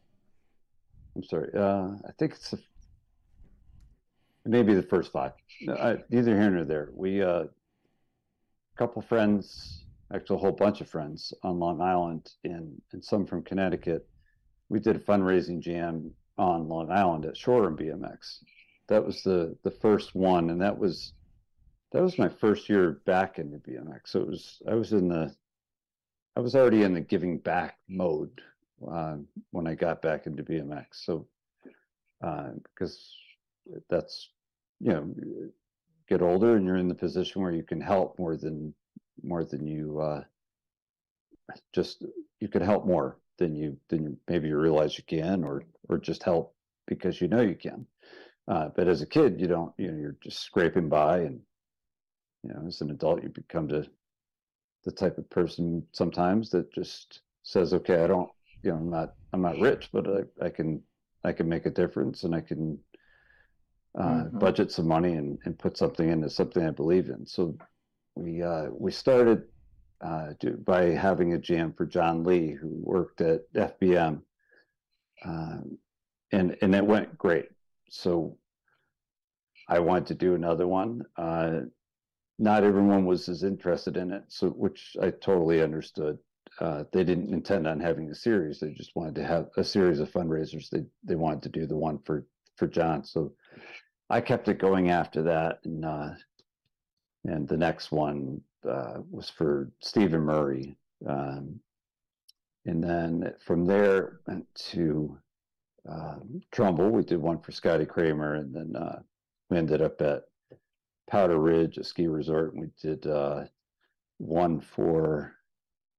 [1.16, 2.60] I'm sorry, uh, I think it's the,
[4.46, 5.34] maybe the first five.
[5.62, 6.90] No, I, neither here nor there.
[6.94, 7.48] We uh, a
[8.78, 9.84] couple friends,
[10.14, 14.08] actually a whole bunch of friends on Long Island, and and some from Connecticut.
[14.70, 18.44] We did a fundraising jam on Long Island at Shoreham BMX.
[18.88, 21.14] That was the the first one, and that was
[21.92, 24.02] that was my first year back into BMX.
[24.06, 25.36] So it was I was in the
[26.36, 28.42] I was already in the giving back mode
[28.88, 29.16] uh,
[29.52, 30.86] when I got back into BMX.
[30.94, 31.28] So
[32.22, 33.16] because
[33.90, 34.30] that's
[34.80, 35.14] you know
[36.08, 38.74] get older and you're in the position where you can help more than
[39.24, 40.24] more than you uh,
[41.74, 42.04] just
[42.40, 46.24] you can help more than you than maybe you realize you can or or just
[46.24, 46.56] help
[46.88, 47.86] because you know you can
[48.48, 51.40] uh, but as a kid you don't you know you're just scraping by and
[52.44, 53.86] you know as an adult you become to
[54.86, 58.30] the type of person sometimes that just says okay i don't
[58.64, 60.82] you know i'm not i'm not rich but i, I can
[61.24, 62.78] i can make a difference and i can
[64.00, 64.40] uh, Mhm.
[64.40, 67.56] budget some money and, and put something into something i believe in so
[68.16, 69.44] we uh, we started
[70.02, 74.22] uh, do, by having a jam for John Lee, who worked at FBM,
[75.26, 75.78] um,
[76.32, 77.50] and and it went great.
[77.90, 78.38] So
[79.68, 81.04] I wanted to do another one.
[81.18, 81.62] Uh,
[82.38, 86.18] not everyone was as interested in it, so which I totally understood.
[86.60, 90.00] Uh, they didn't intend on having a series; they just wanted to have a series
[90.00, 90.70] of fundraisers.
[90.70, 92.26] They they wanted to do the one for
[92.56, 93.34] for John, so
[94.10, 96.12] I kept it going after that, and uh,
[97.26, 100.78] and the next one uh, was for Stephen Murray.
[101.08, 101.60] Um,
[102.66, 105.18] and then from there went to
[105.90, 106.16] uh,
[106.52, 106.90] Trumbull.
[106.90, 109.00] We did one for Scotty Cranmer, and then uh,
[109.50, 110.24] we ended up at
[111.10, 112.54] Powder Ridge, a ski resort.
[112.54, 113.46] And we did uh,
[114.18, 115.36] one for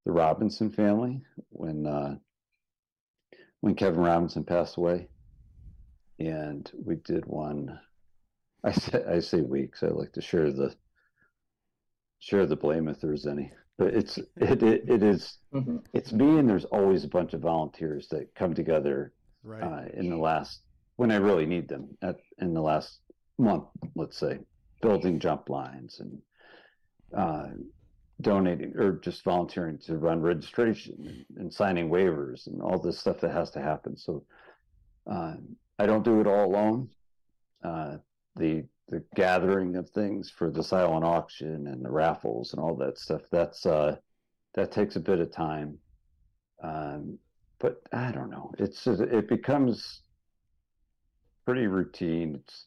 [0.06, 1.20] the Robinson family
[1.50, 2.16] when uh,
[3.60, 5.08] when Kevin Robinson passed away,
[6.18, 7.78] and we did one.
[8.64, 9.82] I say I say weeks.
[9.82, 10.74] I like to share the
[12.18, 13.52] share the blame if there's any.
[13.78, 15.78] But it's it it, it is Mm-hmm.
[15.94, 19.12] it's me and there's always a bunch of volunteers that come together
[19.42, 19.64] Right.
[19.64, 20.60] uh, in the last
[20.96, 23.00] when I really need them at in the last
[23.38, 23.64] month,
[23.96, 24.38] let's say,
[24.82, 26.18] building jump lines and
[27.16, 27.48] uh,
[28.20, 33.20] donating or just volunteering to run registration and, and signing waivers and all this stuff
[33.20, 33.96] that has to happen.
[33.96, 34.24] So
[35.10, 35.34] uh,
[35.78, 36.88] I don't do it all alone.
[37.64, 37.96] Uh,
[38.36, 42.98] the the gathering of things for the silent auction and the raffles and all that
[42.98, 43.96] stuff that's uh,
[44.54, 45.78] that takes a bit of time.
[46.62, 47.18] Um,
[47.60, 48.52] but I don't know.
[48.58, 50.02] It's it becomes
[51.46, 52.40] pretty routine.
[52.42, 52.66] It's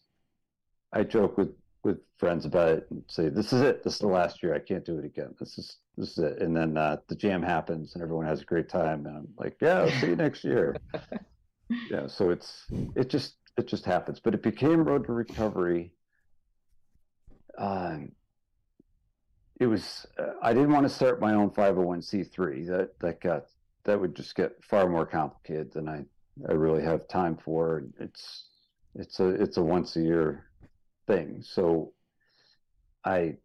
[0.94, 1.50] I joke with
[1.84, 3.84] with friends about it and say, "This is it.
[3.84, 4.56] This is the last year.
[4.56, 5.36] I can't do it again.
[5.40, 8.46] This is this is it." And then uh, the jam happens and everyone has a
[8.46, 10.78] great time, and I'm like, "Yeah, I'll see you next year."
[11.90, 12.08] yeah.
[12.08, 12.66] So it's
[12.96, 14.20] it just it just happens.
[14.20, 15.94] But it became Road to Recovery.
[17.58, 18.14] Um,
[19.60, 22.68] it was uh, I didn't want to start my own 501c3.
[22.68, 23.46] That that got
[23.84, 26.06] that would just get far more complicated than I
[26.48, 27.84] I really have time for.
[28.00, 28.46] It's
[28.96, 30.46] it's a it's a once a year
[31.08, 31.42] thing.
[31.42, 31.94] So
[33.04, 33.38] I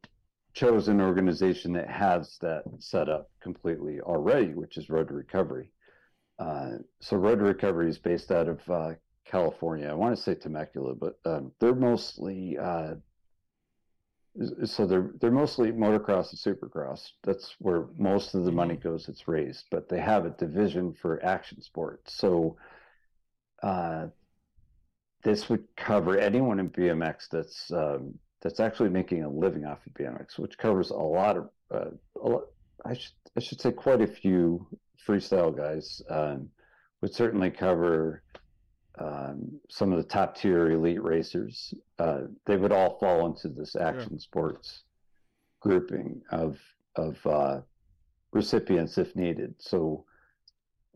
[0.55, 5.71] chose an organization that has that set up completely already, which is Road to Recovery.
[6.39, 8.95] Uh, so Road to Recovery is based out of uh,
[9.25, 9.89] California.
[9.89, 12.95] I want to say Temecula, but um, they're mostly uh,
[14.65, 17.11] so they're they're mostly motocross and supercross.
[17.25, 19.09] That's where most of the money goes.
[19.09, 22.15] It's raised, but they have a division for action sports.
[22.15, 22.57] So
[23.63, 24.07] uh,
[25.23, 29.95] this would cover anyone in BMX that's um, that's actually making a living off of
[29.95, 31.91] BMX, which covers a lot of uh,
[32.23, 32.45] a lot,
[32.85, 34.67] I should I should say quite a few
[35.07, 36.03] freestyle guys.
[36.09, 36.49] Um,
[37.01, 38.23] would certainly cover
[38.99, 41.73] um, some of the top tier elite racers.
[41.99, 44.83] Uh, they would all fall into this action sports
[45.61, 46.59] grouping of
[46.97, 47.61] of uh,
[48.33, 49.55] recipients if needed.
[49.59, 50.05] So,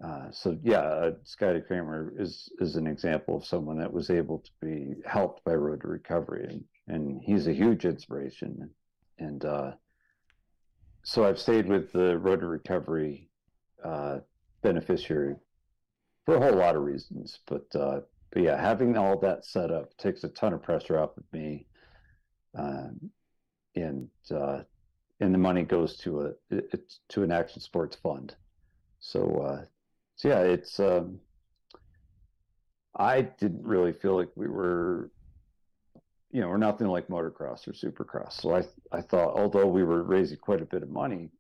[0.02, 4.39] uh, so yeah, uh, Scotty Cranmer is is an example of someone that was able
[4.39, 8.70] to be helped by Road to Recovery, and and he's a huge inspiration.
[9.19, 9.73] And uh,
[11.05, 13.28] so I've stayed with the Road to Recovery
[13.85, 14.19] uh,
[14.62, 15.36] beneficiary
[16.24, 18.01] for a whole lot of reasons, but uh,
[18.32, 21.66] but yeah, having all that set up takes a ton of pressure off of me,
[22.56, 22.98] um,
[23.77, 24.62] and uh,
[25.20, 26.62] and the money goes to a
[27.10, 28.35] to an action sports fund.
[28.98, 29.66] So
[30.23, 31.19] so yeah, it's um,
[32.94, 35.11] I didn't really feel like we were,
[36.31, 38.35] you know, we're nothing like motocross or supercross.
[38.40, 38.62] So I
[38.97, 41.31] I thought although we were raising quite a bit of money,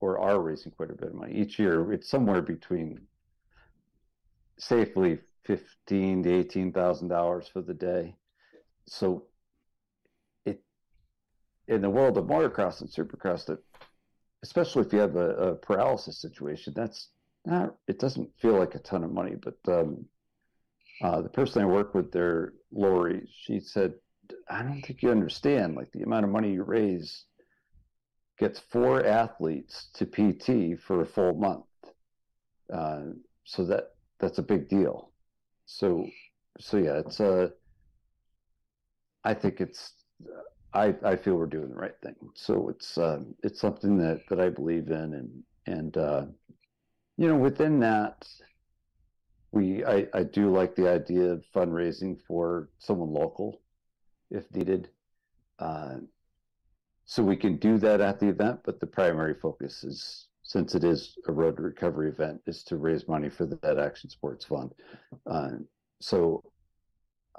[0.00, 3.02] or are raising quite a bit of money each year, it's somewhere between
[4.58, 8.16] safely fifteen to eighteen thousand dollars for the day.
[8.86, 9.26] So
[10.44, 10.60] it
[11.68, 13.60] in the world of motocross and supercross that
[14.42, 17.10] especially if you have a, a paralysis situation, that's
[17.44, 19.36] not it doesn't feel like a ton of money.
[19.36, 20.04] But um,
[21.02, 23.94] uh, the person I work with there, Lori, she said,
[24.48, 27.24] I don't think you understand like the amount of money you raise
[28.38, 31.64] gets four athletes to PT for a full month.
[32.72, 33.02] Uh,
[33.44, 35.10] so that that's a big deal.
[35.66, 36.06] So
[36.58, 37.52] so yeah, it's a.
[39.24, 39.92] I think it's.
[40.72, 42.16] I I feel we're doing the right thing.
[42.34, 46.26] So it's um, it's something that that I believe in, and and uh,
[47.16, 48.26] you know within that,
[49.52, 53.60] we I I do like the idea of fundraising for someone local,
[54.30, 54.88] if needed.
[55.58, 55.96] Uh,
[57.06, 60.84] so we can do that at the event, but the primary focus is since it
[60.84, 64.72] is a road recovery event, is to raise money for that Action Sports Fund.
[65.26, 65.52] Uh,
[66.00, 66.42] so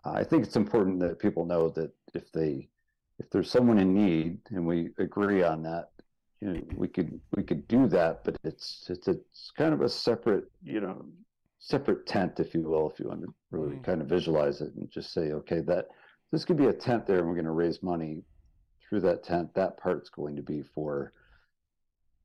[0.03, 2.69] I think it's important that people know that if they
[3.19, 5.89] if there's someone in need and we agree on that,
[6.45, 9.89] you know, we could we could do that, but it's it's it's kind of a
[9.89, 11.05] separate, you know,
[11.59, 13.83] separate tent, if you will, if you want to really Mm.
[13.83, 15.87] kind of visualize it and just say, okay, that
[16.31, 18.23] this could be a tent there, and we're going to raise money
[18.81, 19.53] through that tent.
[19.55, 21.13] That part's going to be for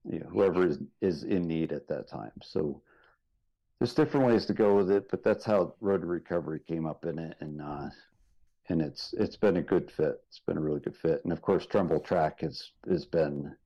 [0.04, 2.32] you know, whoever is, is in need at that time.
[2.42, 2.82] So
[3.78, 7.06] there's different ways to go with it, but that's how Road to Recovery came up
[7.06, 7.88] in it, and uh,
[8.68, 10.20] and it's it's been a good fit.
[10.28, 13.56] It's been a really good fit, and of course, Trumbull Track has has been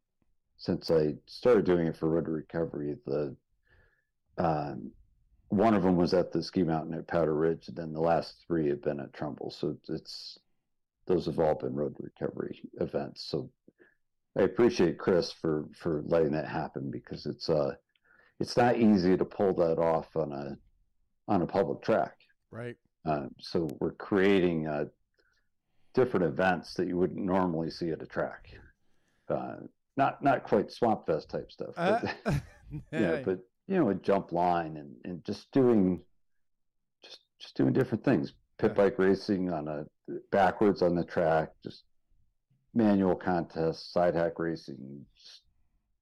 [0.57, 2.97] since I started doing it for Road to Recovery.
[3.07, 3.37] The
[4.39, 4.91] um,
[5.49, 8.45] one of them was at the ski mountain at Powder Ridge, and then the last
[8.47, 9.51] three have been at Trumbull.
[9.51, 10.39] So it's
[11.07, 13.25] those have all been Road Recovery events.
[13.25, 13.51] So
[14.37, 17.73] I appreciate Chris for for letting that happen because it's uh
[18.41, 20.57] it's not easy to pull that off on a
[21.29, 22.17] on a public track.
[22.51, 22.77] Right.
[23.07, 24.87] Uh, so we're creating uh,
[25.95, 28.51] different events that you wouldn't normally see at a track.
[29.29, 29.57] Uh,
[29.97, 32.33] not not quite swamp fest type stuff, but, Uh,
[32.93, 36.03] yeah, but you know, a jump line and, and just doing
[37.03, 38.33] just just doing different things.
[38.59, 38.85] Pit Yeah.
[38.85, 39.85] bike racing on a
[40.31, 41.85] backwards on the track, just
[42.75, 45.07] manual contests, side hack racing,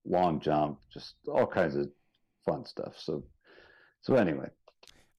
[0.05, 1.89] long jump, just all kinds of
[2.45, 2.99] fun stuff.
[2.99, 3.25] So
[4.03, 4.49] so anyway,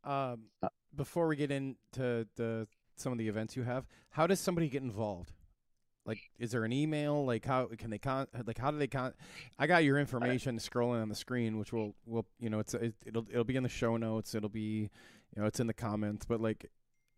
[0.04, 4.40] Um, Uh, before we get into the some of the events you have, how does
[4.40, 5.32] somebody get involved?
[6.06, 7.26] Like, is there an email?
[7.26, 8.28] Like, how can they con?
[8.46, 9.14] Like, how do they con?
[9.58, 12.94] I got your information scrolling on the screen, which will will you know it's it,
[13.06, 14.36] it'll it'll be in the show notes.
[14.36, 14.90] It'll be
[15.36, 16.26] you know it's in the comments.
[16.26, 16.70] But like,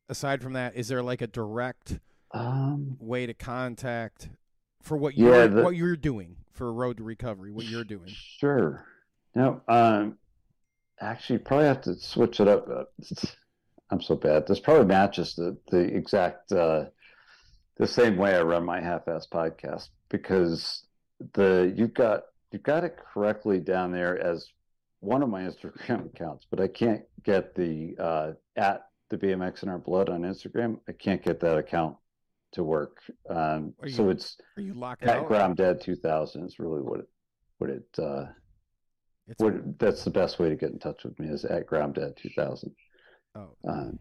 [0.07, 1.99] aside from that, is there like a direct
[2.31, 4.29] um, way to contact
[4.83, 7.51] for what you're the- what you're doing for Road to Recovery?
[7.51, 8.09] What you're doing?
[8.09, 8.85] Sure.
[9.33, 10.17] No, um,
[11.01, 12.69] actually, probably have to switch it up.
[12.69, 12.83] Uh,
[13.89, 14.45] I'm so bad.
[14.47, 16.85] This probably matches the the exact uh,
[17.77, 20.85] the same way I run my half-ass podcast because
[21.33, 24.47] the you've got you've got it correctly down there as
[24.99, 29.69] one of my Instagram accounts, but I can't get the uh, at the BMX in
[29.69, 30.79] our blood on Instagram.
[30.87, 31.97] I can't get that account
[32.53, 32.97] to work.
[33.29, 35.25] Um, Are so it's Are you locked at?
[35.27, 37.09] Grom Dead 2000 is really what it
[37.57, 38.25] what it uh,
[39.27, 41.95] It's, what, that's the best way to get in touch with me is at Ground
[41.95, 42.71] Dead 2000.
[43.35, 43.99] oh, Um,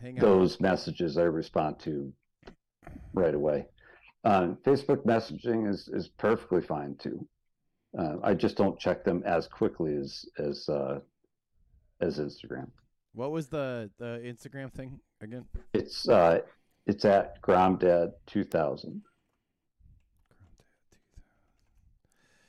[0.00, 0.20] hang on.
[0.20, 2.12] those messages I respond to
[3.12, 3.66] right away.
[4.24, 7.26] Um, Facebook messaging is, is perfectly fine too.
[7.98, 11.00] Uh, I just don't check them as quickly as as uh,
[12.00, 12.68] as Instagram.
[13.12, 15.44] What was the the Instagram thing again?
[15.72, 16.40] It's uh,
[16.86, 19.02] it's at Ground Dead 2000.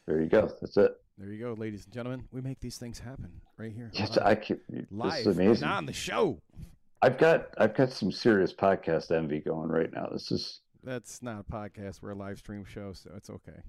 [0.07, 0.51] There you go.
[0.61, 0.91] That's it.
[1.17, 2.27] There you go, ladies and gentlemen.
[2.31, 3.89] We make these things happen right here.
[3.93, 5.67] Yes, live, I can, this live is amazing.
[5.67, 6.41] on the show.
[7.05, 10.07] I've got I've got some serious podcast envy going right now.
[10.11, 12.01] This is That's not a podcast.
[12.01, 13.61] We're a live stream show, so it's okay.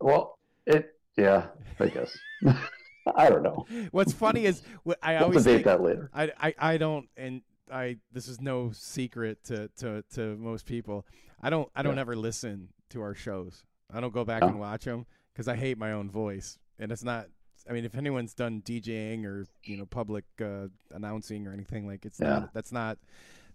[0.00, 1.46] well, it yeah,
[1.78, 2.18] I guess.
[3.14, 3.64] I don't know.
[3.92, 6.10] What's funny is what I We'll always debate think, that later.
[6.12, 11.06] I, I I don't and I this is no secret to to to most people.
[11.40, 12.00] I don't I don't Yeah.
[12.00, 13.62] ever listen to our shows.
[13.92, 14.48] I don't go back Oh.
[14.48, 17.28] and watch them because I hate my own voice, and it's not.
[17.68, 22.04] I mean, if anyone's done DJing or you know public uh, announcing or anything like
[22.04, 22.28] it's Yeah.
[22.40, 22.98] not that's not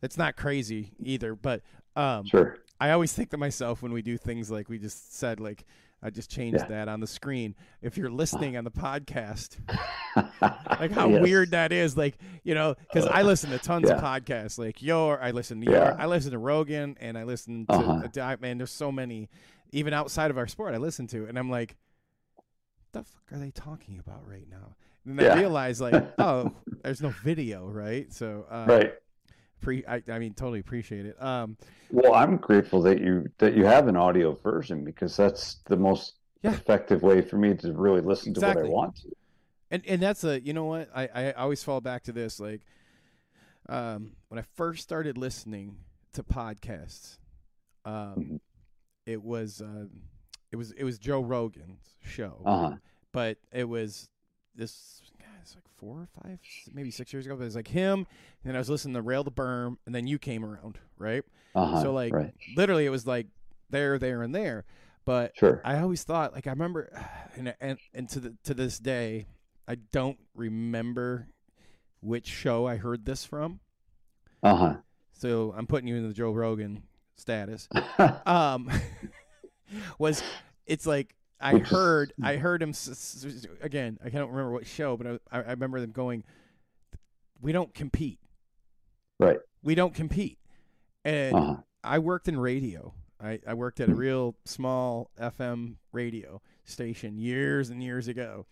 [0.01, 1.35] that's not crazy either.
[1.35, 1.61] But
[1.95, 2.57] um, Sure.
[2.79, 5.65] I always think to myself when we do things like we just said, like
[6.01, 6.67] I just changed Yeah.
[6.67, 7.55] that on the screen.
[7.81, 9.57] If you're listening on the podcast,
[10.79, 11.21] like how Yes.
[11.21, 15.21] weird that is like you know because i listen to tons of podcasts like your
[15.21, 15.77] i listen to Yeah.
[15.89, 18.21] your i listen to rogan and i listen to Uh-huh.
[18.21, 19.29] uh, man there's so many
[19.71, 21.75] even outside of our sport i listen to and i'm like
[22.91, 24.75] the fuck are they talking about right now
[25.05, 25.33] and Yeah.
[25.33, 26.51] i realize like oh
[26.83, 28.93] there's no video right so uh Right.
[29.61, 31.57] pre I, I mean totally appreciate it um
[31.91, 36.15] Well, I'm grateful that you that you have an audio version because that's the most
[36.43, 36.53] Yeah.
[36.53, 39.09] effective way for me to really listen to what I want to.
[39.71, 42.61] and and that's a you know what I I always fall back to this like
[43.67, 45.77] um when I first started listening
[46.13, 47.17] to podcasts
[47.85, 48.39] um Mhm.
[49.05, 49.89] it was um
[50.51, 52.75] it was it was Joe Rogan's show Uh huh.
[53.11, 54.09] but it was
[54.55, 55.01] this
[55.41, 56.37] it's like four or five
[56.73, 58.05] maybe six years ago but it was like him
[58.43, 61.23] and I was listening to Rail the Berm and then you came around right
[61.55, 61.81] Uh huh.
[61.83, 62.33] so like right.
[62.55, 63.27] literally it was like
[63.69, 64.65] there there and there
[65.05, 65.61] but Sure.
[65.63, 66.91] I always thought like I remember
[67.37, 69.27] and and, and to the, to this day
[69.67, 71.27] I don't remember
[72.01, 73.59] which show I heard this from.
[74.41, 74.75] Uh huh.
[75.13, 76.83] So I'm putting you in the Joe Rogan
[77.15, 77.67] status.
[78.25, 78.69] Um
[79.97, 80.23] was
[80.65, 82.73] it's like I heard I heard him
[83.61, 86.23] again, I can't remember what show, but I, I remember them going
[87.41, 88.19] we don't compete.
[89.19, 89.39] right.
[89.63, 90.37] We don't compete.
[91.05, 91.55] And Uh huh.
[91.83, 92.93] I worked in radio.
[93.21, 98.45] I, I worked at a real small FM radio station years and years ago.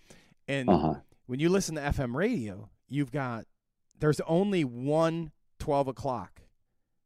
[0.47, 0.95] And Uh huh.
[1.25, 3.45] when you listen to FM radio, you've got,
[3.99, 6.41] there's only one 12 o'clock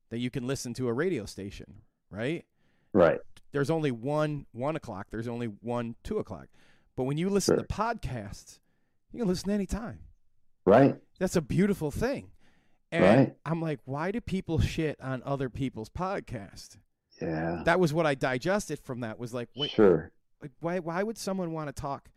[0.09, 1.81] that you can listen to a radio station,
[2.11, 2.45] right?
[2.93, 3.19] Right.
[3.51, 5.07] There's only one 1 o'clock.
[5.11, 6.47] There's only one 2 o'clock.
[6.95, 7.63] But when you listen Sure.
[7.63, 8.59] to podcasts,
[9.11, 9.99] you can listen anytime.
[10.65, 10.95] Right.
[11.19, 12.31] That's a beautiful thing.
[12.91, 13.37] And Right.
[13.45, 16.77] I'm like, why do people shit on other people's podcasts?
[17.21, 17.61] Yeah.
[17.65, 20.11] that was what I digested from that was like, wait, Sure.
[20.41, 22.09] like why why would someone want to talk,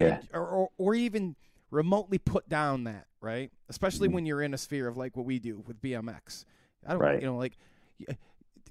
[0.00, 0.20] Yeah.
[0.32, 1.36] or, or or even
[1.70, 3.52] remotely put down that right?
[3.68, 4.12] Especially Mhm.
[4.12, 6.44] when you're in a sphere of like what we do with BMX.
[6.84, 7.20] I don't, Right.
[7.20, 7.56] you know, like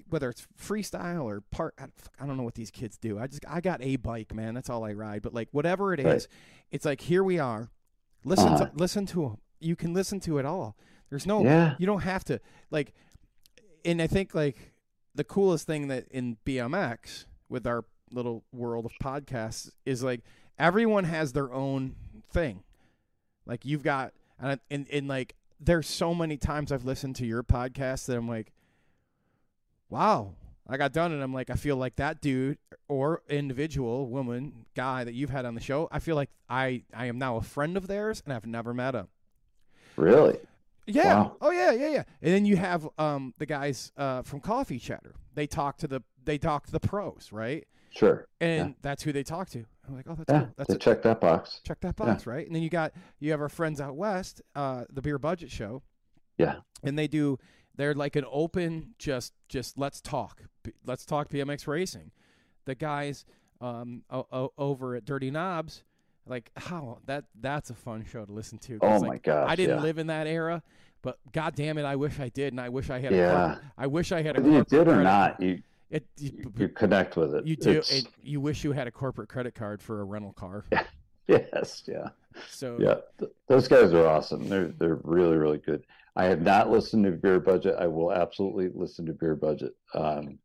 [0.08, 1.74] whether it's freestyle or part.
[1.78, 3.18] I don't- know what these kids do.
[3.18, 4.54] I just I got a bike, man.
[4.54, 5.22] That's all I ride.
[5.22, 6.26] But like whatever it is, Right.
[6.70, 7.70] it's like here we are.
[8.24, 8.66] Listen Uh-huh.
[8.66, 10.76] to listen to you can listen to it all.
[11.10, 11.76] There's no Yeah.
[11.78, 12.92] you don't have to like
[13.84, 14.72] and I think like
[15.14, 20.20] the coolest thing that in BMX with our little world of podcasts is like
[20.58, 21.96] everyone has their own
[22.30, 22.62] thing.
[23.46, 27.42] Like you've got and and, and like there's so many times I've listened to your
[27.42, 28.52] podcast that I'm like
[29.90, 30.34] wow,
[30.68, 32.58] I got done and I'm like I feel like that dude
[32.88, 37.06] or individual woman guy that you've had on the show, I feel like I I
[37.06, 39.08] am now a friend of theirs and I've never met him.
[39.96, 40.38] Really?
[40.86, 41.14] Yeah.
[41.14, 41.36] Wow.
[41.40, 42.02] Oh yeah, yeah, yeah.
[42.22, 45.14] And then you have um the guys uh from Coffee Chatter.
[45.34, 47.66] They talk to the they talk to the pros, right?
[47.90, 48.26] Sure.
[48.40, 49.64] And that's who they talk to.
[49.88, 50.40] I'm like, oh, that's Yeah.
[50.40, 50.54] cool.
[50.56, 51.60] That's a, check that box.
[51.64, 52.46] check that box, right?
[52.46, 55.82] And then you got you have our friends out west, uh, the Beer Budget Show.
[56.38, 56.56] Yeah.
[56.82, 57.38] And they do
[57.76, 60.42] they're like an open just just let's talk.
[60.84, 62.10] Let's talk BMX racing.
[62.64, 63.24] The guys
[63.60, 65.82] um o- o- over at Dirty Knobs
[66.26, 68.78] like how that that's a fun show to listen to.
[68.82, 69.82] Oh my like, gosh, I didn't yeah.
[69.82, 70.62] live in that era,
[71.02, 73.30] but god damn it, I wish I did and I wish I had Yeah.
[73.48, 76.30] corporate- I wish I had a Whether you did or credit- not, you It you,
[76.36, 77.46] you, you connect with it.
[77.46, 80.64] you do it, you wish you had a corporate credit card for a rental car.
[81.28, 81.82] Yes.
[81.86, 82.10] Yeah.
[82.48, 82.96] So Yeah.
[83.18, 84.48] Th- those guys are awesome.
[84.48, 85.84] They're they're really really good.
[86.16, 87.76] I have not listened to Beer Budget.
[87.78, 89.72] I will absolutely listen to Beer Budget.
[89.94, 90.38] Um,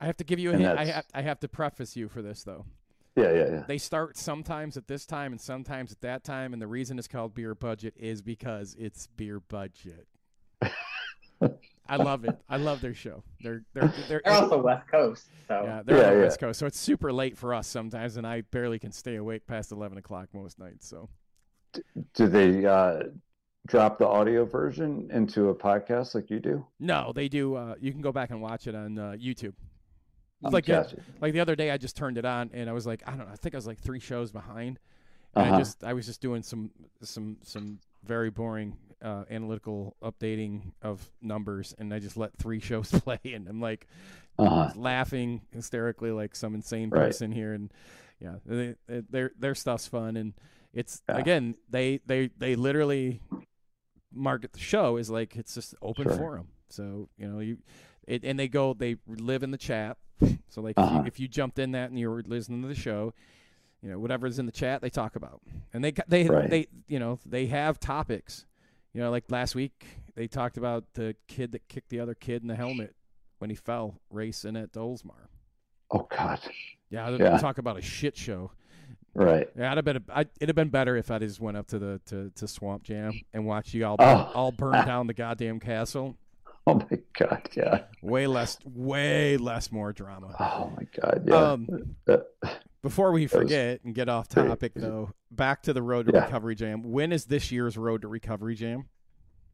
[0.00, 0.78] I have to give you a hint.
[0.78, 2.64] I have I have to preface you for this though.
[3.16, 3.62] yeah, yeah, yeah.
[3.66, 7.08] They start sometimes at this time and sometimes at that time, and the reason it's
[7.08, 10.06] called beer budget is because it's beer budget.
[11.88, 12.36] I love it.
[12.48, 13.24] I love their show.
[13.40, 16.22] They're they're they're, They're also West Coast, so yeah, they're Yeah, on the yeah.
[16.22, 19.46] West Coast, so it's super late for us sometimes, and I barely can stay awake
[19.46, 20.88] past eleven o'clock most nights.
[20.88, 21.08] So
[22.14, 23.00] Do they uh,
[23.66, 26.66] drop the audio version into a podcast like you do?
[26.78, 27.54] no, they do.
[27.54, 29.54] Uh, you can go back and watch it on uh, YouTube.
[30.42, 32.86] It's like the- like the other day, I just turned it on and I was
[32.86, 34.78] like, I don't know, I think I was like three shows behind.
[35.34, 35.58] And I Uh-huh.
[35.58, 36.70] just I was just doing some
[37.02, 42.90] some some very boring uh, analytical updating of numbers, and I just let three shows
[42.90, 43.86] play, and I'm like
[44.38, 44.72] Uh-huh.
[44.74, 47.02] laughing hysterically like some insane Right.
[47.02, 47.70] person here, and
[48.18, 50.32] yeah, they, they, their their stuff's fun, and
[50.72, 51.18] it's Yeah.
[51.18, 53.20] again they they they literally
[54.12, 56.16] market the show is like it's just open Sure.
[56.16, 57.58] forum, so you know you.
[58.06, 59.96] It, and they go, they live in the chat.
[60.48, 60.96] So like, Uh-huh.
[60.98, 63.14] if, you, if you jumped in that and you were listening to the show,
[63.82, 65.40] you know whatever's in the chat, they talk about,
[65.72, 66.50] and they they Right.
[66.50, 68.46] they you know they have topics.
[68.92, 72.42] You know, like last week they talked about the kid that kicked the other kid
[72.42, 72.96] in the helmet
[73.38, 75.28] when he fell racing at Dolesmar.
[75.92, 76.40] Oh God.
[76.90, 77.38] Yeah, they Yeah.
[77.38, 78.50] talk about a shit show.
[79.14, 79.48] Right.
[79.58, 80.04] Yeah, I'd have been.
[80.08, 82.84] I, it'd have been better if I just went up to the to, to Swamp
[82.84, 84.30] Jam and watched you all Oh.
[84.34, 86.16] all burn down the goddamn castle.
[86.66, 87.48] Oh my God.
[87.56, 87.82] Yeah.
[88.02, 90.36] Way less, way less more drama.
[90.38, 91.24] Oh my God.
[91.26, 91.34] Yeah.
[91.36, 92.18] Um, Uh,
[92.82, 96.24] Before we forget and get off topic, though, back to the Road to Yeah.
[96.26, 96.82] Recovery Jam.
[96.82, 98.84] When is this year's Road to Recovery Jam?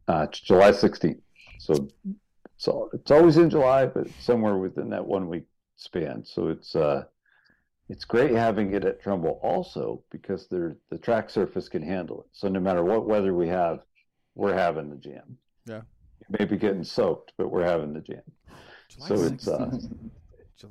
[0.09, 1.19] uh, it's July 16th.
[1.59, 1.89] So
[2.57, 5.45] it's all, it's always in July, but somewhere within that one week
[5.77, 6.25] span.
[6.25, 7.05] So it's uh
[7.89, 12.27] it's great having it at Trumbull also because the track surface can handle it.
[12.33, 13.81] So no matter what weather we have,
[14.35, 15.39] we're having the jam.
[15.67, 15.83] Yeah.
[16.21, 18.23] You may be getting soaked, but we're having the jam.
[18.89, 19.79] July So it's uh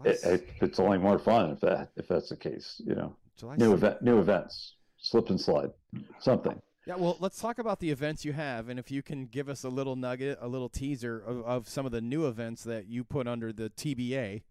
[0.03, 3.15] it, it, it's only more fun if that if that's the case, you know.
[3.37, 3.73] July New 16th.
[3.73, 4.75] event new events.
[4.97, 5.71] Slip and slide.
[6.19, 6.59] Something.
[6.87, 9.63] Yeah, well, let's talk about the events you have, and if you can give us
[9.63, 13.03] a little nugget, a little teaser of, of some of the new events that you
[13.03, 14.43] put under the TBA.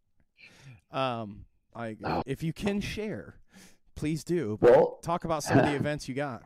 [0.90, 1.44] Um,
[1.74, 2.22] I Oh.
[2.26, 3.36] if you can share,
[3.94, 4.58] please do.
[4.60, 6.42] Well talk about some of the events you got.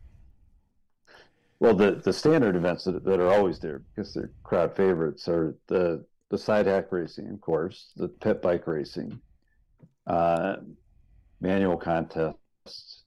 [1.61, 5.57] Well, the, the standard events that, that are always there because they're crowd favorites are
[5.67, 9.19] the the side hack racing, of course, the pit bike racing,
[10.07, 10.57] uh,
[11.41, 13.05] manual contests,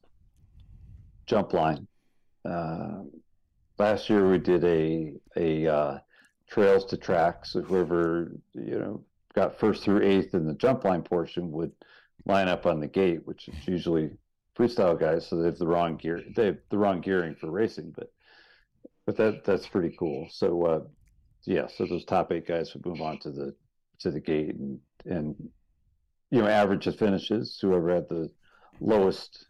[1.27, 1.87] jump line.
[2.43, 3.03] Uh,
[3.77, 5.99] last year we did a a uh,
[6.49, 7.53] trails to tracks.
[7.53, 9.03] so whoever you know
[9.33, 11.71] got first through eighth in the jump line portion would
[12.25, 14.11] line up on the gate, which is usually
[14.57, 16.21] freestyle guys, so they have the wrong gear.
[16.35, 18.11] They have the wrong gearing for racing, but
[19.05, 20.27] but that that's pretty cool.
[20.31, 20.79] So uh,
[21.45, 23.55] yeah, so those top eight guys would move on to the
[23.99, 25.35] to the gate and and
[26.29, 27.57] you know average the finishes.
[27.61, 28.29] Whoever had the
[28.79, 29.45] lowest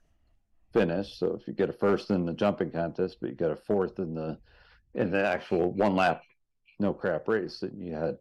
[0.74, 1.18] finish.
[1.18, 4.00] So if you get a first in the jumping contest, but you got a fourth
[4.00, 4.38] in the
[4.94, 6.22] in the actual one lap
[6.80, 8.18] no crap race, then you had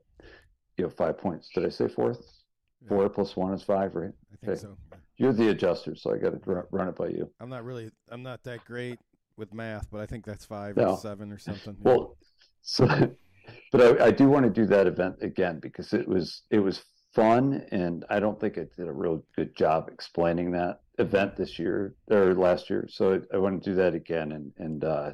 [0.76, 1.48] you know five points.
[1.54, 2.39] Did I say fourth?
[2.88, 4.10] Four plus one is five, right?
[4.32, 4.60] I think Okay.
[4.60, 4.76] so.
[5.16, 7.30] You're the adjuster, so I got to run it by you.
[7.40, 8.98] I'm not really, I'm not that great
[9.36, 10.94] with math, but I think that's five No.
[10.94, 11.76] or seven or something.
[11.80, 12.16] Well,
[12.62, 12.86] so,
[13.72, 16.82] but I, I do want to do that event again because it was it was
[17.14, 21.58] fun, and I don't think I did a real good job explaining that event this
[21.58, 22.86] year or last year.
[22.88, 25.12] So I, I want to do that again and and uh,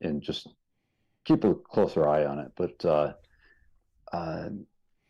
[0.00, 0.48] and just
[1.24, 2.50] keep a closer eye on it.
[2.56, 3.12] But uh,
[4.12, 4.48] uh,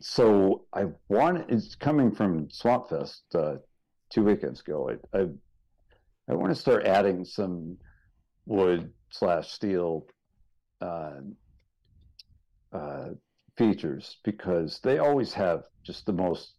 [0.01, 3.57] so I want it's coming from Swamp Fest uh,
[4.11, 4.91] two weekends ago.
[5.15, 5.27] I I,
[6.29, 7.79] I want to start adding some
[8.47, 10.07] wood slash steel
[10.81, 11.21] uh,
[12.73, 13.09] uh,
[13.57, 16.55] features because they always have just the most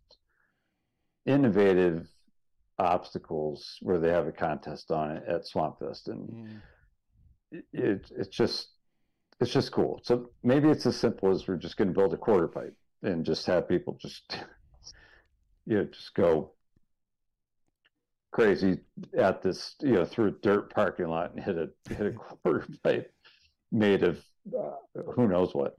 [1.26, 2.08] innovative
[2.80, 6.62] obstacles where they have a contest on it at Swamp Fest, and Mm.
[7.52, 8.70] it, it it's just
[9.40, 10.00] it's just cool.
[10.04, 13.26] So maybe it's as simple as we're just going to build a quarter pipe and
[13.26, 14.38] just have people just
[15.66, 16.52] you know just go
[18.32, 18.80] crazy
[19.18, 22.12] at this you know through a dirt parking lot and hit a hit a
[22.44, 23.12] quarter pipe
[23.72, 24.24] made of
[24.58, 25.78] uh, who knows what.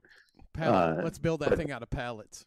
[0.53, 0.99] Pallet.
[0.99, 2.45] Uh, Let's build that but- thing out of pallets.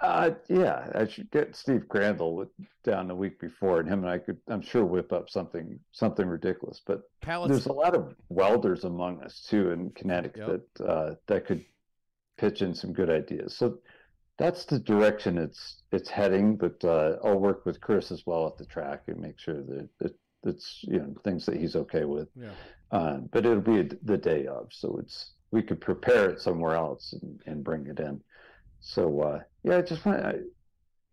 [0.00, 2.46] Uh, yeah, I should get Steve Crandall
[2.82, 6.26] down the week before, and him and I could, I'm sure, whip up something something
[6.26, 6.82] ridiculous.
[6.84, 7.50] But Pallets.
[7.52, 10.60] there's a lot of welders among us too in Connecticut Yep.
[10.76, 11.64] that uh, that could
[12.36, 13.56] pitch in some good ideas.
[13.56, 13.78] So
[14.36, 16.56] that's the direction it's it's heading.
[16.56, 19.88] But uh, I'll work with Chris as well at the track and make sure that
[20.00, 22.28] it, it's you know things that he's okay with.
[22.34, 22.50] Yeah.
[22.90, 27.14] Uh, but it'll be the day of, so it's we could prepare it somewhere else
[27.22, 28.20] and, and bring it in.
[28.80, 30.34] So uh, yeah, I just want I,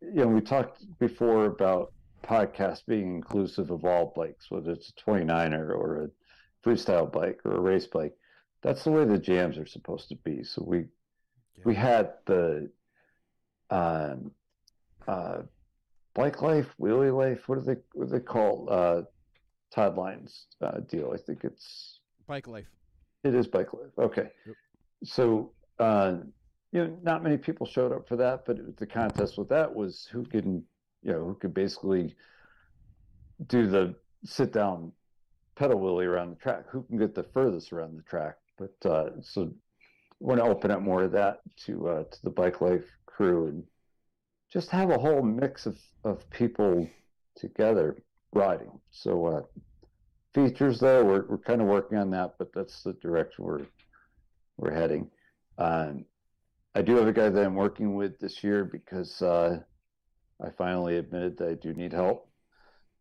[0.01, 1.93] you know we talked before about
[2.23, 6.09] podcasts being inclusive of all bikes, whether it's a 29er or a
[6.67, 8.13] freestyle bike or a race bike.
[8.61, 10.43] That's the way the jams are supposed to be.
[10.43, 10.85] So we
[11.63, 12.69] we had the
[13.71, 14.31] um,
[15.07, 15.37] uh,
[16.13, 17.47] bike life, wheelie life.
[17.47, 19.01] What do they what do they call uh,
[19.73, 21.11] Todd Lyons uh, deal?
[21.13, 22.67] I think it's Bike life.
[23.23, 23.91] it is bike life.
[23.97, 24.29] Okay.
[24.45, 24.55] Yep.
[25.03, 26.17] So, uh,
[26.71, 30.07] you know, not many people showed up for that, but the contest with that was
[30.11, 30.63] who can,
[31.03, 32.15] you know, who could basically
[33.47, 34.91] do the sit down
[35.55, 38.35] pedal wheelie around the track, who can get the furthest around the track.
[38.57, 39.51] But uh, so,
[40.19, 42.85] want to open up more of that to uh, to the bike life
[43.21, 43.63] and
[44.51, 46.87] just have a whole mix of of people
[47.35, 47.97] together
[48.33, 48.79] riding.
[48.91, 49.25] So.
[49.25, 49.41] Uh,
[50.33, 53.65] features though we're, we're kind of working on that but that's the direction we're
[54.57, 55.09] we're heading
[55.57, 56.05] um,
[56.75, 59.59] i do have a guy that i'm working with this year because uh,
[60.43, 62.29] i finally admitted that i do need help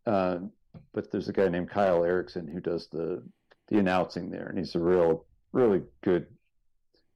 [0.06, 0.50] um,
[0.92, 3.22] but there's a guy named kyle erickson who does the
[3.68, 6.26] the announcing there and he's a real really good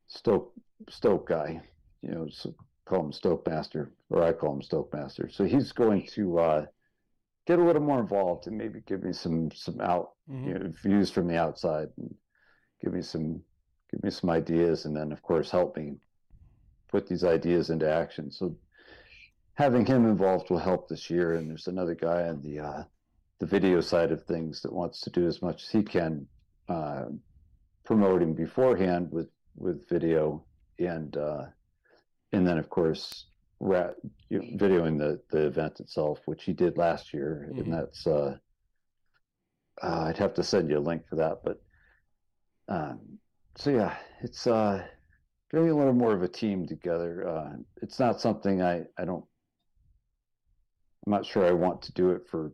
[0.07, 0.53] stoke
[0.89, 1.61] stoke guy
[2.03, 2.55] you know so
[2.87, 6.67] call him stoke master or i call him stoke master so he's going to uh,
[7.47, 10.47] get a little more involved and maybe give me some some out Mhm.
[10.47, 12.15] you know, views from the outside and
[12.83, 13.43] give me some
[13.91, 15.97] give me some ideas and then of course help me
[16.89, 18.31] put these ideas into action.
[18.31, 18.57] So
[19.55, 21.35] having him involved will help this year.
[21.35, 22.85] And there's another guy on the uh,
[23.41, 26.27] the video side of things that wants to do as much as he can
[26.69, 27.07] uh,
[27.85, 30.45] promoting beforehand with with video
[30.79, 31.47] and uh,
[32.37, 33.27] and then of course
[33.61, 33.93] ra-
[34.29, 37.59] you know, videoing the the event itself which he did last year Mhm.
[37.61, 38.37] and that's uh,
[39.83, 41.61] uh, I'd have to send you a link for that, but
[42.69, 43.19] um,
[43.57, 44.87] so yeah, it's uh,
[45.51, 47.29] getting a little more of a team together.
[47.29, 49.25] Uh, it's not something I I don't.
[51.05, 52.53] I'm not sure I want to do it for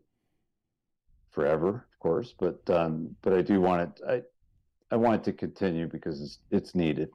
[1.31, 4.05] forever, of course, but um, but I do want it.
[4.09, 7.11] I I want it to continue because it's it's needed.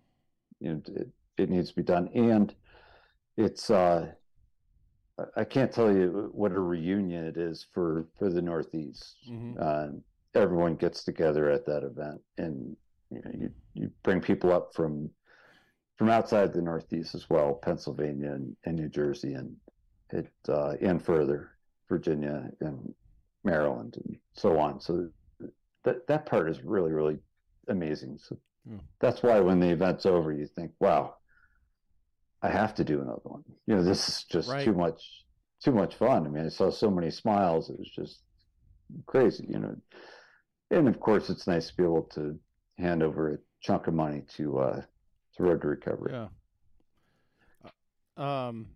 [0.60, 2.54] You know, it it needs to be done, and
[3.38, 4.12] it's uh,
[5.36, 9.18] I- can't tell you what a reunion it is for for the Northeast.
[9.30, 9.56] Mhm.
[9.60, 9.90] Uh,
[10.34, 12.76] everyone gets together at that event, and
[13.10, 15.10] you know, you you bring people up from
[15.98, 19.56] from outside the Northeast as well, Pennsylvania and, and New Jersey, and
[20.12, 21.52] it uh, and further,
[21.88, 22.94] Virginia and
[23.44, 24.80] Maryland, and so on.
[24.80, 25.10] So
[25.84, 27.20] that that part is really really
[27.68, 28.18] amazing.
[28.18, 28.38] So
[28.68, 28.78] Hmm.
[29.00, 31.18] that's why when the event's over, you think, wow.
[32.46, 33.44] I have to do another one.
[33.66, 34.64] You know, this is just Right.
[34.64, 35.26] too much,
[35.64, 36.26] too much fun.
[36.26, 37.70] I mean, I saw so many smiles.
[37.70, 38.22] It was just
[39.08, 39.76] crazy, you know.
[40.70, 42.40] And of course, it's nice to be able to
[42.78, 44.82] hand over a chunk of money to uh,
[45.36, 46.14] to Road to Recovery.
[46.14, 46.28] Yeah.
[48.18, 48.68] Uh, Um,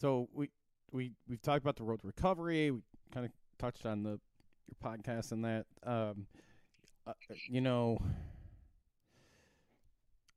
[0.00, 0.50] so we
[0.90, 2.70] we we've talked about the road to recovery.
[2.72, 2.80] We
[3.12, 4.18] kind of touched on the
[4.66, 5.66] your podcast and that.
[5.84, 6.26] Um,
[7.06, 7.12] uh,
[7.48, 7.98] you know,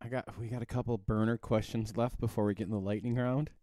[0.01, 3.15] I got we got a couple burner questions left before we get in the lightning
[3.15, 3.49] round.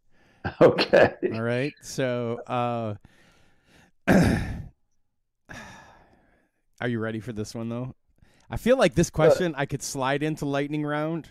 [0.62, 1.14] Okay.
[1.34, 1.74] All right.
[1.82, 2.94] So, uh,
[6.80, 7.94] are you ready for this one though?
[8.48, 11.28] I feel like this question I could slide into lightning round,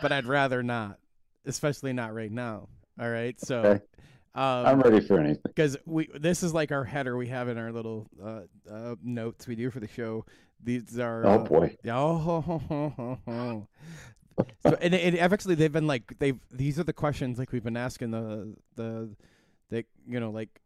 [0.00, 0.98] but I'd rather not,
[1.44, 2.68] especially not right now.
[2.98, 3.38] All right.
[3.40, 3.84] So, Okay.
[4.34, 5.42] I'm um, ready for anything.
[5.44, 8.42] because we this is like our header we have in our little uh,
[8.72, 10.24] uh, notes we do for the show.
[10.62, 11.76] These are Oh uh, boy.
[11.88, 13.66] Oh,
[14.62, 17.76] so, and, and actually, they've been like they've these are the questions like we've been
[17.76, 19.10] asking the the
[19.70, 20.60] that you know like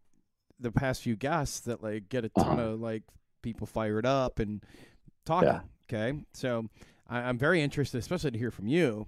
[0.60, 2.62] the past few guests that like get a ton Uh-huh.
[2.70, 3.02] of like
[3.42, 4.62] people fired up and
[5.26, 5.48] talking.
[5.48, 5.60] Yeah.
[5.92, 6.66] Okay, so
[7.08, 9.06] I, I'm very interested, especially to hear from you.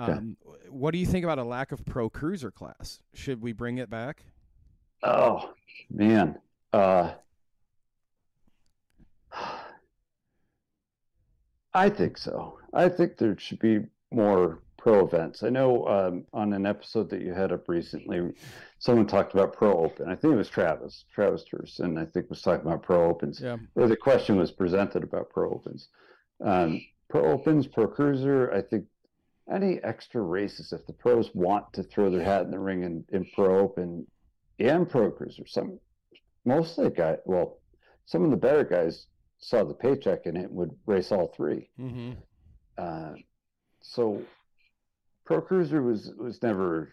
[0.00, 0.12] Okay.
[0.12, 0.36] Um,
[0.68, 3.00] what do you think about a lack of pro cruiser class?
[3.14, 4.24] Should we bring it back?
[5.02, 5.52] Oh
[5.90, 6.38] man.
[6.72, 7.12] Uh
[11.74, 12.58] I think so.
[12.72, 13.80] I think there should be
[14.10, 15.42] more pro events.
[15.42, 18.32] I know um, on an episode that you had up recently,
[18.78, 20.08] someone talked about pro open.
[20.08, 23.40] I think it was Travis, Travis Turson, I think was talking about pro opens.
[23.40, 23.58] Yeah.
[23.74, 25.88] Or the question was presented about pro opens.
[26.42, 28.86] Um, pro opens, pro cruiser, I think
[29.52, 33.04] any extra races, if the pros want to throw their hat in the ring in,
[33.10, 34.06] in pro open
[34.58, 35.78] and pro cruiser, some
[36.44, 37.58] most of the guy, well,
[38.06, 39.06] some of the better guys
[39.40, 41.70] saw the paycheck in it would race all three.
[41.78, 42.12] Mm-hmm.
[42.76, 43.14] Uh,
[43.80, 44.22] so
[45.24, 46.90] pro cruiser was was never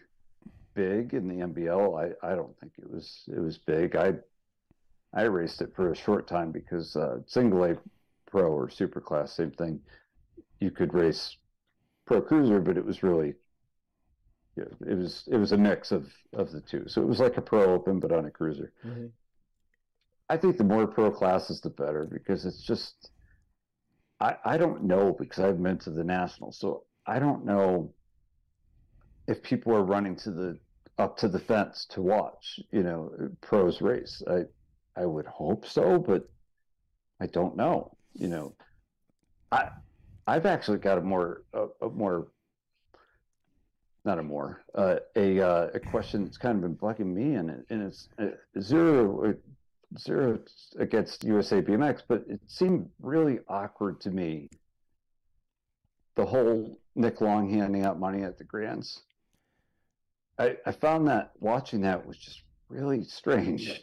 [0.74, 2.14] big in the NBL.
[2.22, 3.96] I, I don't think it was it was big.
[3.96, 4.14] I
[5.12, 7.76] I raced it for a short time because uh, single A
[8.30, 9.80] pro or super class, same thing.
[10.60, 11.36] You could race
[12.06, 13.34] pro cruiser, but it was really
[14.56, 16.84] you know, it was it was a mix of of the two.
[16.88, 18.72] So it was like a pro open, but on a cruiser.
[18.84, 19.10] Mhm.
[20.28, 23.10] I think the more pro classes, the better because it's just.
[24.20, 27.94] I I don't know because I've been to the nationals, so I don't know
[29.26, 30.58] if people are running to the
[30.98, 33.10] up to the fence to watch, you know,
[33.40, 34.22] pros race.
[34.28, 34.42] I
[34.96, 36.28] I would hope so, but
[37.20, 37.96] I don't know.
[38.14, 38.54] You know,
[39.52, 39.68] I
[40.26, 42.28] I've actually got a more a, a more
[44.04, 47.64] not a more uh, a uh, a question that's kind of been bugging me, and
[47.70, 48.30] and it's uh,
[48.60, 49.34] zero
[49.96, 50.38] zero
[50.78, 54.48] against USA BMX, but it seemed really awkward to me.
[56.16, 59.02] The whole Nick Long handing out money at the grants.
[60.38, 63.82] I, I found that watching that was just really strange,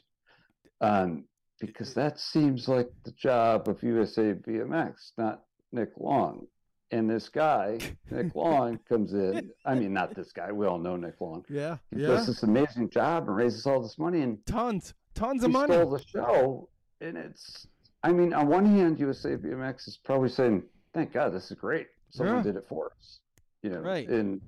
[0.81, 1.25] um,
[1.59, 6.47] because that seems like the job of USA BMX, not Nick Long.
[6.91, 7.79] And this guy,
[8.11, 9.49] Nick Long, comes in.
[9.65, 10.51] I mean, not this guy.
[10.51, 11.43] We all know Nick Long.
[11.49, 11.77] Yeah.
[11.93, 12.07] He Yeah.
[12.09, 15.73] does this amazing job and raises all this money, and Tons, tons of money.
[15.73, 16.69] stole the show.
[17.01, 17.67] And it's,
[18.03, 20.63] I mean, on one hand, USA BMX is probably saying,
[20.93, 21.87] "Thank God, this is great.
[22.11, 22.43] Someone Yeah.
[22.43, 23.19] did it for us."
[23.63, 24.07] You know, Right.
[24.07, 24.41] And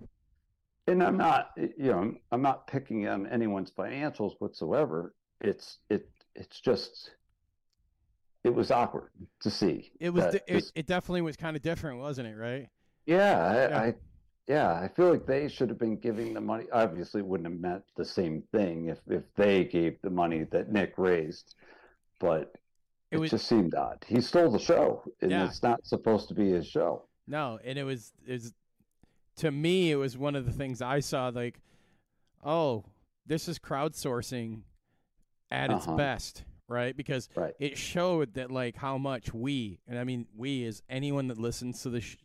[0.88, 5.14] and I'm not, you know, I'm, not picking on anyone's financials whatsoever.
[5.42, 7.12] It's it it's just
[8.44, 9.10] it was awkward
[9.42, 9.92] to see.
[10.00, 10.36] It was.
[10.36, 12.36] It, this- it definitely was kind of different, wasn't it?
[12.38, 12.70] Right.
[13.06, 13.80] yeah, I, Yeah.
[13.82, 13.96] I
[14.48, 16.66] yeah, I feel like they should have been giving the money.
[16.72, 20.72] Obviously, it wouldn't have meant the same thing if if they gave the money that
[20.72, 21.56] Nick raised,
[22.20, 22.54] but
[23.12, 24.04] It it, was- just seemed odd.
[24.08, 25.46] He stole the show, and Yeah.
[25.48, 27.04] it's not supposed to be his show.
[27.28, 28.54] No, and it was is
[29.38, 31.60] to me it was one of the things I saw like,
[32.44, 32.86] oh,
[33.26, 34.62] this is crowdsourcing
[35.52, 35.98] at its Uh-huh.
[35.98, 36.96] best, right?
[36.96, 37.54] Because Right.
[37.60, 41.82] it showed that like how much we and I mean we is anyone that listens
[41.84, 42.16] to this sh-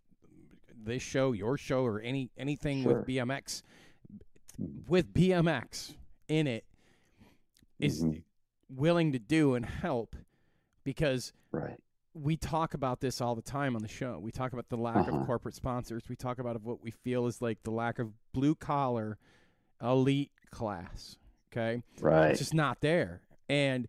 [0.84, 2.98] this show, your show, or any anything Sure.
[2.98, 3.62] with BMX
[4.88, 5.94] with BMX
[6.28, 6.64] in it
[7.78, 8.22] is Mhm.
[8.68, 10.14] willing to do and help
[10.84, 11.80] because Right.
[12.14, 14.18] we talk about this all the time on the show.
[14.18, 15.20] We talk about the lack Uh-huh.
[15.20, 16.08] of corporate sponsors.
[16.08, 19.18] We talk about what we feel is like the lack of blue collar
[19.80, 21.16] elite class.
[21.50, 21.82] Okay.
[22.00, 22.30] Right.
[22.30, 23.22] It's just not there.
[23.48, 23.88] And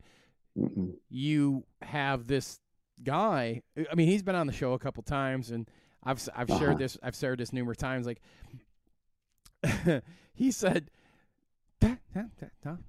[0.57, 0.97] Mhm.
[1.09, 2.59] you have this
[3.03, 3.61] guy.
[3.91, 5.69] I mean, he's been on the show a couple times, and
[6.05, 6.59] I've I've Uh-huh.
[6.59, 6.97] shared this.
[7.03, 8.05] I've shared this numerous times.
[8.05, 8.21] Like
[10.33, 10.89] he said,
[11.79, 12.29] that, that,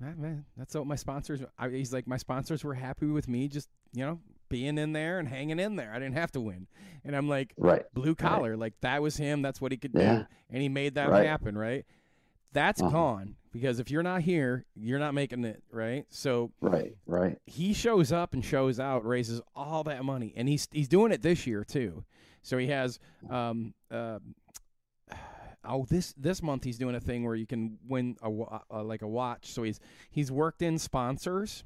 [0.01, 1.41] that, man, that's what my sponsors.
[1.59, 5.19] I, he's like, my sponsors were happy with me, just you know, being in there
[5.19, 5.93] and hanging in there.
[5.93, 6.67] I didn't have to win,
[7.05, 7.83] and I'm like, Right.
[7.93, 9.43] blue collar, like that was him.
[9.43, 11.27] That's what he could do, and he made that Right.
[11.27, 11.57] happen.
[11.57, 11.85] Right.
[12.53, 12.91] That's Uh-huh.
[12.91, 15.63] gone because if you're not here, you're not making it.
[15.73, 16.07] Right.
[16.11, 16.97] So Right.
[17.07, 17.39] Right.
[17.47, 21.23] he shows up and shows out, raises all that money, and he's he's doing it
[21.23, 22.05] this year too.
[22.45, 24.21] So he has um uh,
[25.65, 29.03] oh this this month he's doing a thing where you can win a uh, like
[29.03, 29.53] a watch.
[29.53, 29.81] So he's
[30.11, 31.65] he's worked in sponsors,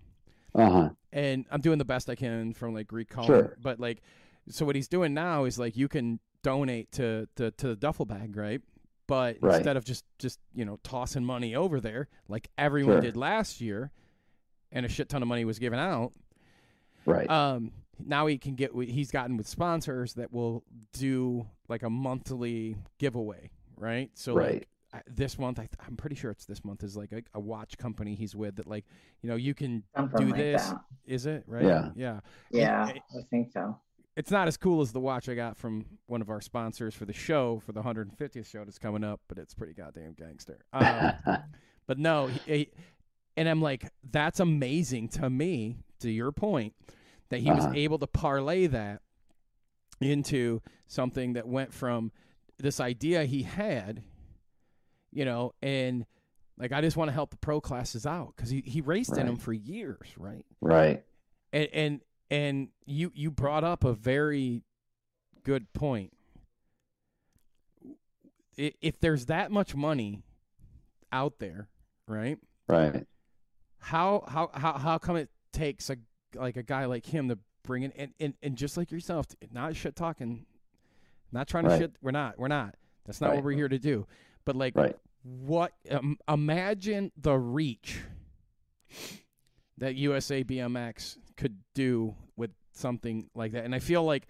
[0.55, 0.91] Uh huh.
[1.13, 3.55] and I'm doing the best I can from like Greek Sure.
[3.61, 4.01] but like
[4.49, 8.07] so what he's doing now is like you can donate to to, to the duffel
[8.07, 8.63] bag, right?
[9.07, 9.57] But Right.
[9.57, 13.01] instead of just just you know tossing money over there like everyone Sure.
[13.03, 13.91] did last year,
[14.71, 16.13] and a shit ton of money was given out,
[17.05, 17.29] Right.
[17.29, 17.73] um,
[18.05, 18.69] now he can get.
[18.71, 24.11] wi- He's gotten with sponsors that will do like a monthly giveaway, right?
[24.15, 24.67] So Right.
[24.93, 27.77] like this month, I, i'm pretty sure it's this month is like a, a watch
[27.77, 28.87] company he's with that like
[29.23, 30.67] you know you can Something do like this.
[30.69, 30.81] that.
[31.05, 31.65] Is it right?
[31.65, 31.91] Yeah.
[31.95, 32.21] yeah.
[32.51, 33.79] Yeah, it- I think so.
[34.17, 37.05] it's not as cool as the watch I got from one of our sponsors for
[37.05, 40.59] the show for the 150th show that's coming up, but it's pretty goddamn gangster.
[40.73, 41.13] Um,
[41.87, 42.71] but no, he, he,
[43.37, 45.77] and I'm like, that's amazing to me.
[46.01, 46.75] To your point,
[47.31, 47.75] that he was Uh-huh.
[47.77, 49.03] able to parlay that
[50.01, 52.13] into something that went from
[52.59, 54.03] this idea he had,
[55.11, 56.07] you know, and
[56.57, 59.27] like I just want to help the pro classes out because he he raced in
[59.27, 60.45] them for years, right?
[60.61, 61.05] right.
[61.53, 62.01] and and
[62.31, 64.63] and you you brought up a very
[65.45, 66.13] good point
[68.57, 70.23] if there's that much money
[71.13, 71.69] out there
[72.07, 72.39] right
[72.69, 73.07] Right.
[73.79, 75.97] how how how, how come it takes a
[76.35, 79.75] like a guy like him to bring in and, and, and just like yourself not
[79.77, 80.47] shit talking
[81.33, 81.79] not trying to Right.
[81.81, 82.75] shit we're not we're not
[83.05, 84.07] that's not what we're here to do
[84.45, 84.97] but like Right.
[85.23, 87.99] what um, imagine the reach
[89.79, 94.27] that USA BMX could do with something like that and I feel like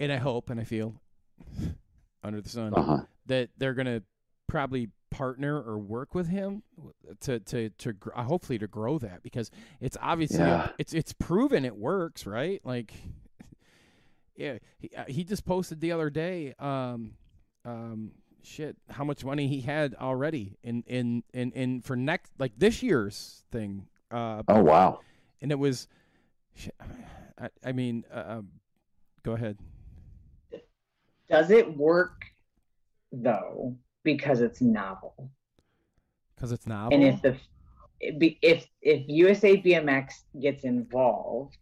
[0.00, 0.94] and I hope and I feel
[2.24, 3.00] under the sun Uh huh.
[3.26, 4.02] that they're to
[4.48, 6.62] probably partner or work with him
[7.20, 10.70] to to to gr- uh, hopefully to grow that because it's obviously Yeah.
[10.78, 12.94] it's it's proven it works right like
[14.36, 17.12] yeah he, uh, he just posted the other day um
[17.66, 18.12] um
[18.42, 22.82] shit how much money he had already in in in, in for next like this
[22.82, 25.00] year's thing uh Oh wow.
[25.42, 25.86] and it was
[26.56, 26.74] shit,
[27.38, 28.48] I, I mean uh, um,
[29.22, 29.58] go ahead
[31.28, 32.24] Does it work
[33.12, 35.30] though because it's novel?
[36.34, 37.36] because it's novel And if the
[38.42, 41.58] if if USA BMX gets involved,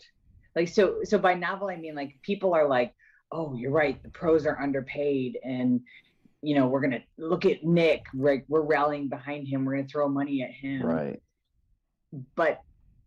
[0.56, 2.94] like so so by novel I mean like people are like,
[3.30, 5.80] oh, you're right, the pros are underpaid, and
[6.42, 10.08] you know we're gonna look at Nick, we're we're rallying behind him, we're gonna throw
[10.08, 11.22] money at him, Right.
[12.34, 12.62] But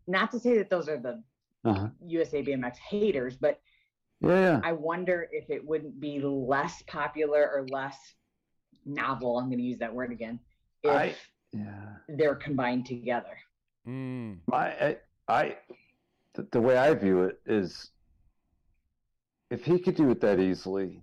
[0.07, 1.23] not to say that those are the
[1.65, 1.89] Uh huh.
[2.05, 3.59] USA BMX haters, but
[4.21, 4.29] Yeah.
[4.29, 4.61] Yeah.
[4.63, 7.97] I wonder if it wouldn't be less popular or less
[8.85, 9.37] novel.
[9.39, 10.39] I'm going to use that word again.
[10.83, 11.15] If I-
[11.51, 11.95] Yeah.
[12.09, 13.37] they're combined together.
[13.87, 14.97] mm, My, I,
[15.27, 15.57] I
[16.33, 17.91] the, the way I view it is,
[19.49, 21.01] if he could do it that easily,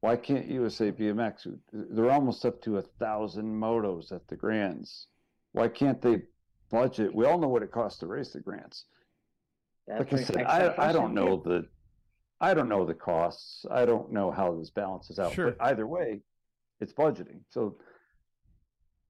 [0.00, 1.58] why can't USA BMX?
[1.72, 5.06] They're almost up to a thousand motos at the Grands.
[5.52, 6.22] Why can't they
[6.70, 7.14] budget?
[7.14, 8.84] We all know what it costs to race the Grands.
[9.88, 10.36] That's Like I said,
[10.78, 11.66] I, I don't know the,
[12.40, 13.64] I don't know the costs.
[13.70, 15.32] I don't know how this balances out.
[15.32, 15.52] Sure.
[15.52, 16.20] But either way,
[16.80, 17.40] it's budgeting.
[17.50, 17.76] So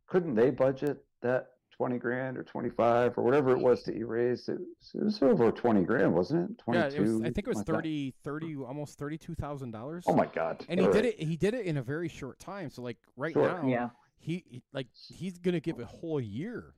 [0.07, 4.49] couldn't they budget that 20 grand or 25 or whatever it was that you raised?
[4.49, 6.63] It was, it was over 20 grand, wasn't it?
[6.73, 10.05] yeah it was, I think it was like 30 30 almost thirty two thousand dollars
[10.07, 10.65] Oh my God.
[10.69, 12.99] and he All did it he did it in a very short time so like
[13.17, 13.63] right Sure.
[13.63, 13.89] now Yeah.
[14.19, 16.75] he, he like he's gonna give a whole year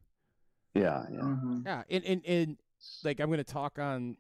[0.75, 1.05] Yeah.
[1.13, 1.19] Yeah.
[1.21, 1.65] Mhm.
[1.67, 2.57] yeah and and, and
[3.05, 4.17] like i'm gonna talk on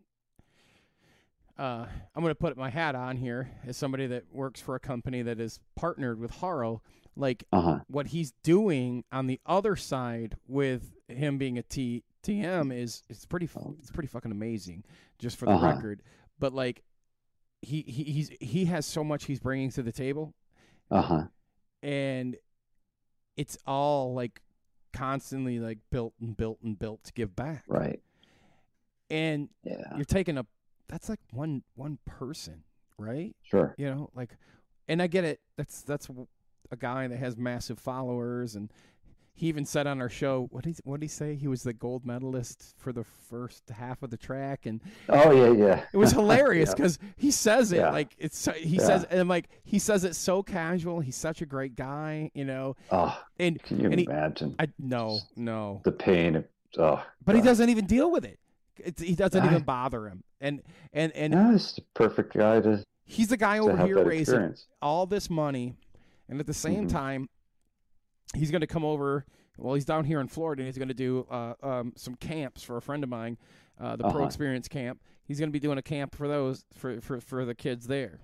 [1.59, 5.22] uh i'm gonna put my hat on here as somebody that works for a company
[5.22, 6.80] that is partnered with haro
[7.16, 7.78] like Uh huh.
[7.89, 13.24] what he's doing on the other side with him being a T TM is it's
[13.26, 13.48] pretty
[13.78, 14.85] it's pretty fucking amazing
[15.18, 15.66] just for the Uh-huh.
[15.66, 16.02] record
[16.39, 16.82] but like
[17.62, 20.35] he, he he's he has so much he's bringing to the table
[20.90, 21.22] Uh huh.
[21.82, 22.36] and
[23.36, 24.40] it's all like
[24.93, 28.01] constantly like built and built and built to give back Right.
[29.10, 29.97] and Yeah.
[29.97, 30.47] you're taking a
[30.89, 32.65] that's like one one person
[32.98, 33.74] right Sure.
[33.78, 34.31] you know like
[34.89, 36.09] and i get it that's that's
[36.70, 38.70] a guy that has massive followers and
[39.35, 41.62] he even said on our show what did he, what did he say he was
[41.62, 45.52] the gold medalist for the first half of the track and Oh yeah.
[45.52, 45.85] Yeah.
[45.93, 46.74] it was hilarious Yeah.
[46.74, 47.90] because he says it Yeah.
[47.90, 48.82] like it's he Yeah.
[48.86, 52.74] says and like he says it so casual he's such a great guy you know
[52.90, 56.44] Oh, and can you and he- imagine i no no the pain of?
[56.77, 57.02] Oh.
[57.24, 58.40] but he doesn't even deal with it
[58.78, 62.84] it's, he doesn't even bother him and and and No, he's the perfect guy to,
[63.05, 64.66] he's the guy over here raising experience.
[64.82, 65.74] all this money,
[66.28, 66.90] and at the same Mhm.
[66.90, 67.28] time,
[68.34, 69.24] he's going to come over.
[69.56, 72.62] Well, he's down here in Florida, and he's going to do uh, um, some camps
[72.62, 73.36] for a friend of mine,
[73.80, 74.26] uh, the Pro Uh-huh.
[74.26, 75.00] Experience Camp.
[75.24, 78.20] He's going to be doing a camp for those for for, for the kids there,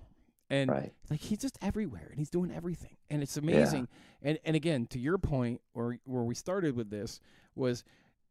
[0.49, 0.93] and Right.
[1.09, 3.87] like he's just everywhere, and he's doing everything, and it's amazing.
[4.21, 7.19] And and again, to your point, or where we started with this
[7.55, 7.83] was,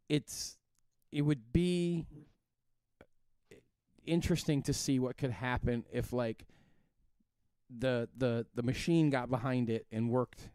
[0.08, 0.56] it's
[1.14, 2.04] it would be
[4.06, 6.44] interesting to see what could happen if like
[7.78, 10.50] the the the machine got behind it and worked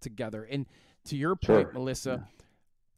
[0.00, 0.44] together.
[0.48, 0.66] And
[1.06, 1.72] to your point, Sure.
[1.72, 2.28] Melissa,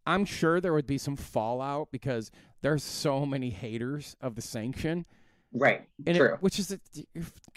[0.07, 2.31] I'm sure there would be some fallout because
[2.61, 5.07] there's so many haters of the sanction.
[5.53, 5.89] Right.
[6.07, 6.35] And True.
[6.35, 6.77] it, which is,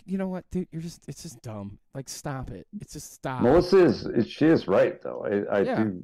[0.06, 0.68] you know what, dude?
[0.72, 1.80] You're just, it's just dumb.
[1.94, 2.66] Like, stop it.
[2.80, 3.42] It's just stop.
[3.42, 5.26] Melissa is is- she is right though.
[5.52, 5.84] I, I Yeah.
[5.84, 6.04] do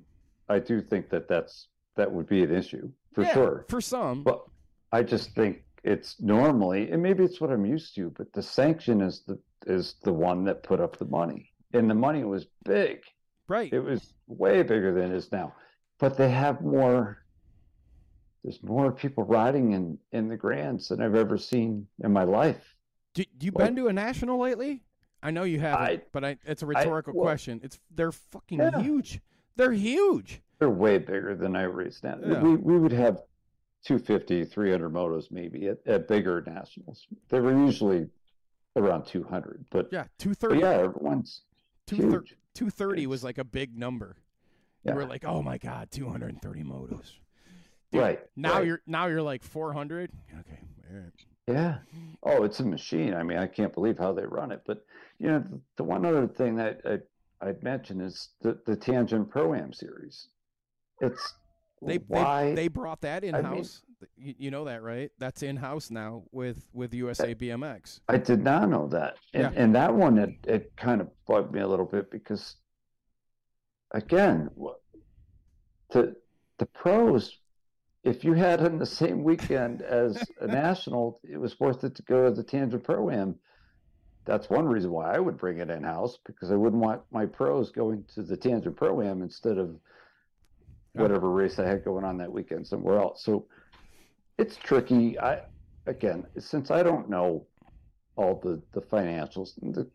[0.49, 3.65] I do think that that's that would be an issue for Yeah, sure.
[3.69, 4.43] For some, But
[4.91, 9.01] I just think it's normally, and maybe it's what I'm used to, but the sanction
[9.01, 12.99] is the is the one that put up the money, and the money was big.
[13.47, 13.72] Right.
[13.73, 15.53] It was way bigger than it is now,
[15.99, 17.23] but they have more.
[18.43, 22.76] There's more people riding in in the grands than I've ever seen in my life.
[23.15, 24.84] Do, you Well- been to a national lately?
[25.23, 27.59] I know you haven't, I- but I, it's a rhetorical well- question.
[27.63, 28.80] It's they're fucking Yeah.
[28.81, 29.19] huge.
[29.55, 30.41] They're huge.
[30.60, 32.18] They're way bigger than I race now.
[32.26, 32.41] Yeah.
[32.41, 33.22] We we would have
[33.84, 37.06] 250, 300 motos maybe at, at bigger nationals.
[37.30, 38.07] They were usually
[38.76, 40.56] around 200, but, Yeah, 230.
[40.56, 41.41] but yeah, everyone's
[41.86, 42.36] two huge.
[42.53, 44.18] two thirty was like a big number.
[44.84, 44.95] You Yeah.
[44.95, 47.11] were like, oh my god, two hundred and thirty motos.
[47.91, 48.65] Dude, Right, now right.
[48.65, 50.11] you're now you're like four hundred.
[50.40, 50.60] Okay.
[50.90, 51.26] all right.
[51.48, 51.77] Yeah.
[52.23, 53.14] Oh, it's a machine.
[53.14, 54.64] I mean, I can't believe how they run it.
[54.65, 54.84] But
[55.19, 59.30] you know, the, the one other thing that I, I'd mention is the the Tangent
[59.30, 60.30] Pro Am series.
[61.01, 61.34] It's
[61.81, 63.81] They, why they they brought that in mean- house.
[64.17, 65.11] you, you know that, right?
[65.19, 67.99] That's in house now with with USA BMX.
[68.07, 69.17] I did not know that.
[69.34, 69.61] And, Yeah.
[69.63, 72.55] and that one, it, it kind of bugged me a little bit because,
[73.91, 74.49] again,
[75.89, 76.15] the
[76.57, 77.38] the pros,
[78.03, 82.01] if you had them the same weekend as a national, it was worth it to
[82.03, 83.35] go to the Tangent Pro Am.
[84.26, 87.26] That's one reason why I would bring it in house because I wouldn't want my
[87.27, 89.76] pros going to the Tangent Pro Am instead of.
[91.01, 93.23] Whatever race I had going on that weekend somewhere else.
[93.23, 93.47] So
[94.38, 95.19] it's tricky.
[95.19, 95.41] I
[95.88, 97.45] again, since I don't know
[98.15, 99.88] all the the financials and the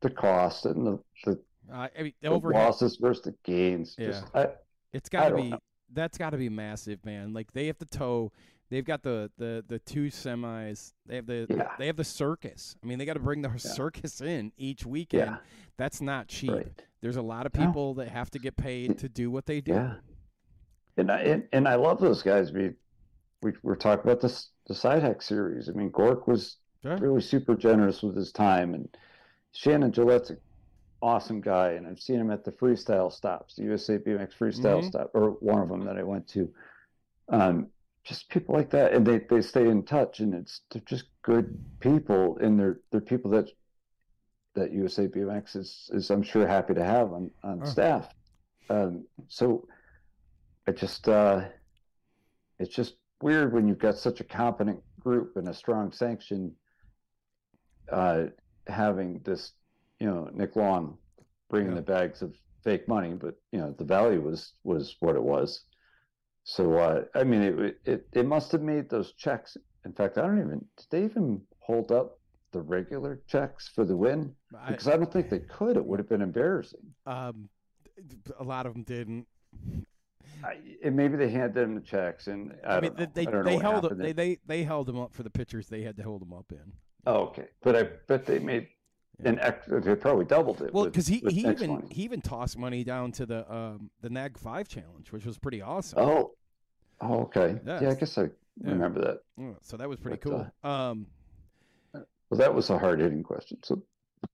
[0.00, 1.40] the costs and the the,
[1.72, 3.94] Uh, I mean, the losses versus the gains.
[3.98, 4.06] Yeah.
[4.08, 4.48] Just I,
[4.92, 5.58] It's got to be know.
[5.92, 7.32] that's got to be massive, man.
[7.32, 8.32] Like they have to tow.
[8.70, 10.92] They've got the the the two semis.
[11.06, 11.68] They have the Yeah.
[11.78, 12.76] they have the circus.
[12.82, 15.26] I mean, they got to bring the circus in each weekend.
[15.30, 15.36] yeah,
[15.76, 16.50] That's not cheap.
[16.50, 16.82] right.
[17.00, 17.66] There's a lot of No.
[17.66, 19.90] people that have to get paid to do what they do.
[20.96, 22.52] And I and, and I love those guys.
[22.52, 22.72] We
[23.42, 25.68] we were talking about this the side hack series.
[25.68, 26.98] I mean, Gork was Sure.
[26.98, 28.88] really super generous with his time, and
[29.52, 30.40] Shannon Gillette's an
[31.02, 34.88] awesome guy, and I've seen him at the freestyle stops, the USA BMX freestyle Mhm.
[34.88, 36.52] stop, or one of them that I went to.
[37.28, 37.68] Um,
[38.04, 41.58] just people like that, and they they stay in touch, and it's they're just good
[41.80, 43.50] people, and they're they're people that
[44.54, 47.64] that USA BMX is is I'm sure happy to have on on Oh.
[47.64, 48.08] staff.
[48.70, 49.66] Um, so
[50.66, 51.44] I just uh,
[52.58, 56.52] it's just weird when you've got such a competent group and a strong sanction
[57.92, 58.24] uh,
[58.66, 59.52] having this,
[60.00, 60.96] you know, Nick Long
[61.50, 61.76] bringing Yeah.
[61.76, 65.64] the bags of fake money, but you know the value was was what it was.
[66.44, 69.56] So uh, I mean, it, it it must have made those checks.
[69.84, 72.18] In fact, I don't even did they even hold up
[72.52, 74.34] the regular checks for the win?
[74.58, 75.76] I- Because I don't think they could.
[75.76, 76.94] It would have been embarrassing.
[77.06, 77.48] um,
[78.40, 79.26] a lot of them didn't.
[80.44, 83.42] I, and maybe they handed them the checks, and I, I, mean, don't they I
[83.42, 86.02] they held happened they, they they held them up for the pictures they had to
[86.02, 86.72] hold them up in.
[87.06, 88.68] Oh, okay, but I bet they made
[89.24, 89.80] an extra.
[89.80, 90.72] They probably doubled it.
[90.72, 91.86] Well, because he, with he even money.
[91.90, 95.62] he even tossed money down to the um the Nag Five challenge, which was pretty
[95.62, 95.98] awesome.
[96.00, 96.32] Oh,
[97.00, 97.58] oh, okay.
[97.64, 98.70] Yeah, I guess I Yeah.
[98.70, 99.18] remember that.
[99.38, 100.70] Mm, So that was pretty But, cool.
[100.70, 101.06] Um,
[102.30, 103.82] Well, that was a hard hitting question, so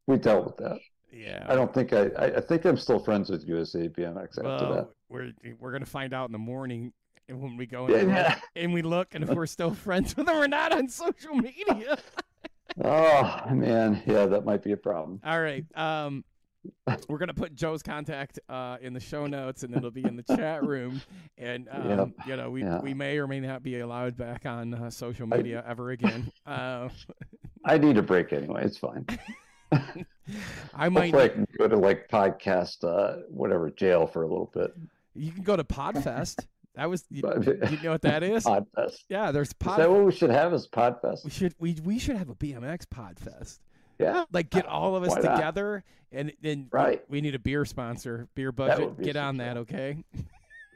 [0.07, 0.78] we dealt with that.
[1.12, 1.47] Yeah.
[1.49, 2.07] I don't think I.
[2.19, 4.89] I, I think I'm still friends with USA BMX after Well, that.
[5.09, 6.93] we're we're gonna find out in the morning
[7.28, 8.39] when we go in and, yeah.
[8.57, 11.99] and we look, and if we're still friends with them or not on social media.
[12.85, 15.20] Oh man, yeah, that might be a problem.
[15.24, 15.65] All right.
[15.74, 16.24] Um,
[17.09, 20.23] we're gonna put Joe's contact uh, in the show notes, and it'll be in the
[20.37, 21.01] chat room.
[21.37, 22.09] And um, Yep.
[22.28, 22.81] you know, we Yeah.
[22.81, 26.31] we may or may not be allowed back on uh, social I- media ever again.
[26.47, 26.89] Uh,
[27.65, 28.62] I need a break anyway.
[28.65, 29.05] It's fine.
[30.75, 31.13] I might.
[31.13, 34.75] Can go to like podcast, uh, whatever, jail for a little bit.
[35.15, 36.47] You can go to Podfest.
[36.77, 38.45] That was you, you know what that is?
[38.47, 39.05] Podfest.
[39.09, 39.81] Yeah, there's Is Pod.
[39.81, 41.25] that what we should have is Podfest?
[41.25, 43.59] we should we we should have a BMX Podfest.
[43.99, 44.25] Yeah.
[44.33, 45.35] Like get all of us Why not?
[45.37, 47.03] together, and then Right.
[47.11, 48.97] we need a beer sponsor, beer budget.
[48.97, 50.03] be Get on that, okay?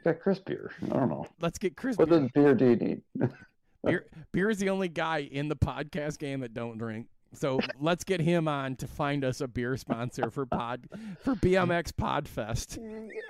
[0.05, 0.73] Got Chris beer.
[0.83, 1.27] I don't know.
[1.41, 1.97] Let's get Chris.
[1.97, 2.21] What beer.
[2.21, 3.03] does beer do you need?
[3.85, 7.07] Beer, beer is the only guy in the podcast game that don't drink.
[7.35, 10.89] So let's get him on to find us a beer sponsor for pod
[11.20, 12.78] for BMX Podfest.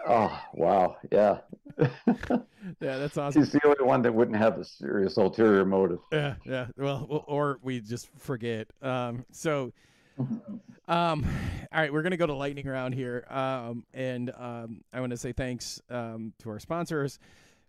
[0.06, 1.38] Oh wow, yeah.
[1.78, 3.42] Yeah, that's awesome.
[3.42, 6.00] He's the only one that wouldn't have a serious ulterior motive.
[6.12, 6.66] Yeah, yeah.
[6.76, 8.68] Well, well, or we just forget.
[8.82, 9.72] Um, so,
[10.18, 10.48] um,
[10.88, 13.26] all right, we're gonna go to lightning round here.
[13.30, 17.18] Um, and um, I want to say thanks um to our sponsors.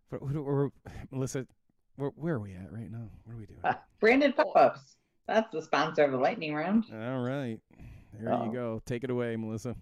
[0.09, 0.73] For, who- who-
[1.11, 1.47] Melissa,
[1.95, 3.09] where, where are we at right now?
[3.23, 3.59] What are we doing?
[3.99, 4.97] Branded Pop-Ups.
[5.27, 6.85] That's the sponsor of the lightning round.
[6.93, 7.59] All right,
[8.19, 8.45] there Uh-oh.
[8.45, 8.81] you go.
[8.85, 9.75] Take it away, Melissa.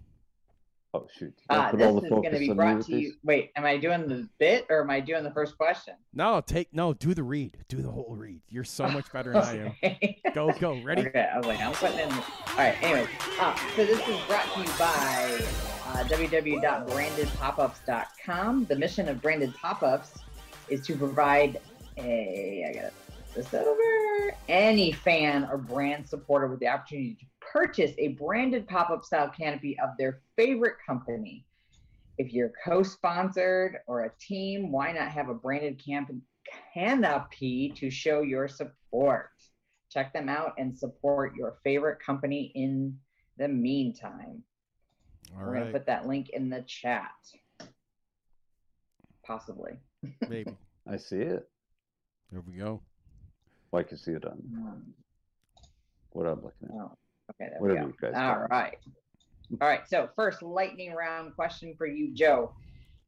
[0.96, 1.34] Oh shoot!
[1.50, 3.14] Uh, this all is going to be brought to you.
[3.24, 5.94] Wait, am I doing the bit or am I doing the first question?
[6.12, 6.92] No, take no.
[6.94, 7.56] Do the read.
[7.68, 8.42] Do the whole read.
[8.48, 9.96] You're so much better than I am.
[10.34, 10.80] Go, go.
[10.82, 11.08] Ready?
[11.08, 12.12] Okay, I was like, I'm putting in.
[12.12, 12.22] All
[12.56, 12.76] right.
[12.80, 13.08] Anyway,
[13.40, 15.40] uh, so this is brought to you by
[15.88, 18.64] uh, www.brandedpopups.com.
[18.66, 20.20] The mission of Branded Pop-ups
[20.68, 21.60] is to provide
[21.98, 22.70] a.
[22.70, 22.92] I got
[23.34, 24.34] this over.
[24.48, 29.78] Any fan or brand supporter with the opportunity to purchase a branded pop-up style canopy
[29.80, 31.44] of their favorite company.
[32.18, 36.12] If you're co-sponsored or a team, why not have a branded camp-
[36.74, 39.30] canopy to show your support?
[39.94, 42.98] check them out and support your favorite company in
[43.38, 44.42] the meantime.
[45.32, 47.12] All We're going to put that link in the chat.
[49.24, 49.78] Possibly.
[50.28, 50.56] Maybe.
[50.86, 51.48] I see it.
[52.30, 52.82] There we go.
[53.74, 54.94] Well, I can see it on Um,
[56.12, 56.74] what I'm looking at.
[56.74, 56.96] oh,
[57.32, 58.12] okay, there Whatever we you go.
[58.12, 58.50] guys All call it.
[58.52, 58.78] right.
[59.60, 59.80] All right.
[59.88, 62.54] So, first lightning round question for you, Joe.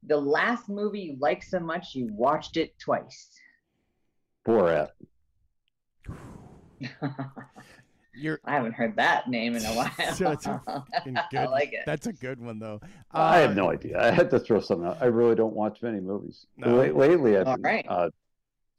[0.09, 3.31] The last movie you liked so much you watched it twice.
[4.45, 4.91] Borat.
[8.19, 9.91] You're I haven't heard that name in a while.
[10.15, 11.85] Such a fucking I like it.
[11.87, 12.81] That's a good one though.
[13.13, 14.01] I have Uh, no idea.
[14.03, 14.99] I had to throw something out.
[15.01, 16.47] I really don't watch many movies.
[16.57, 16.75] No?
[16.77, 17.87] Late, lately, I've been right.
[17.89, 18.11] uh,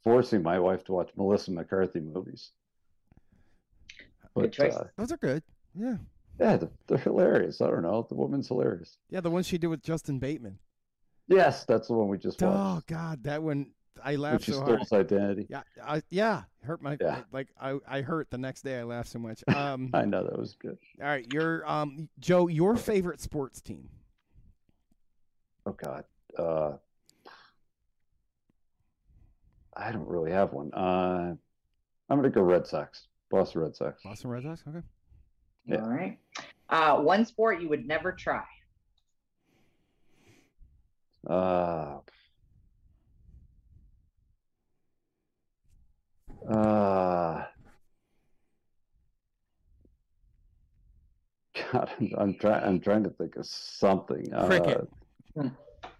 [0.04, 2.50] forcing my wife to watch Melissa McCarthy movies.
[4.34, 4.74] Good choice.
[4.74, 5.42] uh, Those are good.
[5.74, 5.96] Yeah.
[6.38, 7.60] yeah, they're, they're hilarious.
[7.60, 8.06] I don't know.
[8.08, 8.96] The woman's hilarious.
[9.10, 10.58] Yeah, the one she did with Justin Bateman.
[11.26, 12.86] Yes, that's the one we just Oh watched.
[12.86, 13.72] God, that one
[14.02, 14.80] I laughed she so stole hard.
[14.80, 15.46] his identity.
[15.50, 17.22] Yeah, I, yeah, hurt my Yeah.
[17.32, 18.78] like I I hurt the next day.
[18.78, 19.42] I laughed so much.
[19.48, 20.78] Um, I know that was good.
[21.02, 23.88] all right, your um Joe, your favorite sports team.
[25.66, 26.04] Oh God.
[26.38, 26.76] Uh,
[29.78, 30.72] I don't really have one.
[30.74, 31.34] Uh,
[32.10, 33.06] I'm gonna go Red Sox.
[33.30, 34.02] Boston Red Sox.
[34.02, 34.62] Boston Red Sox.
[34.66, 34.84] Okay.
[35.66, 35.82] Yeah.
[35.82, 36.18] All right.
[36.68, 38.44] Uh, one sport you would never try.
[41.28, 41.98] Uh,
[46.48, 47.44] uh,
[51.72, 52.64] God, I'm, I'm trying.
[52.64, 54.30] I'm trying to think of something.
[54.46, 54.88] Cricket.
[55.38, 55.50] Uh,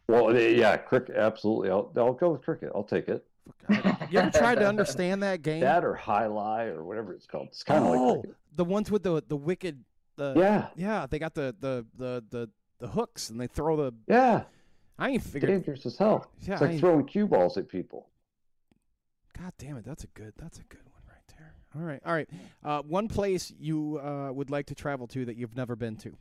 [0.09, 1.17] well, yeah, cricket.
[1.17, 1.71] Absolutely.
[1.71, 2.73] I'll, I'll go with cricket.
[2.75, 3.25] I'll take it.
[3.69, 5.61] You ever tried to understand that game?
[5.61, 7.49] That or jai alai or whatever it's called.
[7.49, 8.37] It's kind of oh, like cricket.
[8.57, 9.85] the ones with the the wicked.
[10.17, 12.51] The Yeah, yeah, they got the the the the
[12.81, 13.93] the hooks and they throw the.
[14.07, 14.45] yeah.
[15.01, 15.51] I ain't figured.
[15.51, 16.29] Dangerous as hell.
[16.41, 18.09] Yeah, It's like ain't- throwing cue balls at people.
[19.39, 21.55] God damn it, that's a good that's a good one right there.
[21.77, 22.29] All right, all right.
[22.65, 26.17] Uh, one place you uh, would like to travel to that you've never been to.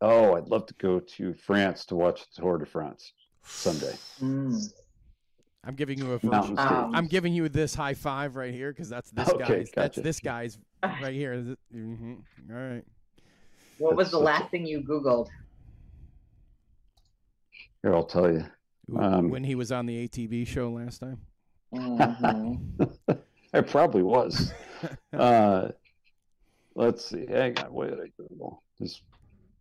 [0.00, 3.12] Oh, I'd love to go to France to watch the Tour de France
[3.42, 3.94] someday.
[4.22, 4.72] Mm.
[5.64, 6.58] I'm giving you a virtual.
[6.58, 9.70] Um, I'm giving you this high five right here because that's this Okay, guy's.
[9.74, 11.34] That's this guy's right here.
[11.74, 12.14] Mm-hmm.
[12.50, 12.84] All right.
[13.78, 15.28] What was That's the such last a- thing you Googled?
[17.82, 18.44] Here, I'll tell you.
[18.98, 21.18] Um, when he was on the ATV show last time.
[21.74, 22.58] Mhm.
[23.54, 24.52] I probably was.
[25.12, 25.68] uh,
[26.74, 27.26] let's see.
[27.28, 27.72] Hang on.
[27.72, 28.62] Wait did I Google?
[28.78, 29.02] There's,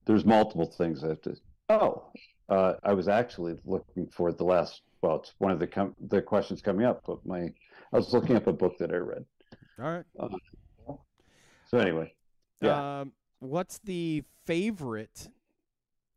[0.05, 1.35] there's multiple things I have to.
[1.69, 2.03] Oh,
[2.49, 4.81] uh, I was actually looking for the last.
[5.01, 7.41] Well, it's one of the com- the questions coming up, but my
[7.93, 9.25] I was looking up a book that I read.
[9.81, 10.05] All right.
[11.67, 12.13] So anyway,
[12.61, 13.01] yeah.
[13.01, 15.29] Um, what's the favorite,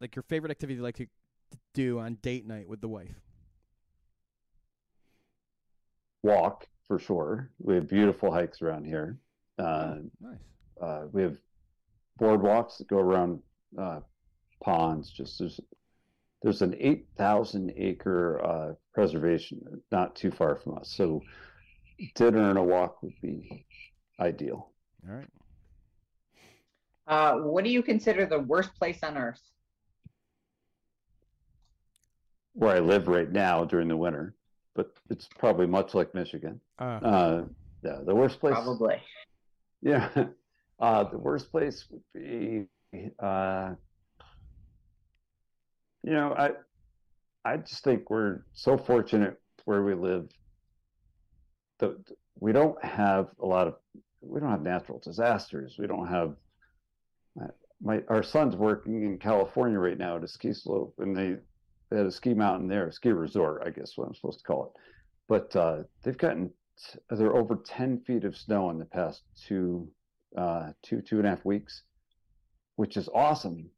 [0.00, 3.14] like your favorite activity you like to to do on date night with the wife?
[6.24, 7.50] walk for sure.
[7.58, 9.18] We have beautiful hikes around here.
[9.58, 10.38] Uh, Nice.
[10.80, 11.36] uh, we have
[12.20, 13.40] boardwalks that go around
[13.76, 14.00] uh,
[14.62, 15.10] ponds.
[15.10, 15.60] Just there's
[16.42, 19.60] there's an eight thousand acre uh, preservation
[19.90, 21.22] not too far from us, so
[22.14, 23.64] dinner and a walk would be
[24.20, 24.70] ideal.
[25.08, 25.28] All right.
[27.06, 29.40] Uh, what do you consider the worst place on earth?
[32.54, 34.34] Where I live right now during the winter,
[34.74, 36.60] but it's probably much like Michigan.
[36.78, 37.44] Uh, Uh,
[37.82, 38.54] yeah, the worst place.
[38.54, 38.96] Probably.
[39.80, 40.08] Yeah.
[40.80, 42.66] Uh, the worst place would be,
[43.20, 43.72] uh,
[46.02, 46.50] you know, I,
[47.44, 50.28] I just think we're so fortunate where we live.
[51.78, 51.96] That
[52.38, 53.74] we don't have a lot of,
[54.20, 55.76] we don't have natural disasters.
[55.78, 56.36] We don't have.
[57.40, 57.48] uh,
[57.80, 61.36] My our son's working in California right now at a ski slope, and they,
[61.90, 64.44] they had a ski mountain there, a ski resort, I guess what I'm supposed to
[64.44, 64.80] call it.
[65.28, 66.50] But uh, they've gotten
[67.10, 69.88] they're over 10 feet of snow in the past two
[70.36, 71.82] uh, two two and a half weeks,
[72.76, 73.70] which is awesome.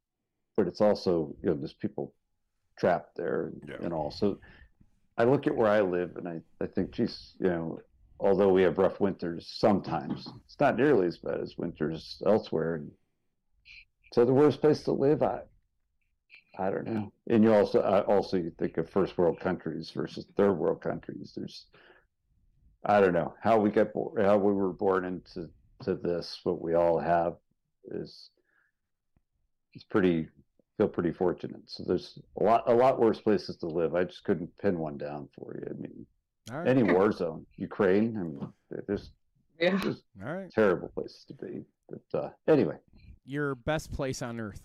[0.56, 2.14] But it's also you know there's people
[2.78, 3.76] trapped there Yeah.
[3.80, 4.10] and all.
[4.10, 4.38] So
[5.16, 7.80] I look at where I live and I I think, geez, you know,
[8.20, 12.84] although we have rough winters sometimes, it's not nearly as bad as winters elsewhere.
[14.12, 15.40] So the worst place to live, I
[16.58, 17.12] I don't know.
[17.28, 21.32] And you also uh, also you think of first world countries versus third world countries.
[21.36, 21.66] There's
[22.84, 25.48] I don't know how we get how we were born into
[25.82, 26.40] to this.
[26.44, 27.34] What we all have
[27.86, 28.30] is
[29.74, 30.28] it's pretty
[30.76, 31.62] feel pretty fortunate.
[31.66, 33.94] So there's a lot a lot worse places to live.
[33.94, 35.66] I just couldn't pin one down for you.
[35.70, 36.06] I mean,
[36.50, 36.68] All right.
[36.68, 38.16] any war zone, Ukraine.
[38.18, 38.52] I mean,
[38.86, 39.10] there's
[39.60, 39.76] Yeah.
[39.82, 40.50] there's All right.
[40.52, 41.64] terrible places to be.
[41.88, 42.76] But uh, anyway,
[43.24, 44.60] Your best place on earth.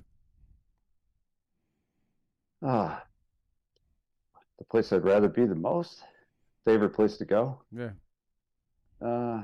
[2.63, 3.03] ah,
[4.57, 6.03] the place I'd rather be the most.
[6.65, 7.61] Favorite place to go.
[7.71, 7.91] Yeah.
[9.01, 9.43] Uh,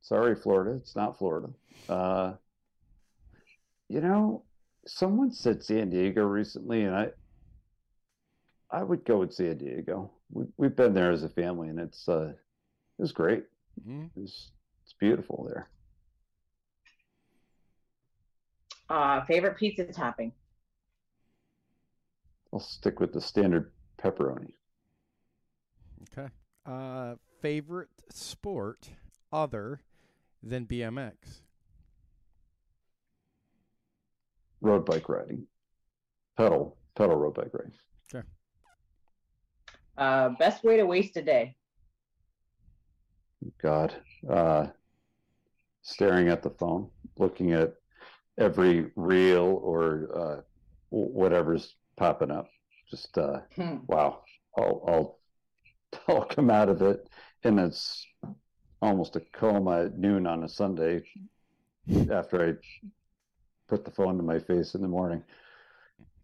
[0.00, 0.72] sorry, Florida.
[0.72, 1.48] It's not Florida.
[1.88, 2.34] Uh,
[3.88, 4.44] you know,
[4.86, 7.10] someone said San Diego recently, and I,
[8.70, 10.10] I would go with San Diego.
[10.30, 13.44] We, we've been there as a family, and it's uh, it was great.
[13.84, 14.52] hmm It's
[14.84, 15.70] it's beautiful there.
[18.90, 20.32] Uh, favorite pizza topping?
[22.52, 24.52] I'll stick with the standard pepperoni.
[26.12, 26.28] Okay.
[26.66, 28.90] Uh, favorite sport
[29.32, 29.80] other
[30.42, 31.42] than BMX?
[34.60, 35.46] Road bike riding,
[36.36, 37.72] pedal pedal road bike riding.
[39.96, 41.56] Uh, best way to waste a day?
[43.60, 43.94] God,
[44.30, 44.68] uh,
[45.82, 47.74] staring at the phone, looking at
[48.38, 50.40] every reel or uh,
[50.90, 52.48] whatever's popping up.
[52.90, 53.78] Just uh, Hmm.
[53.86, 54.22] wow,
[54.56, 55.18] I'll, I'll
[56.08, 57.08] I'll come out of it,
[57.44, 58.06] and it's
[58.80, 61.02] almost a coma at noon on a Sunday
[62.10, 62.52] after I
[63.68, 65.22] put the phone to my face in the morning.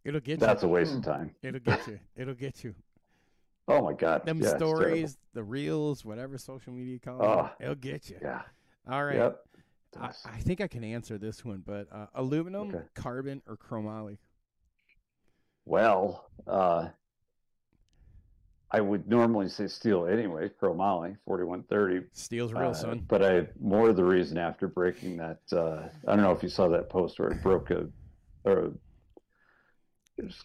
[0.04, 1.34] It'll get you That's a waste of time.
[1.42, 1.98] It'll get you.
[2.16, 2.74] It'll get you.
[3.66, 7.46] Oh my God, Them yeah, stories, the reels, whatever social media you call Oh.
[7.58, 8.18] it, it'll get you.
[8.20, 8.42] Yeah.
[8.90, 9.16] All right.
[9.16, 9.40] Yep.
[9.98, 12.84] I, I think I can answer this one, but uh, aluminum, Okay.
[12.94, 14.18] carbon, or chromoly?
[15.64, 16.88] Well, uh,
[18.74, 22.08] I would normally say steel anyway, chromoly, 4130.
[22.12, 23.04] Steel's real, uh, son.
[23.06, 26.66] But I more the reason after breaking that, uh, I don't know if you saw
[26.66, 27.86] that post where it broke a,
[28.42, 28.72] or
[30.18, 30.42] it was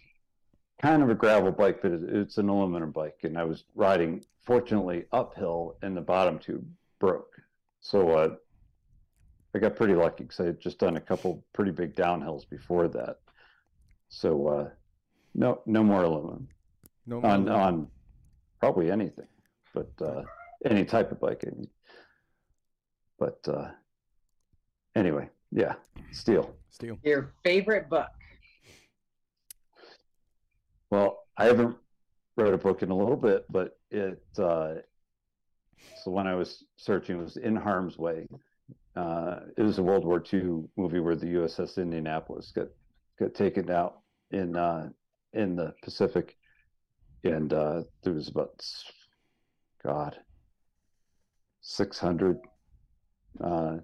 [0.80, 3.18] kind of a gravel bike, but it, it's an aluminum bike.
[3.23, 6.68] And I was riding, fortunately, uphill and the bottom tube
[6.99, 7.35] broke.
[7.81, 8.35] So uh,
[9.56, 12.89] I got pretty lucky because I had just done a couple pretty big downhills before
[12.89, 13.22] that.
[14.10, 14.69] So uh,
[15.34, 16.47] no, no more aluminum
[17.07, 17.60] No more on aluminum.
[17.60, 17.88] on
[18.60, 19.27] probably anything,
[19.73, 20.23] but uh,
[20.65, 21.44] any type of bike.
[21.45, 21.68] I mean.
[23.18, 23.69] But uh,
[24.95, 25.73] anyway, yeah,
[26.11, 26.56] steel.
[26.69, 26.98] Steel.
[27.03, 28.07] Your favorite book?
[30.91, 31.76] Well, I haven't
[32.38, 34.76] read a book in a little bit, but it uh,
[36.03, 38.27] so when I was searching, it was In Harm's Way.
[38.95, 42.68] Uh, it was a World War II movie where the USS Indianapolis got
[43.19, 44.90] got taken out in uh,
[45.34, 46.36] in the Pacific,
[47.23, 48.61] and uh, there was about
[49.83, 50.17] God
[51.61, 52.39] six hundred
[53.43, 53.77] uh,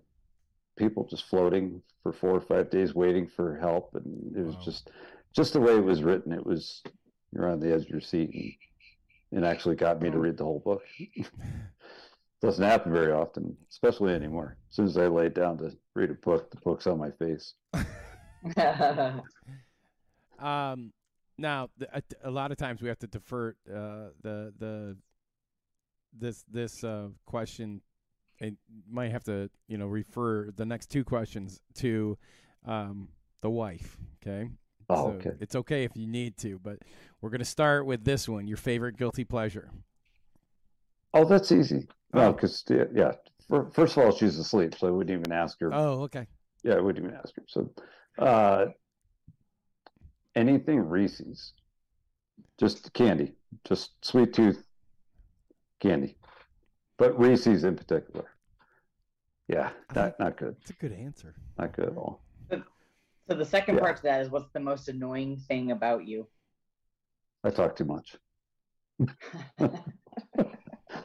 [0.78, 4.62] people just floating for four or five days waiting for help, and it was Wow.
[4.64, 4.92] just
[5.36, 6.32] just the way it was written.
[6.32, 6.82] It was
[7.34, 8.32] you're on the edge of your seat,
[9.32, 10.84] and it actually got me to read the whole book.
[12.42, 14.58] Doesn't happen very often, especially anymore.
[14.70, 17.54] As soon as I lay down to read a book, the book's on my face.
[20.38, 20.92] Um,
[21.38, 24.98] now a, a lot of times we have to defer uh, the the
[26.18, 27.82] this this uh, question.
[28.42, 28.58] And
[28.90, 32.18] might have to you know refer the next two questions to
[32.66, 33.08] um,
[33.42, 33.98] the wife.
[34.22, 34.50] Okay.
[34.90, 35.32] Oh, So okay.
[35.40, 36.80] It's okay if you need to, but
[37.22, 38.46] we're gonna start with this one.
[38.46, 39.70] Your favorite guilty pleasure.
[41.14, 41.88] Oh, that's easy.
[42.14, 42.20] Oh.
[42.20, 43.14] No, because yeah,
[43.48, 45.74] fir- first of all, she's asleep, so I wouldn't even ask her.
[45.74, 46.28] Oh, okay.
[46.64, 47.44] Yeah, I wouldn't even ask her.
[47.48, 47.72] So,
[48.20, 48.66] uh,
[50.36, 51.54] anything Reese's,
[52.60, 53.34] just candy,
[53.66, 54.64] just sweet tooth
[55.80, 56.18] candy,
[56.98, 58.26] but Reese's in particular.
[59.48, 61.36] Yeah, I not not good, It's a good answer.
[61.58, 62.22] not good at all.
[62.50, 63.82] so the second Yeah.
[63.82, 66.28] part to that is what's the most annoying thing about you?
[67.44, 68.16] I talk too much.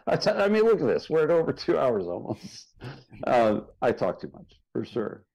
[0.06, 1.10] I t- I mean, look at this.
[1.10, 2.68] We're at over two hours almost.
[3.26, 5.26] Uh, I talk too much for sure.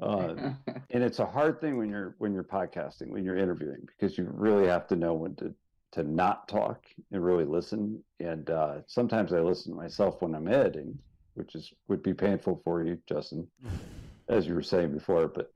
[0.00, 0.52] Uh,
[0.90, 4.28] and it's a hard thing when you're when you're podcasting when you're interviewing because you
[4.32, 5.54] really have to know when to
[5.92, 8.02] to not talk and really listen.
[8.20, 10.98] And uh, sometimes i listen to myself when i'm editing
[11.34, 13.46] which is would be painful for you justin
[14.28, 15.28] as you were saying before.
[15.28, 15.52] But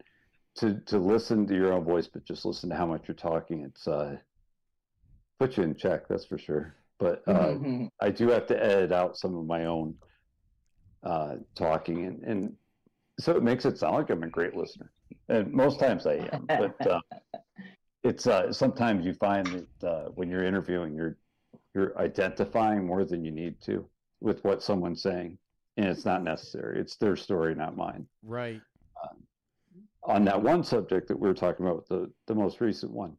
[0.57, 3.65] to to listen to your own voice but just listen to how much you're talking
[3.65, 4.17] it's uh
[5.41, 6.75] put you in check that's for sure.
[6.99, 7.55] But uh
[8.01, 9.97] I do have to edit out some of my own
[11.05, 12.53] uh, talking, and, and
[13.19, 14.91] so it makes it sound like I'm a great listener.
[15.29, 16.47] and most times I am.
[16.47, 17.01] But uh,
[18.03, 21.17] it's uh, sometimes you find that uh, when you're interviewing, you're
[21.75, 23.89] you're identifying more than you need to
[24.21, 25.39] with what someone's saying,
[25.77, 26.81] and it's not necessary.
[26.81, 28.07] It's their story, not mine.
[28.23, 28.61] Right.
[30.07, 33.17] On that one subject that we were talking about, the the most recent one,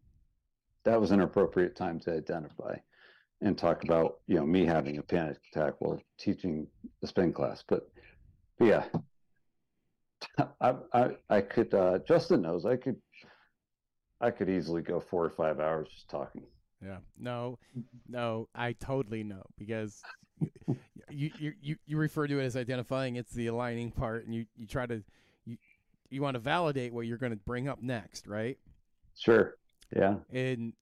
[0.84, 2.76] that was an appropriate time to identify
[3.41, 6.67] and talk about you know me having a panic attack while teaching
[7.03, 7.63] a spin class.
[7.67, 7.89] But,
[8.59, 8.85] but yeah,
[10.61, 12.97] I I I could uh, Justin knows I could
[14.21, 16.43] I could easily go four or five hours just talking.
[16.83, 16.97] Yeah.
[17.17, 17.57] No,
[18.07, 20.01] no, I totally know because
[21.09, 23.15] you you you, you refer to it as identifying.
[23.15, 25.03] It's the aligning part, and you you try to
[25.45, 25.57] you
[26.09, 28.57] you want to validate what you're going to bring up next, right?
[29.17, 29.55] Sure.
[29.95, 30.15] Yeah.
[30.31, 30.73] And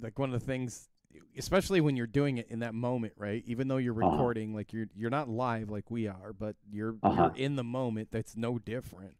[0.00, 0.88] like one of the things,
[1.36, 3.42] especially when you're doing it in that moment, right?
[3.46, 4.10] Even though you're Uh-huh.
[4.10, 7.30] recording, like you're you're not live like we are, but you're Uh-huh.
[7.34, 8.08] you're in the moment.
[8.10, 9.14] That's no different.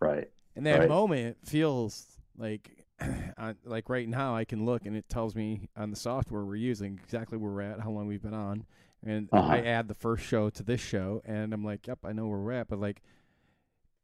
[0.00, 0.30] Right.
[0.56, 0.88] And that Right.
[0.88, 2.06] moment feels
[2.36, 2.84] like,
[3.38, 6.56] uh, like right now, I can look and it tells me on the software we're
[6.56, 8.66] using exactly where we're at, how long we've been on,
[9.04, 9.52] and Uh-huh.
[9.52, 12.38] I add the first show to this show, and I'm like, yep, I know where
[12.38, 12.68] we're at.
[12.68, 13.02] But like,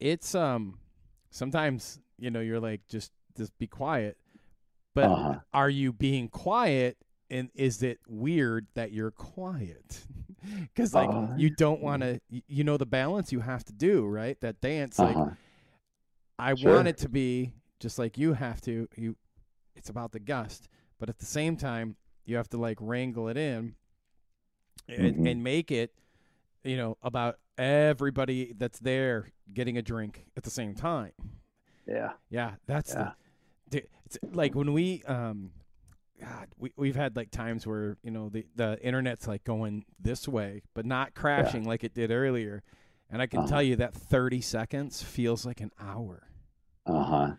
[0.01, 0.79] it's um,
[1.31, 4.17] sometimes you know you're like just just be quiet,
[4.95, 5.35] but Uh-huh.
[5.53, 6.97] are you being quiet?
[7.31, 10.05] And is it weird that you're quiet?
[10.75, 14.07] Because like Uh, you don't want to, you know, the balance you have to do,
[14.07, 14.41] right?
[14.41, 15.31] That dance, like Uh-huh.
[16.39, 16.77] I Sure.
[16.77, 18.89] want it to be just like you have to.
[18.97, 19.17] You,
[19.75, 20.69] it's about the gust,
[20.99, 23.75] but at the same time, you have to like wrangle it in,
[24.89, 25.31] and, Mhm.
[25.33, 25.93] and make it,
[26.63, 31.13] you know, about everybody that's there getting a drink at the same time.
[31.87, 32.13] Yeah.
[32.31, 33.13] Yeah, that's Yeah.
[33.71, 33.85] the.
[34.07, 35.51] It's like when we um,
[36.21, 40.27] God, we we've had like times where you know the the internet's like going this
[40.27, 42.63] way, but not crashing like it did earlier,
[43.11, 43.49] and I can Uh-huh.
[43.49, 46.29] tell you that thirty seconds feels like an hour.
[46.87, 47.33] Uh huh.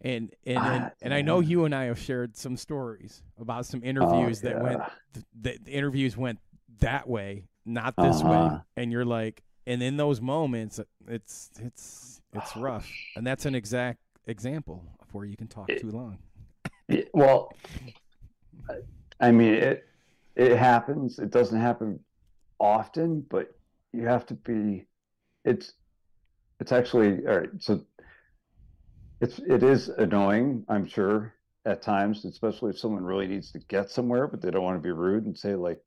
[0.00, 3.66] And and Ah, and, and I know you and I have shared some stories about
[3.66, 4.90] some interviews that went yeah.
[5.14, 6.38] th- the, the interviews went
[6.80, 8.58] that way, not this way, Uh-huh.
[8.76, 10.78] and you're like, and in those moments,
[11.08, 15.80] it's it's it's rough, and that's an exact example of where you can talk It-
[15.80, 16.18] too long.
[17.12, 17.52] Well,
[19.20, 19.84] I- mean it.
[20.36, 21.18] It happens.
[21.18, 21.98] It doesn't happen
[22.58, 23.54] often, but
[23.92, 24.86] you have to be.
[25.44, 25.72] It's.
[26.60, 27.50] It's actually all right.
[27.58, 27.84] So.
[29.20, 30.64] It's it is annoying.
[30.68, 31.34] I'm sure
[31.64, 34.82] at times, especially if someone really needs to get somewhere, but they don't want to
[34.82, 35.80] be rude and say like,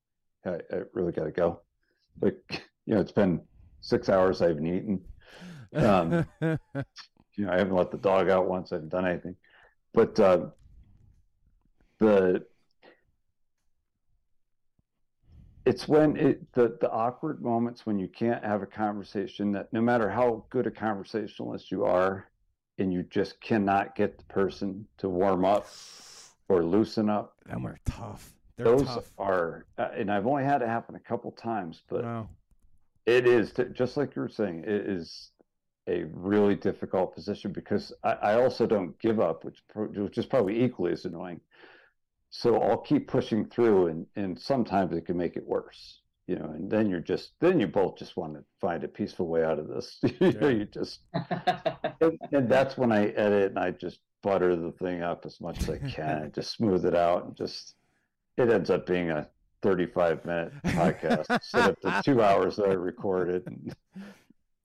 [0.46, 1.62] "I, I really got to go."
[2.22, 2.38] Like
[2.86, 3.42] you know, it's been
[3.80, 4.42] six hours.
[4.42, 5.02] I haven't eaten.
[5.74, 8.72] Um, you know, I haven't let the dog out once.
[8.72, 9.36] I haven't done anything,
[9.94, 10.48] but uh,
[12.02, 12.44] the
[15.66, 19.80] it's when it the the awkward moments when you can't have a conversation that no
[19.80, 22.28] matter how good a conversationalist you are,
[22.80, 25.68] and you just cannot get the person to warm up
[26.50, 27.36] or loosen up.
[27.46, 28.34] Them are tough.
[28.58, 29.12] They're Those tough.
[29.20, 32.30] are, uh, and I've only had it happen a couple times, but Wow.
[33.06, 34.64] it is just like you were saying.
[34.64, 35.32] It is
[35.88, 40.26] a really difficult position because I, I also don't give up, which pro- which is
[40.26, 41.40] probably equally as annoying.
[42.32, 46.46] So I'll keep pushing through, and and sometimes it can make it worse, you know.
[46.46, 49.60] And then you're just then you both just want to find a peaceful way out
[49.60, 50.00] of this.
[50.20, 51.02] you know, you just
[52.02, 55.62] and, and that's when I edit and I just butter the thing up as much
[55.62, 57.76] as I can and just smooth it out and just
[58.38, 59.28] it ends up being a
[59.62, 63.44] 35 minute podcast instead of the two hours that I recorded.
[63.46, 63.76] And,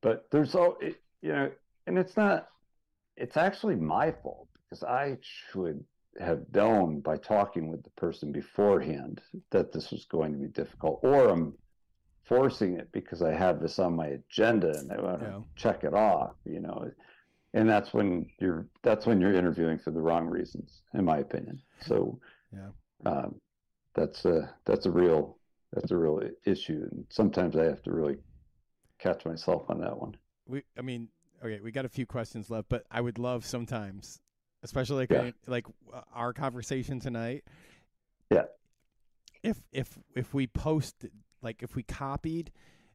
[0.00, 1.50] but there's all, it, you know,
[1.86, 2.48] and it's not,
[3.16, 5.84] it's actually my fault because I should
[6.20, 9.20] have known by talking with the person beforehand
[9.50, 11.54] that this was going to be difficult, or I'm
[12.24, 15.42] forcing it because I have this on my agenda and I want to Yeah.
[15.56, 16.90] check it off, you know.
[17.54, 21.62] And that's when you're that's when you're interviewing for the wrong reasons, in my opinion.
[21.80, 22.20] So
[22.52, 22.70] Yeah.
[23.04, 23.40] um,
[23.94, 25.38] that's a that's a real
[25.72, 28.18] that's a real issue, and sometimes I have to really
[28.98, 30.16] catch myself on that one.
[30.46, 31.08] we I mean,
[31.42, 34.20] okay, we got a few questions left, but I would love sometimes,
[34.62, 35.30] especially like Yeah.
[35.46, 37.44] Like uh, our conversation tonight.
[38.30, 38.44] Yeah.
[39.42, 41.12] If if if we posted
[41.42, 42.50] like if we copied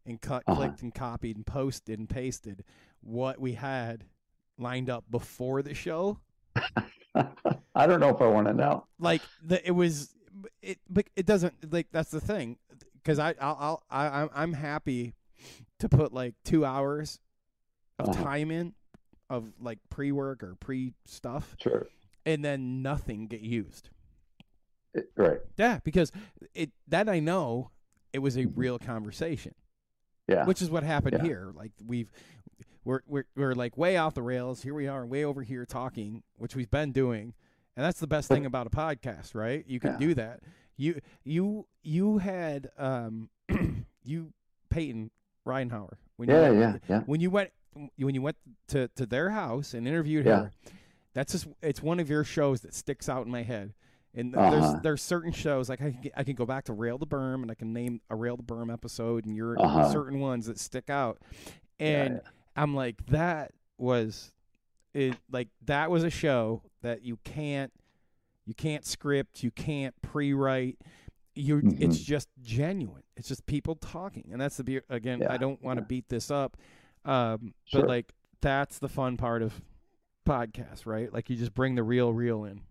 [0.05, 0.55] and cut Uh-huh.
[0.57, 2.63] clicked and copied and posted and pasted
[3.01, 4.05] what we had
[4.57, 6.19] lined up before the show,
[7.15, 8.85] I don't know if I want to know.
[8.99, 10.13] like the it was
[10.61, 12.57] it but it doesn't like that's the thing
[12.95, 15.13] because I I'll, I'll I I'm I'm happy
[15.79, 17.19] to put like two hours
[17.99, 18.23] of Uh-huh.
[18.23, 18.73] time in
[19.31, 21.87] of like pre work or pre stuff Sure,
[22.25, 23.89] and then nothing get used.
[24.93, 25.39] It- right?
[25.57, 26.11] Yeah, because
[26.53, 27.71] it that I know
[28.13, 29.55] it was a real conversation,
[30.27, 31.23] Yeah, which is what happened Yeah.
[31.23, 31.51] here.
[31.55, 32.11] Like we've
[32.83, 34.61] we're we're we're like way off the rails.
[34.63, 37.33] Here we are, way over here talking, which we've been doing,
[37.77, 39.63] and that's the best thing about a podcast, right?
[39.67, 39.97] You can Yeah.
[40.07, 40.39] do that.
[40.77, 43.29] You you you had um
[44.03, 44.33] you
[44.69, 45.11] Payton
[45.47, 46.99] Ridenour when you Yeah, went, yeah, yeah.
[47.05, 48.37] when you went when you went
[48.69, 50.35] to to their house and interviewed Yeah.
[50.43, 50.51] her.
[51.13, 53.73] That's just it's one of your shows that sticks out in my head.
[54.13, 54.49] And Uh-huh.
[54.71, 57.41] there's there's certain shows like I can I can go back to Rail the Berm
[57.41, 59.91] and I can name a Rail the Berm episode and you're Uh-huh.
[59.91, 61.19] certain ones that stick out.
[61.79, 62.29] And yeah.
[62.55, 64.31] I'm like that was
[64.93, 67.71] it like that was a show that you can't
[68.45, 70.77] you can't script, you can't pre-write.
[71.35, 72.03] You it's Mhm.
[72.03, 73.03] just genuine.
[73.15, 74.29] It's just people talking.
[74.33, 75.87] And that's the be- again, I don't want to yeah.
[75.87, 76.57] beat this up.
[77.05, 77.81] Um Sure.
[77.81, 79.61] but like that's the fun part of
[80.25, 81.11] podcasts, right?
[81.13, 82.61] Like you just bring the real real in.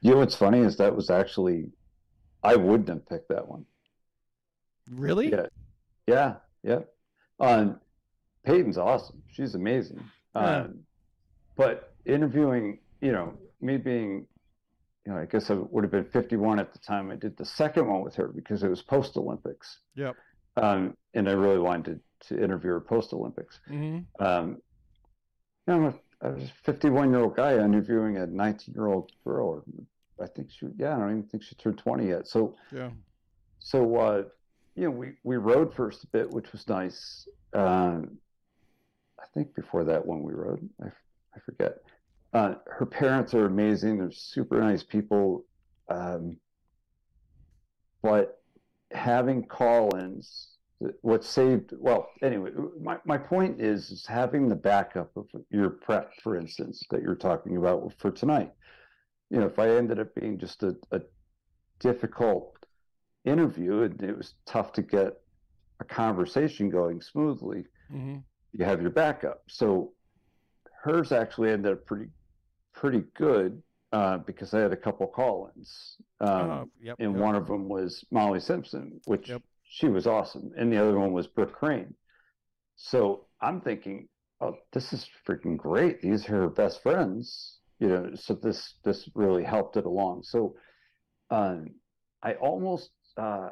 [0.00, 1.70] You know what's funny is that was actually
[2.42, 3.64] I wouldn't have picked that one.
[4.90, 5.30] Really?
[5.30, 5.46] Yeah,
[6.06, 6.80] yeah, yeah.
[7.38, 7.80] Um,
[8.44, 9.22] Payton's awesome.
[9.32, 10.02] She's amazing.
[10.34, 10.62] Yeah.
[10.62, 10.80] Um,
[11.56, 14.26] but interviewing, you know, me being,
[15.06, 17.44] you know, I guess I would have been 51 at the time I did the
[17.44, 19.78] second one with her because it was post Olympics.
[19.94, 20.16] Yep.
[20.56, 23.60] Um, and I really wanted to, to interview her post Olympics.
[23.70, 24.24] Mm-hmm.
[24.24, 24.56] Um,
[25.66, 29.64] you know, I was a 51 year old guy interviewing a 19 year old girl.
[30.20, 32.28] I think she, yeah, I don't even think she turned 20 yet.
[32.28, 32.90] So, Yeah.
[33.58, 34.22] so uh,
[34.74, 37.28] you know, we we rode first a bit, which was nice.
[37.52, 38.18] Um,
[39.20, 40.92] I think before that one we rode, I, f-
[41.36, 41.78] I forget.
[42.32, 43.98] Uh, her parents are amazing.
[43.98, 45.44] They're super nice people.
[45.88, 46.38] Um,
[48.02, 48.40] but
[48.90, 50.51] having call-ins, th-
[51.02, 52.50] what saved, well, anyway,
[52.80, 57.14] my, my point is, is having the backup of your prep, for instance, that you're
[57.14, 58.50] talking about for tonight.
[59.30, 61.00] You know, if I ended up being just a, a
[61.80, 62.54] difficult
[63.24, 65.14] interview and it was tough to get
[65.80, 68.18] a conversation going smoothly, Mm-hmm.
[68.52, 69.42] you have your backup.
[69.48, 69.92] So
[70.82, 72.06] hers actually ended up pretty
[72.74, 76.96] pretty good uh, because I had a couple call-ins, um, Uh, yep.
[77.00, 77.20] and yep.
[77.20, 79.42] one of them was Molly Simpson, which Yep.
[79.72, 81.94] She was awesome, and the other one was Brooke Crane.
[82.76, 84.06] So I'm thinking,
[84.42, 86.02] oh, this is freaking great.
[86.02, 88.10] These are her best friends, you know.
[88.14, 90.24] So this this really helped it along.
[90.24, 90.56] So
[91.30, 91.70] um,
[92.22, 93.48] I almost uh,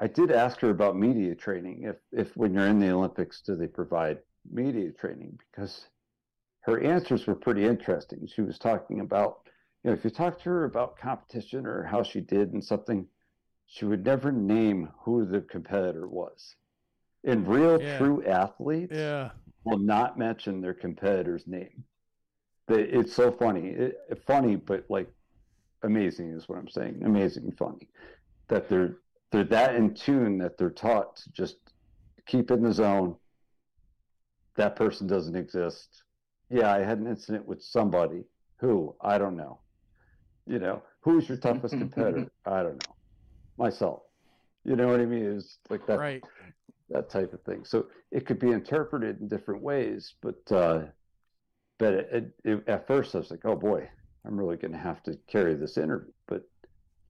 [0.00, 1.84] I did ask her about media training.
[1.84, 4.18] If if when you're in the Olympics, do they provide
[4.50, 5.38] media training?
[5.38, 5.86] Because
[6.62, 8.26] her answers were pretty interesting.
[8.26, 9.48] She was talking about,
[9.84, 13.06] you know, if you talk to her about competition or how she did and something,
[13.72, 16.56] she would never name who the competitor was.
[17.24, 17.96] And real Yeah.
[17.96, 19.30] true athletes Yeah.
[19.64, 21.82] will not mention their competitor's name.
[22.68, 23.70] It's so funny.
[23.70, 25.10] It, funny, but like
[25.82, 27.02] amazing is what I'm saying.
[27.02, 27.88] Amazing funny.
[28.48, 28.98] That they're
[29.30, 31.56] they're that in tune that they're taught to just
[32.26, 33.16] keep in the zone.
[34.56, 36.02] That person doesn't exist.
[36.50, 38.24] Yeah, I had an incident with somebody
[38.58, 39.62] who I don't know.
[40.46, 42.30] You know, who's your toughest competitor?
[42.44, 42.96] I don't know.
[43.58, 44.02] Myself.
[44.64, 45.36] You know what I mean?
[45.36, 46.24] It's like that Right.
[46.90, 47.64] that type of thing.
[47.64, 50.82] So it could be interpreted in different ways, but uh,
[51.78, 53.88] but it, it, at first I was like, oh boy,
[54.24, 56.12] I'm really going to have to carry this interview.
[56.26, 56.48] But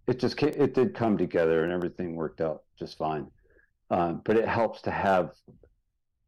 [0.06, 3.30] it just came, it did come together and everything worked out just fine.
[3.90, 5.32] Um, but it helps to have.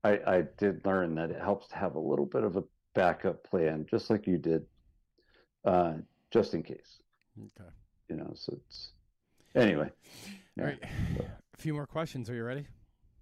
[0.02, 2.64] I, I did learn that it helps to have a little bit of a
[2.94, 4.66] backup plan, just like you did,
[5.64, 5.94] uh,
[6.30, 7.00] just in case.
[7.38, 7.70] Okay.
[8.10, 8.90] You know, so it's
[9.54, 9.90] anyway.
[10.58, 10.64] All Yeah.
[10.66, 10.78] right.
[10.82, 12.28] A few more questions.
[12.30, 12.66] Are you ready?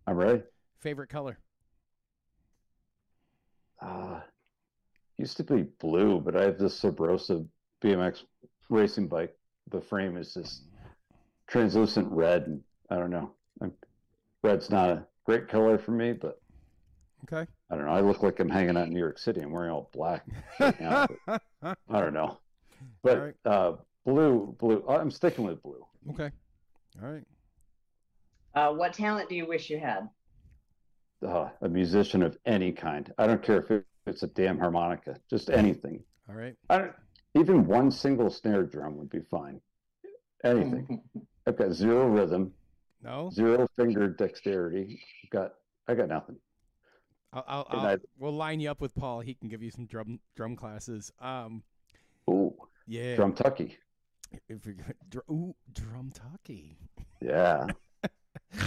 [0.07, 0.43] I'm ready.
[0.81, 1.39] Favorite color?
[3.81, 4.21] uh,
[5.19, 7.47] used to be blue, but I have this Sabrosa
[7.83, 8.23] BMX
[8.71, 9.37] racing bike.
[9.71, 10.63] The frame is this
[11.49, 13.33] translucent red, and I don't know.
[13.61, 13.73] I'm,
[14.45, 16.41] red's not a great color for me, but
[17.25, 17.47] Okay.
[17.71, 17.93] I don't know.
[17.93, 19.41] I look like I'm hanging out in New York City.
[19.41, 20.25] I'm wearing all black
[20.61, 21.07] right now.
[21.63, 22.39] I don't know.
[23.03, 23.35] But All right.
[23.45, 23.73] uh,
[24.05, 24.85] blue, blue.
[24.89, 25.85] I'm sticking with blue.
[26.11, 26.31] Okay.
[27.03, 27.25] All right.
[28.55, 30.09] Uh, what talent do you wish you had?
[31.27, 33.13] Uh, a musician of any kind.
[33.19, 36.03] I don't care if it's a damn harmonica, just anything.
[36.29, 36.55] All right.
[36.69, 36.93] I don't,
[37.35, 39.61] even one single snare drum would be fine.
[40.45, 41.01] Anything.
[41.47, 42.53] I've got zero rhythm,
[43.03, 43.31] No.
[43.33, 45.01] zero finger dexterity.
[45.25, 45.55] I've got
[45.89, 46.37] I got nothing.
[47.33, 49.21] I'll, I'll, I'll I- we'll line you up with Paul.
[49.21, 51.11] He can give you some drum drum classes.
[51.21, 51.63] Um.
[52.31, 52.55] Ooh,
[52.87, 53.17] Yeah.
[53.17, 53.77] drum tucky.
[54.49, 54.77] If you're,
[55.09, 56.79] dr- ooh, drum tucky.
[57.21, 57.67] Yeah.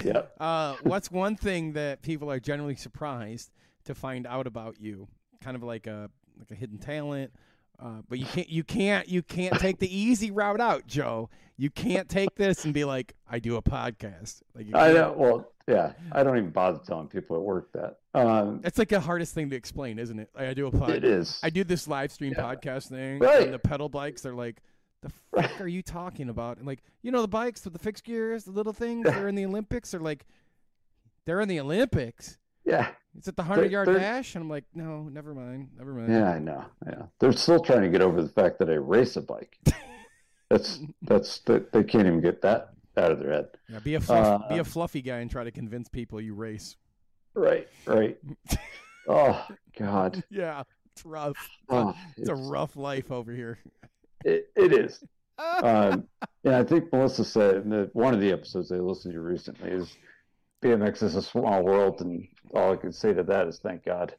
[0.03, 0.33] yep.
[0.39, 3.51] Uh, what's one thing that people are generally surprised
[3.85, 5.07] to find out about you?
[5.41, 6.09] Kind of like a
[6.39, 7.31] like a hidden talent,
[7.79, 11.29] Uh, but you can't, you can't, you can't take the easy route out, Joe.
[11.57, 14.41] You can't take this and be like, I do a podcast.
[14.53, 15.13] Like you I know.
[15.17, 17.97] Well, yeah, I don't even bother telling people at work that.
[18.13, 20.29] Um, It's like the hardest thing to explain, isn't it?
[20.35, 20.89] Like, I do a podcast.
[20.97, 21.39] it is.
[21.41, 22.43] I do this live stream Yeah.
[22.43, 23.43] podcast thing, Right.
[23.43, 24.21] and the pedal bikes.
[24.21, 24.61] They're like,
[25.01, 25.09] "The
[25.41, 28.43] fuck are you talking about?" And like, you know, the bikes with the fixed gears,
[28.45, 29.05] the little things.
[29.05, 29.91] They're in the Olympics.
[29.91, 30.25] They're like,
[31.25, 32.37] they're in the Olympics.
[32.65, 35.93] Yeah, It's at the hundred yard they're- dash, and I'm like, no, never mind, never
[35.93, 36.11] mind.
[36.11, 36.65] yeah, I know.
[36.87, 39.57] Yeah, they're still trying to get over the fact that I race a bike.
[40.49, 43.47] That's that's that they can't even get that out of their head.
[43.67, 46.33] Yeah, be a fluff, be Uh, a fluffy guy and try to convince people you
[46.35, 46.75] race.
[47.33, 48.17] Right, right.
[49.07, 49.45] oh
[49.77, 50.61] God, Yeah,
[50.93, 51.35] it's rough.
[51.69, 53.57] oh, It's a rough life over here.
[54.25, 55.03] It, it is.
[55.37, 56.07] Um,
[56.43, 59.69] yeah, I think Melissa said in the, one of the episodes I listened to recently
[59.69, 59.95] is
[60.61, 64.15] BMX is a small world, and all I can say to that is thank God,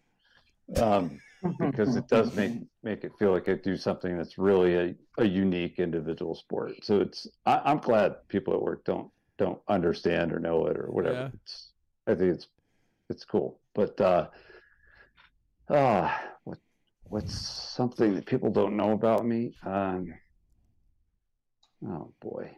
[0.80, 1.20] um,
[1.58, 2.52] because it does make
[2.84, 6.72] make it feel like I do something that's really a, a unique individual sport.
[6.82, 10.86] So it's I, I'm glad people at work don't don't understand or know it or
[10.90, 11.18] whatever.
[11.18, 11.28] Yeah.
[11.42, 11.68] It's
[12.06, 12.46] I think it's
[13.10, 14.28] it's cool, but uh,
[15.68, 16.58] uh what
[17.08, 19.54] what's something that people don't know about me?
[19.64, 20.12] Um,
[21.86, 22.50] oh boy,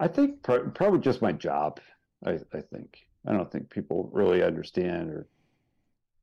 [0.00, 1.80] I think pr- probably just my job.
[2.24, 5.28] I, I think I don't think people really understand, or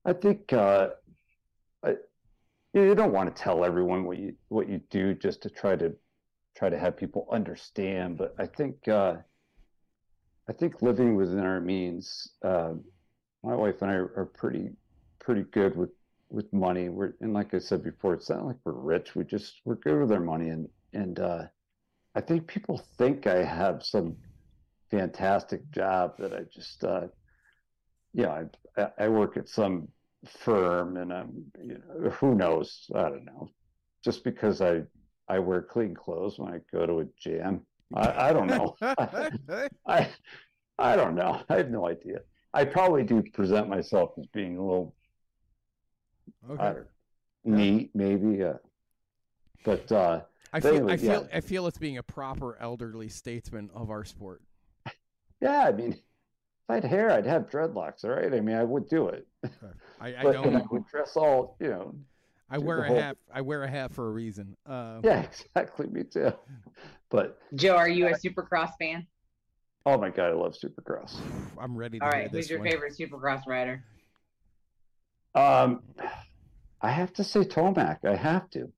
[0.05, 0.89] I think uh,
[1.83, 1.95] I,
[2.73, 5.93] you don't want to tell everyone what you what you do just to try to
[6.55, 8.17] try to have people understand.
[8.17, 9.15] But I think uh,
[10.49, 12.29] I think living within our means.
[12.43, 12.73] Uh,
[13.43, 14.71] my wife and I are pretty
[15.19, 15.91] pretty good with
[16.29, 16.89] with money.
[16.89, 19.15] We're and like I said before, it's not like we're rich.
[19.15, 21.43] We just we're good with our money, and and uh,
[22.15, 24.15] I think people think I have some
[24.91, 27.07] fantastic job that I just uh,
[28.13, 28.45] yeah
[28.77, 29.87] I I work at some
[30.25, 32.89] firm and I'm you know who knows?
[32.95, 33.49] I don't know.
[34.03, 34.83] Just because I
[35.27, 38.75] I wear clean clothes when I go to a jam I, I don't know.
[39.87, 40.09] I
[40.77, 41.41] I don't know.
[41.49, 42.19] I have no idea.
[42.53, 45.04] I probably do present myself as being a little I
[46.49, 46.63] okay.
[46.63, 46.75] don't
[47.43, 48.53] know, neat maybe uh,
[49.63, 50.21] but uh
[50.53, 51.37] I feel, anyway, I feel, yeah.
[51.37, 54.41] I feel it's being a proper elderly statesman of our sport.
[55.41, 55.99] yeah I mean if
[56.69, 59.27] I had hair I'd have dreadlocks all right I mean I would do it
[60.01, 60.55] I, I but don't.
[60.55, 61.95] I would dress all you know
[62.49, 63.17] I wear a whole- hat.
[63.33, 64.55] I wear a hat for a reason.
[64.67, 65.21] Uh, yeah
[65.55, 66.31] exactly me too
[67.09, 69.05] but Joe, are you a Supercross fan?
[69.85, 71.15] oh my god I love Supercross
[71.59, 72.69] I'm ready to All hear right, this who's your one.
[72.69, 73.83] favorite Supercross rider?
[75.35, 75.81] Um
[76.81, 78.71] I have to say Tomac I have to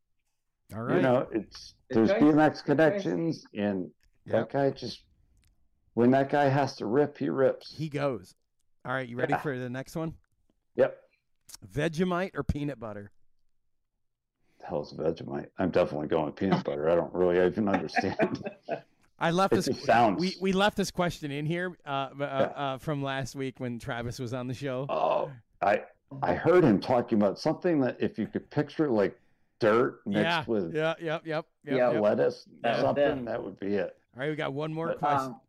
[0.75, 0.97] All right.
[0.97, 2.21] You know, it's there's choice.
[2.21, 2.61] BMX Good choice.
[2.63, 3.89] connections, and
[4.25, 4.33] Yep.
[4.35, 5.03] that guy just
[5.93, 7.73] when that guy has to rip, he rips.
[7.75, 8.35] He goes.
[8.85, 9.39] All right, you ready Yeah.
[9.41, 10.13] for the next one?
[10.75, 10.97] yep.
[11.73, 13.11] Vegemite or peanut butter?
[14.59, 15.47] The hell's Vegemite?
[15.57, 16.89] I'm definitely going peanut butter.
[16.89, 18.49] I don't really even understand.
[19.19, 19.65] I left It this.
[19.67, 22.25] just sounds- We we left this question in here uh, uh, Yeah.
[22.25, 24.85] uh, from last week when Travis was on the show.
[24.89, 25.31] oh,
[25.61, 25.83] I
[26.21, 29.19] I heard him talking about something that if you could picture like
[29.59, 32.01] dirt mixed yeah, with yeah, yep, yep, yep, Yeah, yep.
[32.01, 32.81] lettuce, Yeah.
[32.81, 33.97] something that would be it.
[34.15, 35.31] All right, we got one more But- question.
[35.33, 35.41] Um,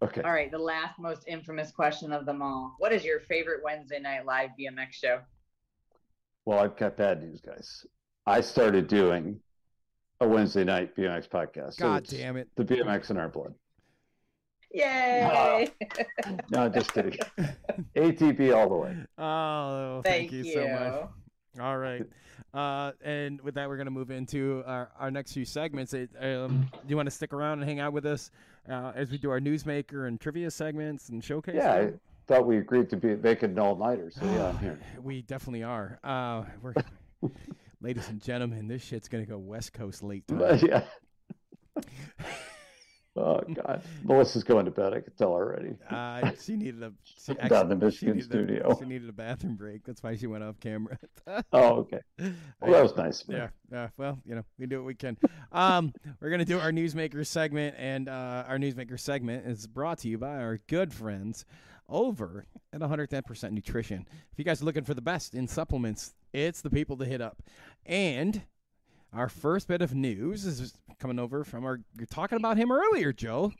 [0.00, 0.22] Okay.
[0.22, 2.76] all right, the last most infamous question of them all.
[2.78, 5.20] What is your favorite Wednesday night live BMX show?
[6.44, 7.84] Well, I've got bad news, guys.
[8.24, 9.40] I started doing
[10.20, 11.78] a Wednesday night BMX podcast.
[11.78, 12.48] God it's damn it!
[12.54, 13.54] The BMX in our blood.
[14.72, 15.70] Yay!
[16.50, 17.18] No, just kidding.
[17.96, 18.96] ATP all the way.
[19.16, 20.52] Oh, thank, Thank you, you.
[20.52, 21.08] so much.
[21.60, 22.04] All right.
[22.54, 25.92] Uh, and with that, we're going to move into our, our next few segments.
[25.94, 28.30] It, um, do you want to stick around and hang out with us
[28.70, 31.56] uh, as we do our newsmaker and trivia segments and showcase?
[31.56, 31.92] Yeah, I
[32.26, 34.10] thought we agreed to be making an all nighter.
[34.10, 34.78] So yeah, I'm here.
[35.02, 35.98] we definitely are.
[36.02, 36.74] Uh, we're,
[37.80, 40.60] ladies and gentlemen, this shit's going to go West Coast late time.
[40.66, 40.84] Yeah.
[43.16, 44.92] Oh God, Melissa's going to bed.
[44.94, 45.74] I can tell already.
[45.90, 48.76] Uh, she needed a she, Down in the she Michigan a- studio.
[48.80, 49.84] she needed a bathroom break.
[49.84, 50.98] That's why she went off camera.
[51.52, 52.00] Oh, okay.
[52.60, 53.22] Well, that was nice.
[53.26, 53.32] her.
[53.34, 53.88] Yeah, yeah.
[53.98, 55.16] Well, you know, we do what we can.
[55.52, 60.08] Um, we're gonna do our newsmaker segment, and uh, our newsmaker segment is brought to
[60.08, 61.44] you by our good friends
[61.88, 64.06] over at 110% Nutrition.
[64.32, 67.20] If you guys are looking for the best in supplements, it's the people to hit
[67.20, 67.42] up.
[67.86, 68.42] And
[69.12, 71.80] our first bit of news is coming over from our.
[71.96, 73.52] You're talking about him earlier, Joe.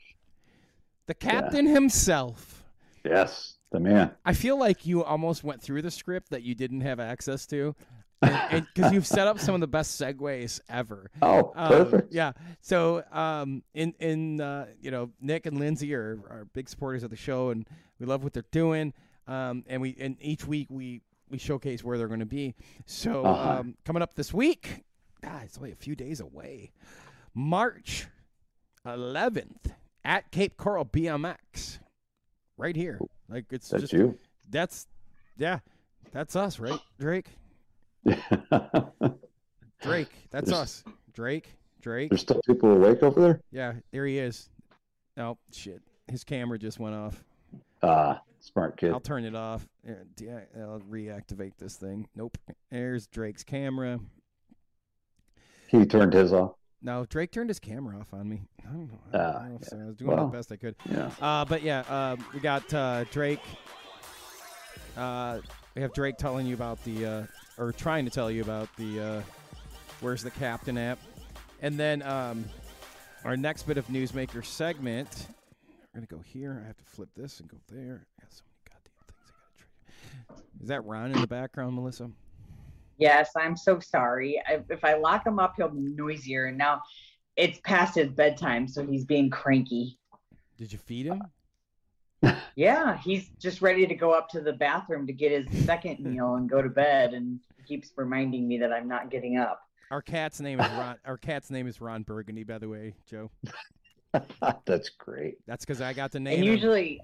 [1.07, 2.63] The captain himself.
[3.03, 4.11] Yes, the man.
[4.25, 7.75] I feel like you almost went through the script that you didn't have access to,
[8.21, 11.09] because you've set up some of the best segues ever.
[11.21, 12.13] Oh, Um, perfect.
[12.13, 12.33] yeah.
[12.61, 17.09] So, um, in in uh, you know, Nick and Lindsay are, are big supporters of
[17.09, 17.65] the show, and
[17.99, 18.93] we love what they're doing.
[19.27, 21.01] Um, and we and each week we
[21.31, 22.53] we showcase where they're going to be.
[22.85, 23.59] So, Uh-huh.
[23.61, 24.83] um, coming up this week,
[25.21, 26.71] God, it's only a few days away.
[27.33, 28.07] March
[28.85, 29.71] 11th
[30.05, 31.79] at Cape Coral BMX,
[32.57, 32.99] right here.
[33.27, 34.17] Like it's That's just you.
[34.49, 34.87] that's
[35.37, 35.59] yeah,
[36.11, 37.27] that's us, right, Drake?
[39.81, 40.83] Drake, that's There's- us.
[41.13, 42.09] Drake, Drake.
[42.09, 43.41] There's still people awake over there.
[43.51, 44.49] Yeah, there he is.
[45.17, 47.23] Oh shit, his camera just went off.
[47.83, 48.91] Ah, smart kid.
[48.91, 49.67] I'll turn it off.
[49.87, 49.93] Uh,
[50.57, 52.07] I'll reactivate this thing.
[52.15, 52.37] Nope.
[52.71, 53.99] There's Drake's camera.
[55.69, 56.53] He turned his off.
[56.81, 58.41] No, Drake turned his camera off on me.
[58.61, 58.99] I don't know.
[59.13, 59.67] I, don't know if yeah.
[59.67, 59.77] so.
[59.77, 60.27] I was doing Well.
[60.27, 60.75] the best I could.
[60.89, 61.11] Yeah.
[61.21, 63.41] Uh, but yeah, uh, we got uh, Drake.
[64.95, 65.39] Uh,
[65.75, 67.23] we have Drake telling you about the, uh,
[67.57, 69.21] or trying to tell you about the, uh,
[69.99, 70.99] where's the captain app,
[71.61, 72.45] and then um,
[73.25, 75.27] our next bit of newsmaker segment.
[75.93, 76.61] We're gonna go here.
[76.63, 78.05] I have to flip this and go there.
[78.17, 80.43] I got so many goddamn things I gotta trigger.
[80.61, 82.09] Is that Ron in the background, Melissa?
[82.99, 84.41] Yes, I'm so sorry.
[84.47, 86.45] I, if I lock him up, he'll be noisier.
[86.45, 86.81] And now
[87.35, 89.97] it's past his bedtime, so he's being cranky.
[90.57, 91.21] Did you feed him?
[92.55, 96.35] Yeah, he's just ready to go up to the bathroom to get his second meal
[96.35, 99.61] and go to bed, and keeps reminding me that I'm not getting up.
[99.91, 100.97] Our cat's name is Ron.
[101.05, 103.31] Our cat's name is Ron Burgundy, by the way, Joe.
[104.65, 105.37] That's great.
[105.47, 106.39] That's because I got the name.
[106.39, 106.99] And him.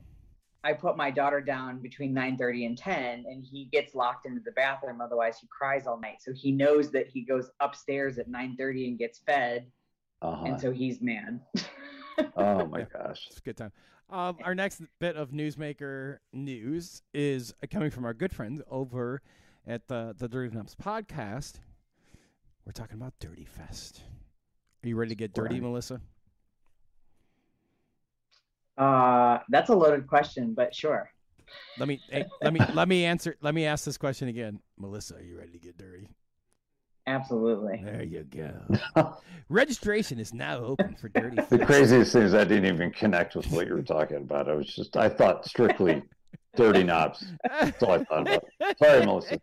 [0.65, 4.41] Usually, I put my daughter down between 9:30 and 10, and he gets locked into
[4.41, 5.01] the bathroom.
[5.01, 6.21] Otherwise, he cries all night.
[6.21, 9.71] So he knows that he goes upstairs at 9:30 and gets fed,
[10.21, 10.45] Uh-huh.
[10.45, 11.39] and so he's mad.
[12.37, 13.27] Oh my gosh.
[13.27, 13.73] It's a good time.
[14.09, 19.21] Um, our next bit of newsmaker news is coming from our good friends over
[19.67, 21.55] at the the Dirty Dumps podcast.
[22.65, 24.01] We're talking about Dirty Fest.
[24.83, 25.63] Are you ready to get dirty, Right.
[25.63, 25.99] Melissa?
[28.77, 31.09] Uh, that's a loaded question, but sure.
[31.77, 33.37] Let me hey, let me let me answer.
[33.41, 35.15] Let me ask this question again, Melissa.
[35.15, 36.09] Are you ready to get dirty?
[37.07, 37.81] Absolutely.
[37.83, 39.13] There you go.
[39.49, 43.51] Registration is now open for Dirty The craziest thing is I didn't even connect with
[43.51, 44.49] what you were talking about.
[44.49, 46.01] I was just I thought strictly
[46.55, 47.23] dirty knobs.
[47.43, 48.43] That's all I thought about.
[48.79, 49.39] Sorry, Melissa.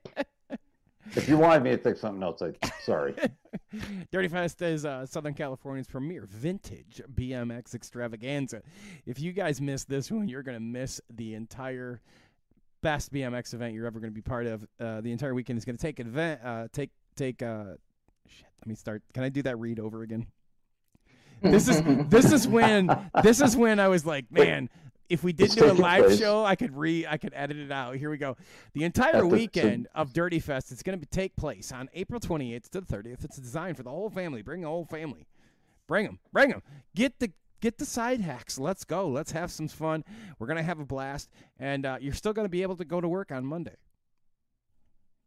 [1.15, 2.53] If you wanted me to think something else, I
[2.83, 3.15] sorry.
[4.13, 8.63] Dirty Fest is uh, Southern California's premier vintage BMX extravaganza.
[9.07, 12.01] If you guys miss this one, you're going to miss the entire
[12.83, 14.67] best BMX event you're ever going to be part of.
[14.81, 17.43] Uh, the entire weekend is going to take event, uh, take take.
[17.43, 17.75] Uh,
[18.27, 19.03] shit, let me start.
[19.13, 20.27] Can I do that read over again?
[21.43, 22.89] This is this is when
[23.23, 24.69] this is when I was like, man,
[25.09, 26.19] if we did It's do a live place.
[26.19, 27.97] show, I could re I could edit it out.
[27.97, 28.37] Here we go.
[28.75, 32.19] The entire At the- weekend of Dirty Fest is going to take place on April
[32.21, 33.25] 28th to the 30th.
[33.25, 34.43] It's designed for the whole family.
[34.43, 35.27] Bring the whole family.
[35.87, 36.19] Bring them.
[36.33, 36.63] Bring them.
[36.95, 38.59] Get the get the side hacks.
[38.59, 39.09] Let's go.
[39.09, 40.05] Let's have some fun.
[40.39, 42.85] We're going to have a blast and uh, you're still going to be able to
[42.85, 43.77] go to work on Monday.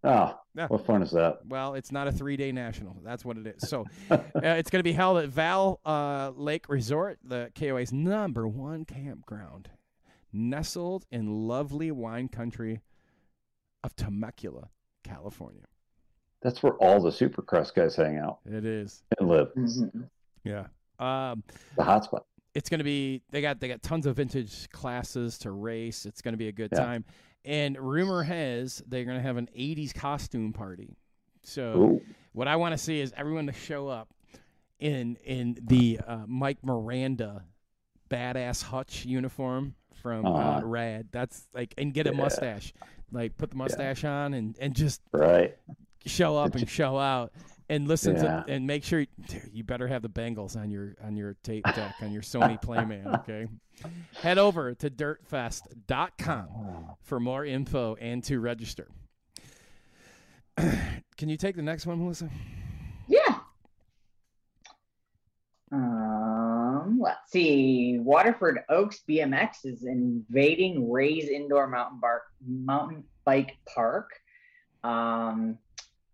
[0.05, 0.67] Oh, Yeah.
[0.67, 1.39] what fun is that?
[1.47, 2.97] Well, it's not a three day national.
[3.03, 3.67] That's what it is.
[3.69, 8.47] So uh, it's going to be held at Vail uh, Lake Resort, the KOA's number
[8.47, 9.69] one campground,
[10.31, 12.81] nestled in lovely wine country
[13.83, 14.69] of Temecula,
[15.03, 15.65] California.
[16.41, 19.03] That's where all the Supercross guys hang out It is.
[19.19, 19.53] and live.
[19.55, 20.09] Mhm.
[20.43, 20.67] Yeah.
[20.99, 21.43] Um,
[21.75, 22.21] The hotspot.
[22.53, 26.05] it's going to be they got they got tons of vintage classes to race.
[26.05, 26.79] It's going to be a good Yeah.
[26.85, 27.05] time.
[27.45, 30.97] And rumor has they're going to have an 80s costume party.
[31.43, 32.01] So Ooh.
[32.33, 34.09] what I want to see is everyone to show up
[34.79, 37.43] in in the uh, Mike Miranda
[38.09, 40.65] badass Hutch uniform from uh, Uh-huh.
[40.65, 41.07] Rad.
[41.11, 42.17] That's like and get a Yeah.
[42.17, 42.73] mustache.
[43.11, 45.55] Like put the mustache on and and just Right.
[46.05, 47.31] show up and show out
[47.69, 48.43] and listen Yeah.
[48.43, 51.63] to and make sure dude, you better have the Bangles on your on your tape
[51.75, 53.47] deck on your Sony Playman, okay?
[54.21, 56.47] Head over to dirtfest.com
[57.01, 58.87] for more info and to register.
[60.57, 62.29] Can you take the next one, Melissa?
[63.07, 63.39] Yeah.
[65.71, 67.97] Um, let's see.
[67.99, 74.11] Waterford Oaks BMX is invading Ray's Indoor Mountain Bar Mountain Bike Park.
[74.83, 75.57] Um,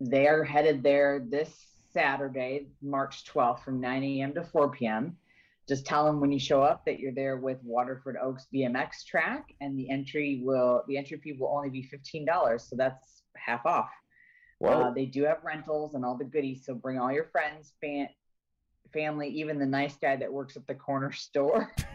[0.02, 4.34] they are headed there this Saturday, March 12th, from 9 a.m.
[4.34, 5.15] to 4 p.m.
[5.69, 9.53] Just tell them when you show up that you're there with Waterford Oaks BMX track,
[9.61, 13.65] and the entry will the entry fee will only be fifteen dollars, so that's half
[13.65, 13.91] off.
[14.60, 17.73] Well, Uh, they do have rentals and all the goodies, so bring all your friends,
[17.80, 18.10] fan,
[18.91, 21.72] family, even the nice guy that works at the corner store.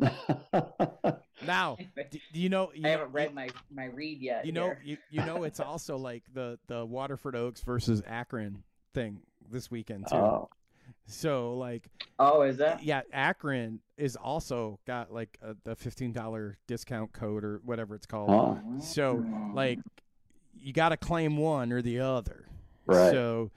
[1.46, 1.76] Now,
[2.10, 4.46] do, do you know you, know- haven't read my my read yet.
[4.46, 8.62] you know you, you know it's also like the the Waterford Oaks versus Akron
[8.94, 9.20] thing
[9.50, 10.16] this weekend too.
[10.16, 10.48] oh,
[11.06, 11.88] So like
[12.18, 12.82] Oh, is that?
[12.84, 18.06] yeah, Akron is also got like a, the fifteen dollar discount code or whatever it's
[18.06, 18.30] called.
[18.30, 19.24] oh, So
[19.54, 19.78] like
[20.54, 22.46] you got to claim one or the other.
[22.86, 23.10] Right.
[23.10, 23.50] So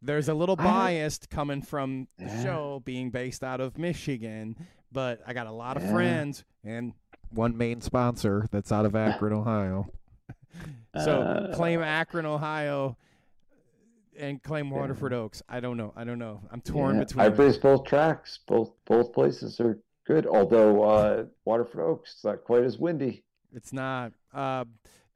[0.00, 2.42] There's a little I biased coming from the Yeah.
[2.42, 4.56] show being based out of Michigan,
[4.90, 5.92] but I got a lot of Yeah.
[5.92, 6.94] friends and
[7.32, 9.90] one main sponsor that's out of Akron, Ohio.
[11.02, 12.96] so Uh, claim Akron, Ohio,
[14.18, 14.78] and claim Yeah.
[14.78, 15.42] Waterford Oaks.
[15.48, 15.92] I don't know.
[15.96, 16.40] I don't know.
[16.50, 17.24] I'm torn yeah, between.
[17.26, 17.38] I them.
[17.46, 18.38] race both tracks.
[18.46, 20.26] Both both places are good.
[20.26, 23.24] Although uh, Waterford Oaks is not quite as windy.
[23.54, 24.12] It's not.
[24.34, 24.64] Uh,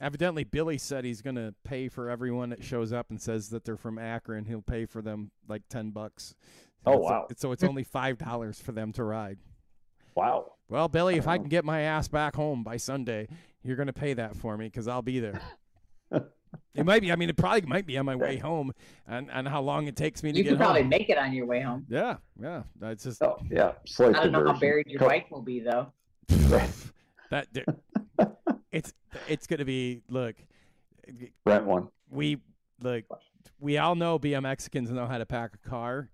[0.00, 3.64] evidently, Billy said he's going to pay for everyone that shows up and says that
[3.64, 4.44] they're from Akron.
[4.44, 6.34] He'll pay for them like ten bucks.
[6.86, 7.26] Oh, So- wow.
[7.36, 9.38] So it's only five dollars for them to ride.
[10.14, 10.52] Wow.
[10.68, 11.38] Well, Billy, if I Oh.
[11.40, 13.28] can get my ass back home by Sunday,
[13.62, 15.40] you're going to pay that for me because I'll be there.
[16.74, 17.12] it might be.
[17.12, 18.72] I mean, it probably might be on my way home,
[19.06, 20.88] and and how long it takes me to You get could probably home.
[20.90, 21.86] make it on your way home.
[21.88, 22.62] yeah, yeah.
[22.80, 25.60] That's just Oh yeah, slight I don't know how buried your Co- bike will be
[25.60, 25.92] though.
[27.30, 27.52] that.
[27.52, 27.64] dude,
[28.72, 28.92] it's
[29.28, 30.02] it's going to be.
[30.08, 30.36] Look,
[31.44, 31.88] Rent one.
[32.10, 32.38] we
[32.80, 33.04] look.
[33.60, 36.08] We all know BM Mexicans know how to pack a car.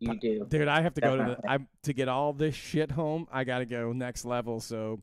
[0.00, 0.46] You do.
[0.48, 3.26] Dude, I have to go to the I to get all this shit home.
[3.32, 4.60] I got to go next level.
[4.60, 5.00] So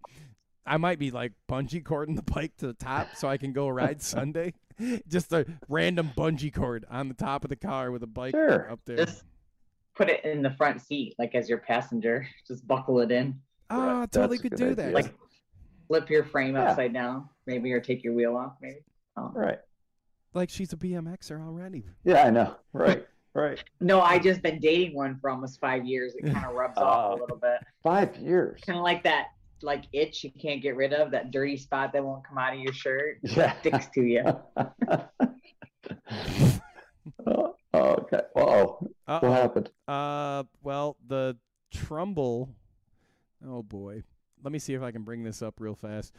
[0.66, 3.68] I might be like bungee cording the bike to the top so I can go
[3.68, 4.54] ride Sunday.
[5.08, 8.70] Just a random bungee cord on the top of the car with a bike Sure.
[8.72, 8.98] up there.
[9.06, 9.24] Just
[9.96, 12.28] put it in the front seat, like as your passenger.
[12.48, 13.40] Just buckle it in.
[13.70, 14.76] Oh, I That's totally could do idea.
[14.76, 14.94] that.
[14.94, 15.14] Like
[15.88, 16.70] flip your frame Yeah.
[16.72, 18.80] upside down, maybe, or take your wheel off, maybe.
[19.18, 19.32] Oh.
[19.34, 19.60] Right.
[20.34, 21.86] like she's a BMXer already.
[22.04, 22.56] Yeah, I know.
[22.74, 23.08] Right.
[23.36, 23.62] Right.
[23.82, 26.16] No, I just been dating one for almost five years.
[26.16, 27.16] It kind of rubs off Oh.
[27.16, 27.58] a little bit.
[27.84, 28.62] Five years.
[28.66, 29.28] Kind of like that,
[29.62, 32.60] like itch you can't get rid of, that dirty spot that won't come out of
[32.60, 33.18] your shirt.
[33.24, 33.54] Yeah.
[33.60, 34.24] Sticks to you.
[37.28, 38.22] oh, okay.
[38.36, 38.78] Uh-oh.
[39.06, 39.70] What Uh happened?
[39.88, 41.38] Uh, well, the
[41.74, 42.50] Trumbull.
[43.46, 44.04] Oh boy,
[44.44, 46.14] let me see if I can bring this up real fast.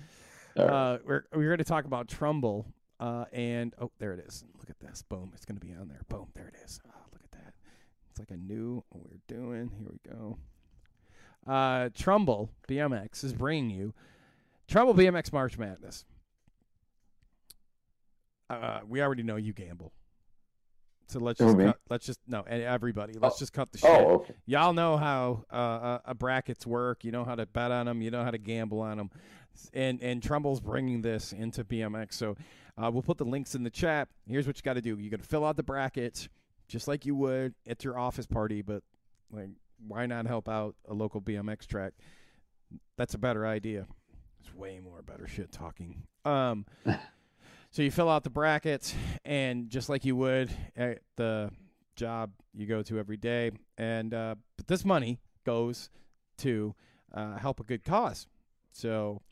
[0.56, 0.72] All right.
[0.72, 2.66] Uh, we're we're going to talk about Trumbull.
[2.98, 4.43] Uh, and oh, there it is.
[4.59, 5.02] Look at this.
[5.02, 5.30] Boom.
[5.34, 6.01] It's going to be on there.
[6.09, 6.28] Boom.
[6.34, 6.80] There it is.
[6.86, 7.06] Oh, look at that.
[8.16, 9.70] It's like I knew what we were doing.
[9.78, 10.38] Here we go.
[11.47, 13.93] Uh, Trumbull BMX is bringing you
[14.66, 16.06] Trumbull BMX March Madness.
[18.48, 19.93] Uh, we already know you gamble.
[21.09, 23.12] So let's just cut, let's just no and everybody.
[23.12, 23.38] Let's Oh.
[23.38, 23.90] just cut the shit.
[23.90, 24.35] oh, okay.
[24.46, 27.04] Y'all know how uh, uh, uh, brackets work.
[27.04, 28.01] You know how to bet on them.
[28.01, 29.11] You know how to gamble on them.
[29.74, 32.14] And and Trumbull's bringing this into BMX.
[32.14, 32.35] So
[32.78, 34.09] uh, we'll put the links in the chat.
[34.27, 34.98] Here's what you got to do.
[34.98, 36.28] You got to fill out the brackets
[36.69, 38.62] just like you would at your office party.
[38.62, 38.82] But
[39.30, 39.51] like,
[39.86, 41.95] why not help out a local BMX track?
[42.96, 43.86] That's a better idea.
[44.40, 46.03] It's way more better shit talking.
[46.24, 46.66] Um,
[47.70, 51.51] so you fill out the brackets, and just like you would at the
[51.95, 55.90] job you go to every day, and uh, but this money goes
[56.38, 56.74] to
[57.14, 58.27] uh, help a good cause.
[58.72, 59.22] So,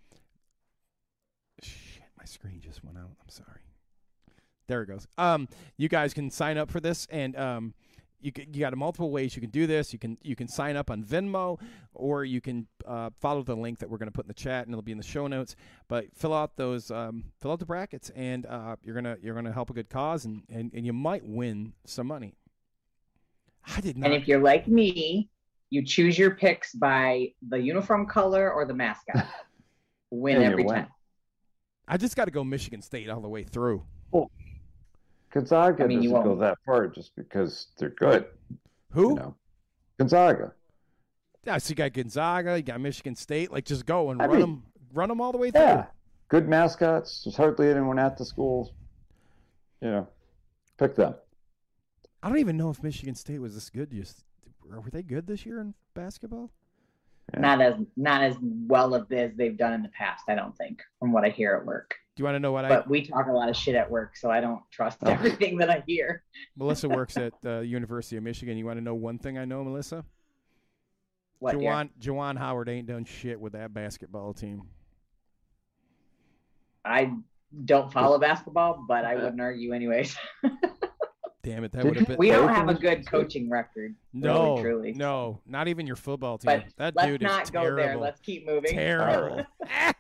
[1.63, 3.11] shit, my screen just went out.
[3.21, 3.64] I'm sorry.
[4.67, 5.07] There it goes.
[5.19, 7.75] Um, you guys can sign up for this, and um,
[8.25, 9.93] you you got multiple ways you can do this.
[9.93, 11.61] You can you can sign up on Venmo,
[11.93, 14.65] or you can uh, follow the link that we're going to put in the chat,
[14.67, 15.55] and it'll be in the show notes.
[15.89, 19.53] But fill out those um, fill out the brackets, and uh, you're gonna you're gonna
[19.53, 22.35] help a good cause, and, and, and you might win some money.
[23.77, 24.11] I did not.
[24.11, 25.29] And if you're like me,
[25.71, 29.27] you choose your picks by the uniform color or the mascot.
[30.11, 30.77] Win every win.
[30.77, 30.87] time.
[31.89, 33.83] I just got to go Michigan State all the way through.
[35.35, 38.25] Gonzaga I mean, doesn't go that far just because they're good.
[38.93, 39.11] Who?
[39.11, 39.37] You know,
[39.99, 40.53] Gonzaga.
[41.45, 43.51] Yeah, so you got Gonzaga, you got Michigan State.
[43.51, 45.61] Like, just go and I run mean- them, run them all the way through.
[45.61, 45.87] Yeah,
[46.29, 47.23] good mascots.
[47.25, 48.73] There's hardly anyone at the schools.
[49.81, 50.09] You know,
[50.79, 51.17] pick them.
[52.23, 53.91] I don't even know if Michigan State was this good.
[53.91, 54.25] Just
[54.65, 56.51] were they good this year in basketball?
[57.35, 57.41] Yeah.
[57.41, 60.81] Not as not as well of as they've done in the past, I don't think,
[60.99, 61.95] from what I hear at work.
[62.17, 62.69] Do you want to know what I?
[62.69, 65.11] But we talk a lot of shit at work, so I don't trust Oh.
[65.11, 66.23] everything that I hear.
[66.57, 68.57] Melissa works at uh, University of Michigan.
[68.57, 70.05] You want to know one thing I know, Melissa?
[71.41, 71.57] What?
[71.57, 74.63] Juwan Juwan Howard ain't done shit with that basketball team.
[76.85, 77.13] I
[77.65, 80.17] don't follow basketball, but I wouldn't argue anyways.
[81.45, 82.17] Damn it, that would have you- been.
[82.19, 83.95] we don't have a good coaching record.
[84.13, 84.93] no, really, truly.
[84.95, 86.47] no, not even your football team.
[86.47, 87.83] But that let's dude not is go terrible.
[87.85, 87.97] there.
[87.99, 88.73] Let's keep moving.
[88.73, 89.45] terrible.
[89.71, 89.93] All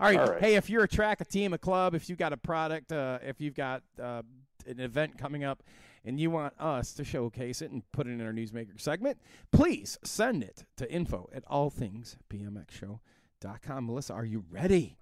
[0.00, 0.18] right.
[0.18, 0.40] All right.
[0.40, 3.18] Hey, if you're a track, a team, a club, if you've got a product, uh,
[3.22, 4.22] if you've got uh,
[4.66, 5.62] an event coming up,
[6.04, 9.18] and you want us to showcase it and put it in our newsmaker segment,
[9.52, 13.86] please send it to info at allthingsbmxshow.com.
[13.86, 14.98] Melissa, are you ready?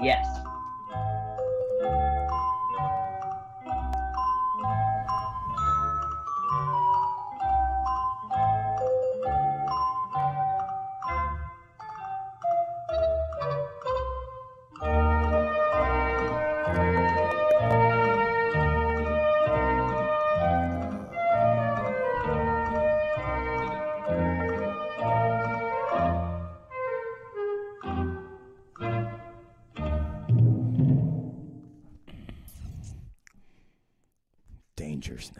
[0.00, 0.24] Yes.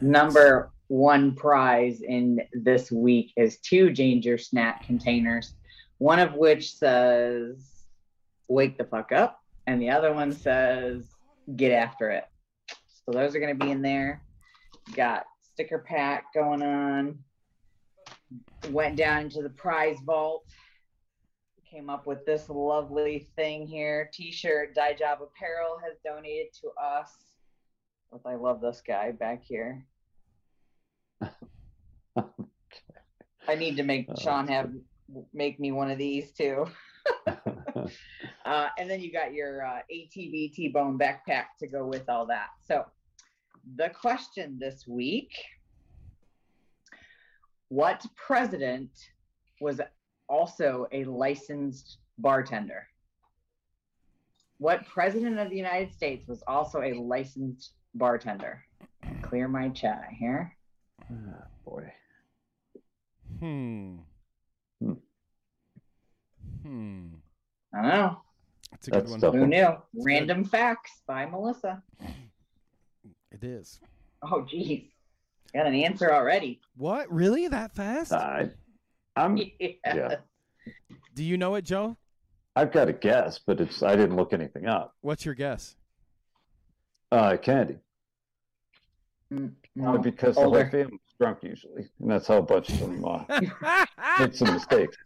[0.01, 5.55] Number one prize in this week is two ginger snap containers,
[5.99, 7.87] one of which says
[8.49, 11.05] "Wake the fuck up," and the other one says
[11.57, 12.25] "Get after it."
[13.05, 14.23] So those are going to be in there.
[14.95, 17.19] Got sticker pack going on.
[18.71, 20.45] Went down into the prize vault.
[21.71, 24.11] Came up with this lovely thing here.
[24.13, 27.30] T-shirt Dye Job Apparel has donated to us.
[28.13, 29.87] With I love this guy back here.
[33.49, 34.71] I need to make Oh, Sean have
[35.33, 36.67] make me one of these too.
[38.47, 42.49] Uh, and then you got your uh, ATV T-bone backpack to go with all that.
[42.67, 42.85] So,
[43.77, 45.31] the question this week:
[47.69, 48.91] What president
[49.61, 49.81] was
[50.29, 52.89] also a licensed bartender?
[54.59, 58.63] What president of the United States was also a licensed bartender?
[59.23, 60.57] Clear my chat here.
[61.11, 61.93] Ah, boy.
[63.39, 63.97] Hmm.
[64.83, 64.93] Hmm.
[66.63, 67.07] Hmm.
[67.75, 68.17] I know.
[68.71, 69.21] That's a good That's one.
[69.21, 69.35] tough.
[69.35, 69.67] Who knew?
[69.67, 69.79] good.
[70.05, 71.83] Random facts by Melissa.
[73.31, 73.81] It is.
[74.23, 74.85] Oh, geez.
[75.55, 76.61] Got an answer already.
[76.77, 77.11] What?
[77.11, 77.49] Really?
[77.49, 78.13] That fast?
[78.13, 78.51] I,
[79.17, 79.37] I'm.
[79.61, 79.69] yeah.
[79.85, 80.15] Yeah.
[81.15, 81.97] Do you know it, Joe?
[82.57, 83.83] I've got a guess, but it's.
[83.83, 84.95] I didn't look anything up.
[85.01, 85.77] What's your guess?
[87.13, 87.77] Uh, Kennedy.
[89.77, 89.99] No.
[89.99, 90.63] because the older.
[90.63, 93.25] whole family's drunk usually, and that's how a bunch of them uh,
[94.19, 94.97] made some mistakes.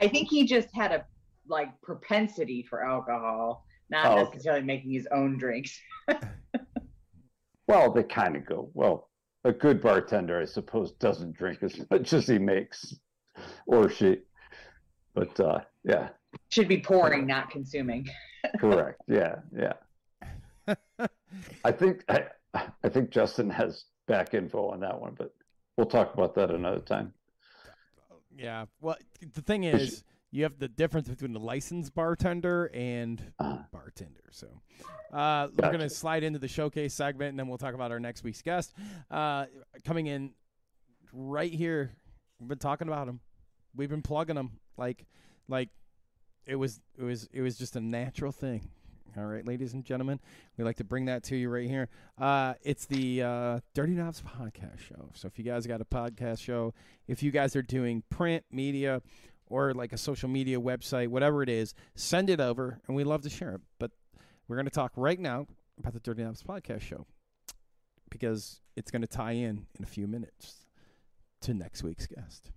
[0.00, 1.04] I think he just had a
[1.48, 4.30] like propensity for alcohol, not Oh, okay.
[4.30, 5.78] necessarily making his own drinks.
[7.68, 8.70] Well, they kind of go.
[8.74, 9.10] Well,
[9.42, 12.94] a good bartender, I suppose, doesn't drink as much as he makes,
[13.66, 14.18] or she.
[15.14, 16.10] But uh, yeah,
[16.50, 18.06] Should be pouring, not consuming.
[18.60, 19.00] correct.
[19.08, 19.72] Yeah, yeah.
[21.64, 22.24] I think I,
[22.82, 25.34] I think Justin has back info on that one, but
[25.76, 27.12] we'll talk about that another time.
[28.36, 28.66] yeah.
[28.80, 28.96] Well,
[29.34, 34.24] the thing Is- you have the difference between the licensed bartender and Uh, bartender.
[34.32, 34.48] So
[35.12, 38.00] uh, we're going to slide into the showcase segment, and then we'll talk about our
[38.00, 38.74] next week's guest.
[39.10, 39.46] Uh,
[39.84, 40.32] coming in
[41.12, 41.92] right here,
[42.38, 43.20] we've been talking about him.
[43.74, 45.06] We've been plugging him like,
[45.48, 45.70] like
[46.44, 48.68] it was, it was, it was just a natural thing.
[49.18, 50.20] All right, ladies and gentlemen,
[50.58, 51.88] we like to bring that to you right here.
[52.18, 55.08] Uh, it's the uh, Dirty Knobs podcast show.
[55.14, 56.74] So if you guys got a podcast show,
[57.08, 59.00] if you guys are doing print media
[59.46, 63.22] or like a social media website, whatever it is, send it over, and we love
[63.22, 63.62] to share it.
[63.78, 63.90] But
[64.48, 65.46] we're going to talk right now
[65.78, 67.06] about the Dirty Knobs podcast show
[68.10, 70.66] because it's going to tie in in a few minutes
[71.40, 72.50] to next week's guest.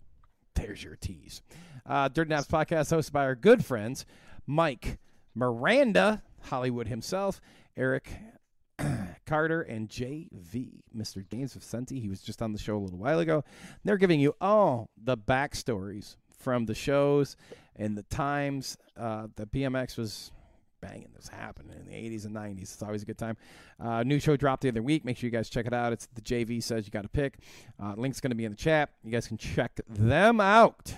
[0.56, 1.42] There's your tease.
[1.86, 4.06] Uh, Dirty Knobs podcast hosted by our good friends
[4.46, 5.00] Mike
[5.40, 7.40] Miranda, Hollywood himself,
[7.78, 8.12] Eric
[9.26, 11.26] Carter, and JV, Mr.
[11.32, 11.98] James Vicente.
[11.98, 13.46] He was just on the show a little while ago.
[13.86, 17.38] They're giving you all the backstories from the shows
[17.78, 20.34] and the times uh, that BMX was
[20.82, 22.62] banging this happening in the 80s and 90s.
[22.62, 23.38] It's always a good time.
[23.80, 25.06] Uh, new show dropped the other week.
[25.06, 25.94] Make sure you guys check it out.
[25.94, 27.40] It's the JV says you got to pick.
[27.82, 28.90] Uh, link's going to be in the chat.
[29.06, 30.96] You guys can check them out.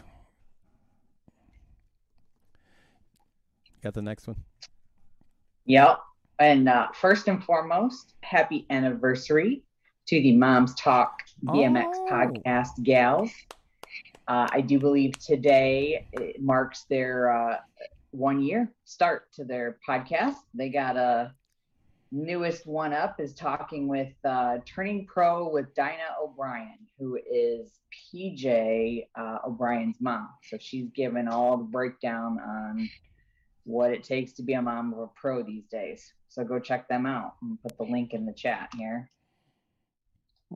[3.83, 4.37] Got the next one?
[5.65, 5.99] Yep.
[6.39, 9.63] And uh, first and foremost, happy anniversary
[10.07, 12.07] to the Moms Talk BMX Oh.
[12.11, 13.31] podcast gals.
[14.27, 17.57] Uh, I do believe today it marks their uh,
[18.11, 20.35] one year start to their podcast.
[20.53, 21.33] They got a
[22.11, 27.79] newest one up is talking with uh, Turning Pro with Dinah O'Brien, who is
[28.13, 30.29] PJ uh, O'Brien's mom.
[30.43, 32.89] So she's given all the breakdown on
[33.63, 36.13] what it takes to be a mom of a pro these days.
[36.29, 39.09] So go check them out and put the link in the chat here.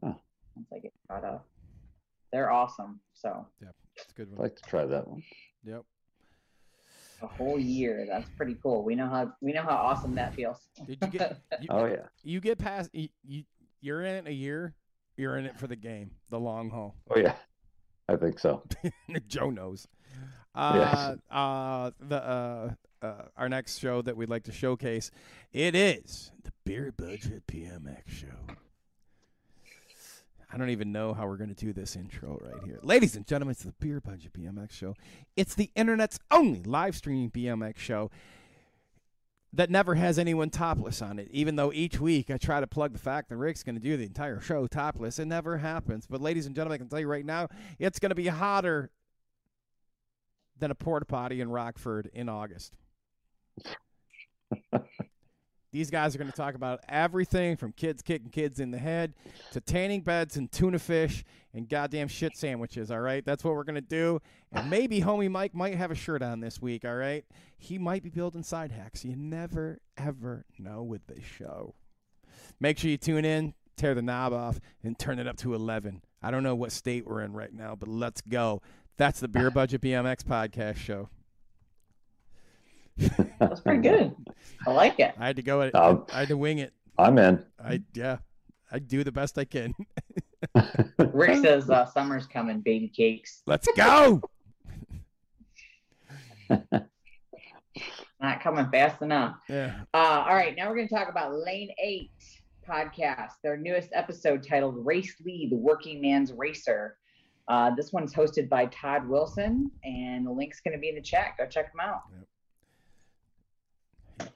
[0.03, 0.13] Huh.
[0.55, 1.45] Once I get caught up.
[2.31, 2.99] They're awesome.
[3.13, 3.45] So
[3.95, 5.23] It's a good I'd like to try that one.
[5.63, 5.83] Yep.
[7.21, 8.05] a whole year.
[8.09, 8.83] That's pretty cool.
[8.83, 10.67] We know how we know how awesome that feels.
[10.85, 13.43] Did you get you, Oh yeah, you get past you, you
[13.81, 14.73] you're in it a year,
[15.17, 16.95] you're in it for the game, the long haul.
[17.09, 17.35] oh yeah.
[18.07, 18.63] I think so.
[19.27, 19.87] Joe knows.
[20.55, 22.69] Uh, uh, the uh,
[23.01, 25.11] uh, our next show that we'd like to showcase,
[25.51, 28.55] it is the Beer Budget BMX show.
[30.51, 32.79] I don't even know how we're going to do this intro right here.
[32.81, 34.95] Ladies and gentlemen, it's the Beer Budget BMX show.
[35.35, 38.09] It's the internet's only live streaming BMX show
[39.51, 41.27] that never has anyone topless on it.
[41.31, 43.97] Even though each week I try to plug the fact that Rick's going to do
[43.97, 46.07] the entire show topless, it never happens.
[46.07, 48.91] But ladies and gentlemen, I can tell you right now, it's going to be hotter
[50.57, 52.73] than a porta potty in Rockford in August.
[55.75, 59.13] These guys are going to talk about everything from kids kicking kids in the head
[59.51, 62.91] to tanning beds and tuna fish and goddamn shit sandwiches.
[62.91, 64.21] All right, that's what we're going to do.
[64.53, 66.85] And maybe homie Mike might have a shirt on this week.
[66.85, 67.25] All right,
[67.57, 69.03] he might be building side hacks.
[69.03, 71.75] You never ever know with this show.
[72.61, 76.01] Make sure you tune in, tear the knob off, and turn it up to 11.
[76.21, 78.61] I don't know what state we're in right now, but let's go.
[78.97, 81.09] That's the Beer Budget BMX podcast show.
[83.39, 84.15] That's pretty good.
[84.65, 85.13] I like it.
[85.19, 85.75] I had to go it.
[85.75, 86.73] Um, I had to wing it.
[86.97, 87.43] I'm in.
[87.63, 88.17] I yeah.
[88.71, 89.73] I do the best I can.
[91.13, 93.41] Rick says uh, summer's coming, baby cakes.
[93.45, 94.21] Let's go.
[96.49, 99.37] Not coming fast enough.
[99.49, 99.75] Yeah.
[99.93, 102.09] Uh, all right, now we're going to talk about Lane 8
[102.67, 106.97] podcast, their newest episode titled Race Lee, the Working Man's Racer.
[107.47, 111.01] Uh, this one's hosted by Todd Wilson, and the link's going to be in the
[111.01, 111.33] chat.
[111.37, 112.01] Go check them out.
[114.19, 114.33] Yep.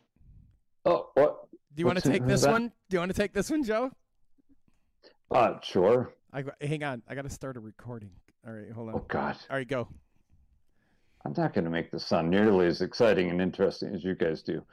[0.85, 1.47] Oh, what?
[1.75, 2.51] Do you want to take this that?
[2.51, 2.71] one?
[2.89, 3.91] Do you want to take this one, Joe?
[5.31, 6.13] Uh, sure.
[6.31, 7.01] I got- hang on.
[7.07, 8.11] I got to start a recording.
[8.47, 8.95] All right, hold on.
[8.95, 9.87] Oh God, All right, go.
[11.25, 14.41] I'm not going to make this sound nearly as exciting and interesting as you guys
[14.41, 14.63] do.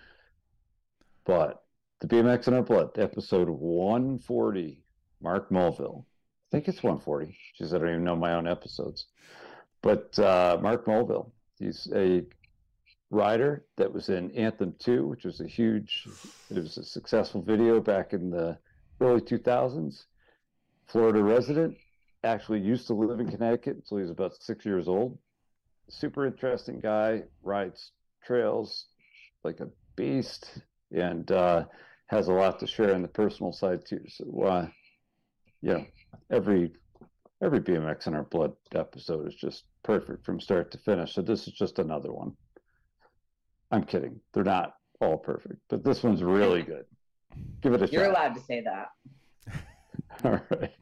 [1.25, 1.65] But
[2.01, 4.81] the BMX in our blood, episode 140,
[5.21, 6.05] Mark Mulville.
[6.57, 7.36] Think it's 140.
[7.60, 9.09] Jeez, I don't even know my own episodes.
[9.83, 12.25] But uh, Mark Mulville, he's a
[13.10, 16.09] rider that was in Anthem 2, which was a huge,
[16.49, 18.57] it was a successful video back in the
[19.02, 20.05] early 2000s.
[20.86, 21.76] Florida resident,
[22.25, 25.18] actually used to live in Connecticut until he was about six years old.
[25.91, 27.91] Super interesting guy, rides
[28.25, 28.86] trails
[29.44, 31.67] like a beast, and uh,
[32.07, 34.01] has a lot to share on the personal side too.
[34.09, 34.68] So, uh,
[35.67, 35.86] know,
[36.31, 36.73] every
[37.43, 41.15] every BMX in our blood episode is just perfect from start to finish.
[41.15, 42.33] So this is just another one.
[43.70, 46.85] I'm kidding; they're not all perfect, but this one's really good.
[47.61, 47.93] Give it a shot.
[47.93, 48.11] You're shot.
[48.12, 48.89] allowed to say that.
[50.25, 50.73] All right.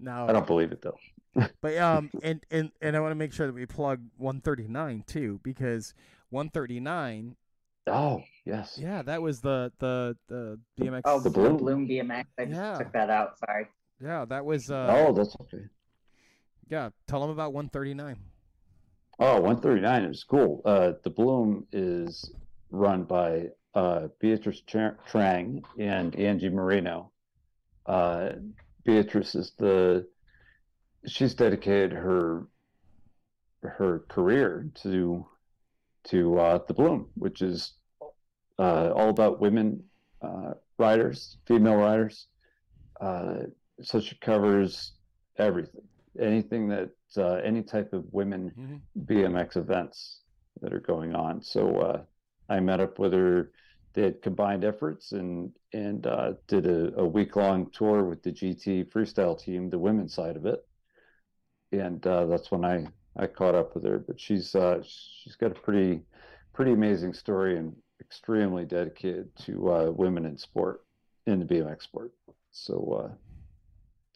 [0.00, 0.98] Now, I don't believe it though.
[1.60, 5.38] But um, and and and I want to make sure that we plug 139 too,
[5.44, 5.94] because
[6.30, 7.36] 139,
[7.86, 8.76] Oh yes.
[8.80, 11.02] yeah, that was the the the BMX.
[11.04, 11.56] Oh, The the Bloom.
[11.58, 12.24] Bloom, BMX.
[12.38, 12.78] I just Yeah.
[12.78, 13.38] took that out.
[13.38, 13.68] Sorry.
[14.00, 14.70] Yeah, that was.
[14.70, 15.64] Uh, oh, that's okay.
[16.68, 16.90] yeah.
[17.06, 18.16] Tell them about 139.
[19.20, 20.62] Oh, 139 is cool.
[20.64, 22.30] Uh, the Bloom is
[22.70, 27.10] run by uh, Beatrice Tra- Trang and Angie Marino.
[27.86, 28.30] Uh,
[28.84, 30.06] Beatrice is the
[31.06, 32.46] she's dedicated her
[33.62, 35.26] her career to
[36.04, 37.72] to uh, the Bloom, which is
[38.58, 39.82] uh, all about women
[40.22, 42.26] uh, riders, female riders.
[43.82, 44.92] So she covers
[45.38, 45.82] everything,
[46.18, 48.80] anything that uh, any type of women Mhm.
[49.06, 50.22] BMX events
[50.60, 51.40] that are going on.
[51.42, 52.04] So uh,
[52.48, 53.52] I met up with her.
[53.94, 58.32] They had combined efforts and and uh, did a, a week long tour with the
[58.32, 60.60] GT freestyle team, the women's side of it.
[61.72, 63.98] And uh, that's when I I caught up with her.
[63.98, 66.02] But she's uh, she's got a pretty
[66.52, 70.84] pretty amazing story and extremely dedicated to uh, women in sport
[71.26, 72.12] in the BMX sport.
[72.50, 73.14] So uh,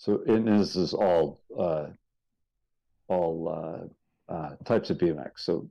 [0.03, 1.87] so and this is all uh,
[3.07, 3.89] all
[4.29, 5.31] uh, uh, types of BMX.
[5.37, 5.71] So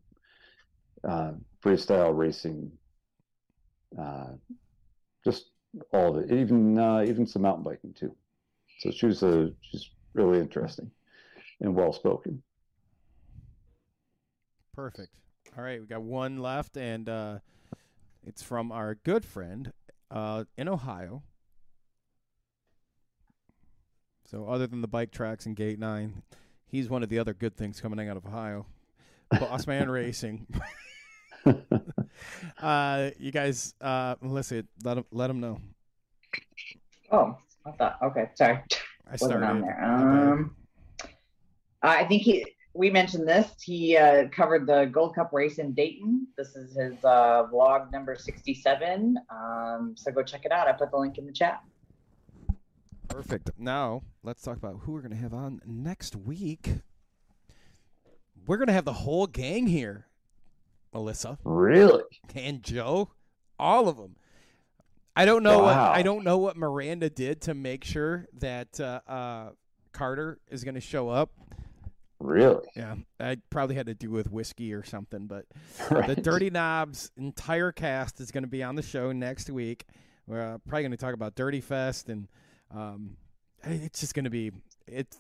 [1.04, 2.72] uh, freestyle racing,
[4.00, 4.28] uh,
[5.26, 5.52] just
[5.92, 6.32] all of it.
[6.32, 8.16] Even uh, even some mountain biking too.
[8.80, 10.90] So she was a she's really interesting
[11.60, 12.42] and well spoken.
[14.74, 15.14] Perfect.
[15.58, 17.42] All right, we got one left, and
[18.26, 19.74] it's from our good friend
[20.10, 21.24] in Ohio.
[24.32, 26.24] So, other than the bike tracks and Gate Nine,
[26.66, 28.66] he's one of the other good things coming out of Ohio.
[29.34, 30.48] Bossman Racing.
[32.62, 35.60] uh, you guys, uh, Melissa, let him let him know.
[37.12, 37.98] Oh, I thought.
[38.02, 38.64] Okay, sorry.
[39.06, 39.46] I Wasn't started.
[39.48, 39.84] on there.
[39.84, 40.32] Okay.
[40.32, 40.56] Um,
[41.84, 42.46] I think he.
[42.74, 43.50] We mentioned this.
[43.62, 46.26] He uh, covered the Gold Cup race in Dayton.
[46.38, 49.18] This is his uh, vlog number sixty-seven.
[49.30, 50.70] Um, so go check it out.
[50.70, 51.62] I put the link in the chat.
[53.08, 53.52] Perfect.
[53.58, 56.70] Now let's talk about who we're going to have on next week.
[58.46, 60.08] We're going to have the whole gang here,
[60.94, 62.04] Melissa Really?
[62.36, 63.12] and Joe,
[63.60, 64.16] all of them.
[65.16, 65.60] I don't know.
[65.60, 65.66] Wow.
[65.90, 69.50] What, I don't know what Miranda did to make sure that uh, uh,
[69.92, 71.32] Carter is going to show up.
[72.20, 72.66] Really?
[72.76, 75.46] Yeah, I probably had to do with whiskey or something, but
[75.92, 76.08] Right.
[76.08, 79.86] the Dirty Knobs entire cast is going to be on the show next week.
[80.28, 82.28] We're uh, probably going to talk about Dirty Fest, and
[82.74, 83.18] um,
[83.64, 84.52] it's just going to be
[84.88, 85.20] it's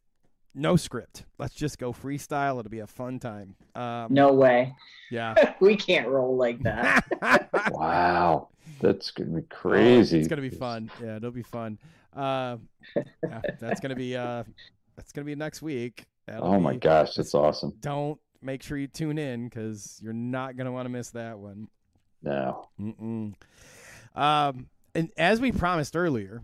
[0.53, 1.25] no script.
[1.37, 2.59] Let's just go freestyle.
[2.59, 3.55] It'll be a fun time.
[3.75, 4.73] Um, No way.
[5.09, 5.53] yeah.
[5.61, 7.05] we can't roll like that.
[7.71, 8.49] Wow.
[8.79, 10.17] That's gonna be crazy.
[10.17, 10.89] Oh, it's gonna be fun.
[11.03, 11.77] Yeah, it'll be fun.
[12.15, 12.57] Uh,
[12.95, 14.43] yeah, that's gonna be uh,
[14.95, 16.05] that's gonna be next week.
[16.27, 17.73] That'll Oh my be- gosh, that's awesome.
[17.79, 21.67] Don't make sure you tune in because you're not gonna want to miss that one.
[22.23, 22.67] No.
[22.79, 23.33] Mm-mm.
[24.15, 26.41] Um, and as we promised earlier,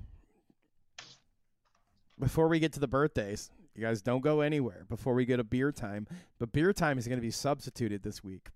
[2.20, 5.44] before we get to the birthdays, you guys don't go anywhere before we get a
[5.44, 6.08] beer time.
[6.40, 8.48] But beer time is going to be substituted this week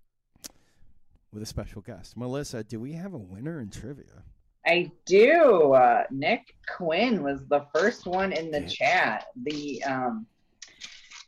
[1.32, 2.16] with a special guest.
[2.16, 4.24] Melissa, do we have a winner in trivia?
[4.66, 5.72] I do.
[5.72, 9.26] Uh, Nick Quinn was the first one in the chat.
[9.42, 10.26] The um,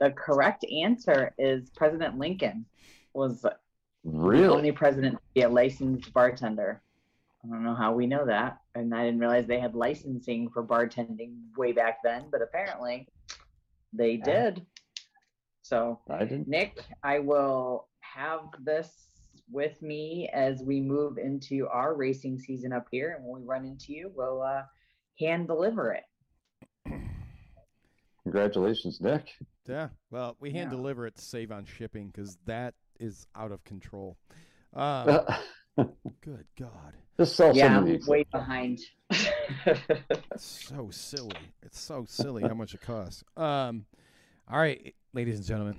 [0.00, 2.64] the correct answer is President Lincoln
[3.12, 3.56] was the
[4.04, 4.46] Really?
[4.48, 6.82] only president to be a licensed bartender.
[7.44, 10.64] I don't know how we know that, and I didn't realize they had licensing for
[10.64, 13.06] bartending way back then, but apparently
[13.92, 14.24] they Yeah.
[14.24, 14.66] did.
[15.62, 16.48] So I didn't.
[16.48, 19.08] Nick, I will have this
[19.50, 23.12] with me as we move into our racing season up here.
[23.16, 24.62] And when we run into you, we'll uh,
[25.18, 26.04] hand deliver it.
[28.22, 29.28] Congratulations, Nick.
[29.66, 29.88] Yeah.
[30.10, 30.76] Well, we hand Yeah.
[30.76, 34.16] deliver it to save on shipping because that is out of control.
[34.76, 35.20] Um,
[35.76, 36.94] good God.
[37.18, 38.80] Just sell yeah, some of I'm way behind.
[40.32, 41.36] It's so silly.
[41.62, 43.22] It's so silly how much it costs.
[43.36, 43.86] Um,
[44.50, 45.76] all right, ladies and gentlemen,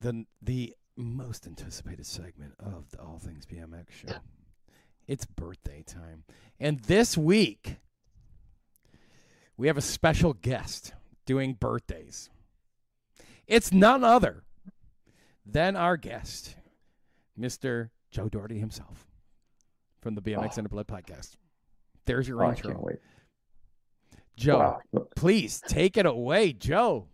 [0.00, 4.16] the the most anticipated segment of the All Things BMX show.
[5.06, 6.24] It's birthday time,
[6.58, 7.76] and this week
[9.56, 10.92] we have a special guest
[11.24, 12.30] doing birthdays.
[13.46, 14.42] It's none other
[15.46, 16.56] than our guest,
[17.38, 19.06] Mister Joe Doherty himself,
[20.02, 20.60] from the BMX Oh.
[20.60, 21.36] in Our Blood podcast.
[22.04, 22.84] There's your Oh, intro.
[24.36, 25.06] Joe, Wow.
[25.16, 27.08] please take it away, Joe.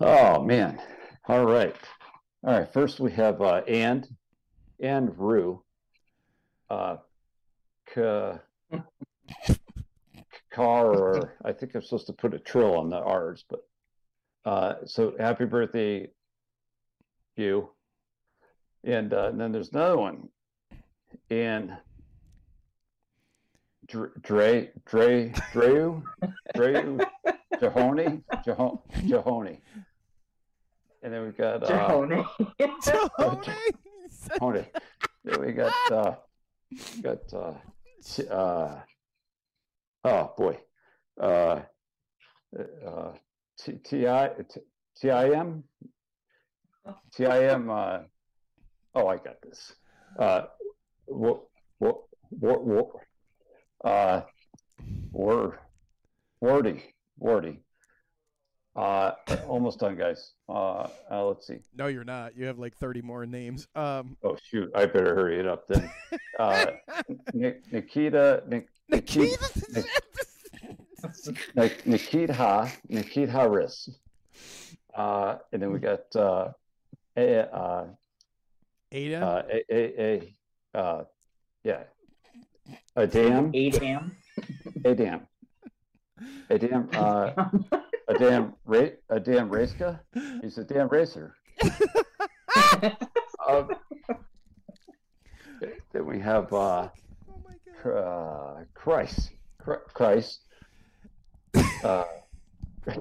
[0.00, 0.80] Oh man.
[1.28, 1.74] All right.
[2.44, 2.72] All right.
[2.72, 4.06] First we have uh and
[4.80, 5.62] and Rue.
[6.68, 6.96] Uh
[7.92, 8.38] K
[10.50, 13.60] car or I think I'm supposed to put a trill on the R's, but
[14.44, 16.10] uh so happy birthday
[17.36, 17.70] you.
[18.84, 20.28] And, uh, and then there's another one.
[21.30, 21.76] And
[23.86, 26.02] Dre Dre Dre Dreu
[26.56, 27.04] Dreu
[27.60, 28.80] Jahoni Jaho-
[31.02, 32.26] And then we've got uh, Jahone.
[34.30, 34.66] Jahoni.
[35.24, 36.14] Then we got uh,
[37.02, 37.54] got uh,
[38.30, 38.80] uh,
[40.04, 40.58] oh boy,
[41.20, 41.60] uh,
[42.86, 43.12] uh,
[43.58, 44.60] T- T-I- T-
[45.00, 45.64] TIM
[47.12, 47.70] TIM.
[47.70, 47.98] Uh,
[48.94, 49.72] oh, I got this.
[50.18, 50.42] Uh,
[51.06, 51.42] what
[51.78, 51.96] what
[52.30, 52.86] what what?
[53.84, 54.22] Uh,
[55.12, 55.58] Word,
[56.40, 56.82] Wordy,
[57.18, 57.60] Wordy.
[58.76, 59.12] Uh,
[59.46, 60.32] almost done, guys.
[60.48, 61.58] Uh, uh, let's see.
[61.76, 62.36] No, you're not.
[62.36, 63.68] You have like 30 more names.
[63.76, 65.90] Um, Oh shoot, I better hurry it up then.
[66.36, 66.66] Uh,
[67.32, 69.84] Ni- Nikita, Nik- Nikita,
[71.54, 73.88] Nik- Nikita, Nikita Harris.
[74.92, 76.48] Uh, and then we got uh,
[77.16, 77.84] a, uh,
[78.94, 79.20] Ada.
[79.26, 80.32] uh, a, a,
[80.74, 81.04] a, uh,
[81.64, 81.82] yeah,
[82.94, 84.16] a dam, Adam.
[84.84, 85.26] a dam,
[86.48, 87.30] a dam, uh,
[88.08, 89.74] a damn ra- a damn race.
[90.42, 91.34] He's a damn racer.
[93.48, 93.68] um,
[95.92, 96.90] then we have uh, oh
[97.44, 97.90] my God.
[97.98, 100.40] uh, Christ, Chr- Christ,
[101.82, 102.04] uh,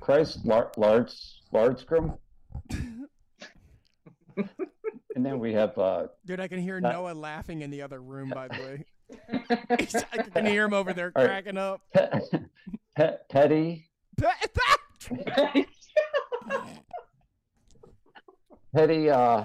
[0.00, 1.12] Christ, Lar- large,
[1.52, 2.16] Largecrum.
[5.14, 8.00] And then we have uh, Dude, I can hear That- Noah laughing in the other
[8.00, 8.84] room, by the way.
[10.12, 11.28] I can hear him over there All right.
[11.44, 11.80] cracking up.
[11.94, 12.20] Pe-
[12.96, 13.88] Pe- Petty,
[18.74, 19.44] Petty, uh,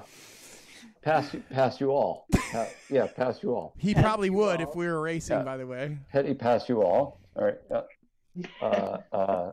[1.02, 2.26] pass you, pass you all.
[2.52, 3.74] Pa- yeah, pass you all.
[3.78, 5.44] he probably would if we were racing, Yeah.
[5.44, 5.98] by the way.
[6.12, 7.20] Petty, pass you all.
[7.36, 7.58] All right.
[7.70, 7.82] Uh,
[8.62, 9.52] uh, uh,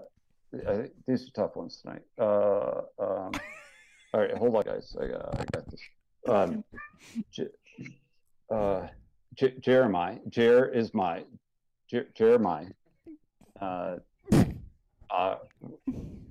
[0.66, 2.02] uh, these are tough ones tonight.
[2.18, 3.32] Uh, um,
[4.14, 4.96] all right, hold on, guys.
[5.00, 5.80] I, uh, I got this.
[6.28, 6.64] Um,
[7.30, 7.48] J-
[8.50, 8.86] uh,
[9.34, 10.18] J- Jeremiah.
[10.28, 11.24] Jer is my.
[11.90, 12.66] Jer- Jeremiah.
[13.60, 13.96] Uh,
[15.10, 15.36] uh,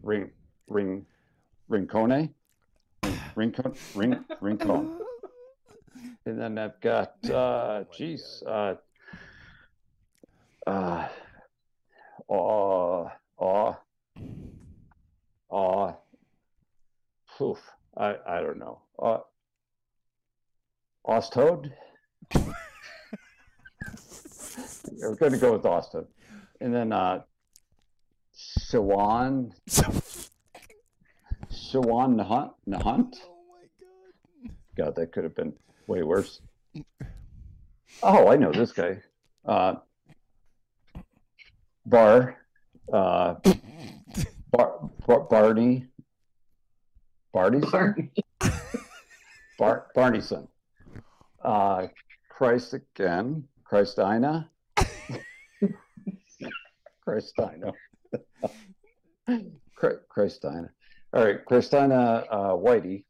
[0.03, 0.31] ring,
[0.67, 1.05] ring,
[1.69, 2.33] Rincone.
[3.35, 4.99] Rincone, ring, Rincone.
[6.25, 8.75] And then I've got, uh, geez, uh,
[10.65, 11.07] uh,
[12.27, 13.73] aw, aw,
[15.49, 15.93] aw,
[17.37, 17.59] poof,
[17.95, 18.81] I, I don't know.
[19.01, 19.19] Uh,
[21.07, 21.71] Ostode?
[24.91, 26.07] We're going to go with Ostode.
[26.59, 27.21] And then, uh,
[28.35, 29.51] Shawan,
[31.51, 34.55] Shawan Nahant, Nahant, Oh my god.
[34.75, 35.53] God, that could have been
[35.87, 36.41] way worse.
[38.03, 39.01] Oh, I know this guy.
[39.43, 39.75] Uh,
[41.87, 42.37] Bar,
[42.93, 43.35] uh,
[44.51, 45.87] Bar, Bar, Barney,
[47.33, 48.11] Barney, Barney.
[49.59, 50.47] Bar, Barneyson.
[51.43, 51.87] Uh,
[52.29, 54.49] Christ again, Christina,
[57.03, 57.71] Christina,
[60.09, 60.69] Christina.
[61.13, 63.05] All right, Christina uh, Whitey.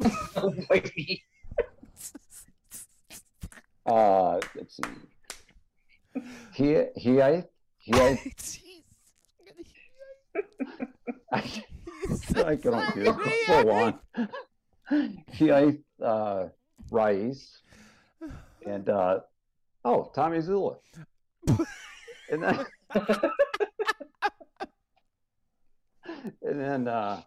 [0.00, 1.22] Whitey.
[3.86, 4.82] Uh, let's see.
[6.52, 7.44] He he I
[7.78, 8.18] he I
[11.32, 11.64] I,
[12.36, 13.46] I can't do it.
[13.46, 13.98] Go on.
[15.32, 16.48] He I uh
[16.90, 17.58] Rice
[18.66, 19.20] and uh
[19.84, 20.76] oh Tommy Zula.
[22.30, 22.66] and then
[26.42, 27.22] and then uh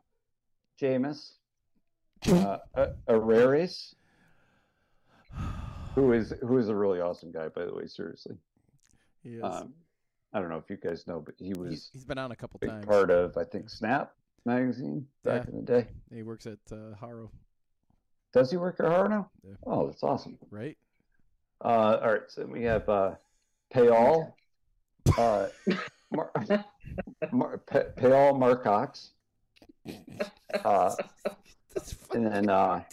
[0.81, 1.31] Jameis
[2.29, 3.93] uh uh, Areres
[5.95, 8.35] who is who is a really awesome guy by the way seriously
[9.23, 9.43] He is.
[9.43, 9.73] um
[10.33, 12.35] i don't know if you guys know but he was he's, he's been on a
[12.35, 12.85] couple a big times.
[12.85, 14.13] part of i think snap
[14.45, 15.51] magazine back Yeah.
[15.51, 17.31] in the day He works at uh, Haro,
[18.33, 19.55] does he work at Haro now Yeah.
[19.65, 20.77] oh that's awesome right?
[21.63, 23.15] uh all right so we have uh
[23.73, 24.33] payal
[25.17, 25.47] uh
[26.11, 26.31] Mar-
[27.31, 29.11] Mar- Pa- payal marcox
[30.65, 30.95] uh
[32.13, 32.83] and then uh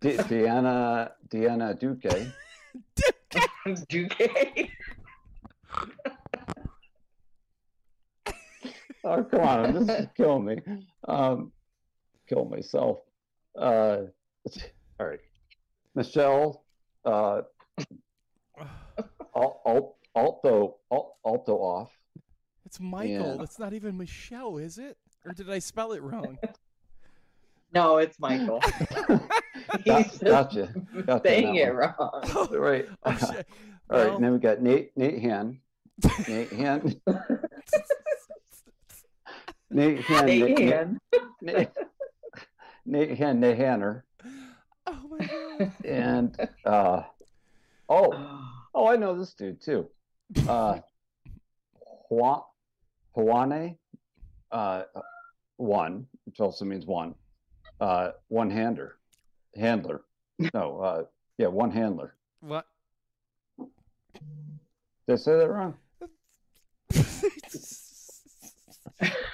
[0.00, 2.32] De- deanna deanna duque
[3.88, 4.70] Duque.
[9.08, 9.74] Oh, come on.
[9.86, 10.56] This is killing me.
[11.06, 11.50] Um,
[12.28, 12.98] kill myself.
[13.56, 14.02] Uh,
[15.00, 15.20] all right.
[15.94, 16.64] Michelle,
[17.04, 17.42] uh,
[19.34, 21.90] al- al- alto, al- alto off.
[22.66, 23.32] It's Michael.
[23.32, 23.36] Yeah.
[23.38, 24.98] That's not even Michelle, is it?
[25.24, 26.38] Or did I spell it wrong?
[27.74, 28.60] No, it's Michael.
[29.84, 30.72] Got- He's just gotcha.
[31.04, 31.76] Got that saying it one.
[31.76, 32.48] wrong.
[32.50, 32.88] Right.
[33.04, 33.46] Oh, shit.
[33.90, 34.06] All right.
[34.06, 35.60] Well, And then we got Nate, Nate Han.
[36.26, 36.98] Nate Han.
[39.70, 40.26] Nate Han.
[40.26, 40.88] Nate, Nate,
[41.42, 41.68] Nate,
[42.86, 44.04] Nate Han, Nate Hanner.
[44.86, 45.72] oh my god.
[45.84, 47.02] And, uh,
[47.88, 49.88] oh, Oh, I know this dude too.
[50.46, 50.78] Uh,
[52.10, 52.42] Juan,
[53.16, 53.76] Juane,
[54.52, 54.82] uh,
[55.56, 57.16] one, which also means one,
[57.80, 58.98] uh, one hander,
[59.56, 60.02] handler.
[60.54, 61.04] No, uh,
[61.38, 62.14] yeah, one handler.
[62.40, 62.66] What?
[63.58, 65.74] Did I say that wrong?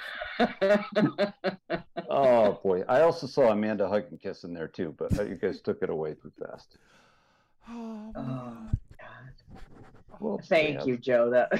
[2.09, 5.61] Oh boy, I also saw Amanda hug and kiss in there too, but you guys
[5.61, 6.77] took it away too fast.
[7.69, 8.71] oh Oh, god.
[8.99, 9.59] God.
[10.21, 10.85] Well, Thank yeah.
[10.85, 11.29] you, Joe.
[11.29, 11.51] That,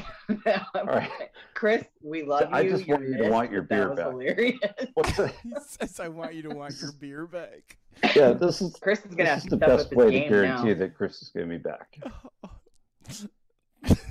[0.85, 1.09] right.
[1.55, 2.67] Chris, we love I you.
[2.67, 4.07] I just You're want you to missed, want your beer was back.
[4.07, 4.59] Hilarious.
[4.93, 7.77] What's the, He says, "I want you to want your beer back."
[8.15, 10.79] yeah, this is Chris is gonna this have is the best way to guarantee now.
[10.79, 11.97] that Chris is going to be back.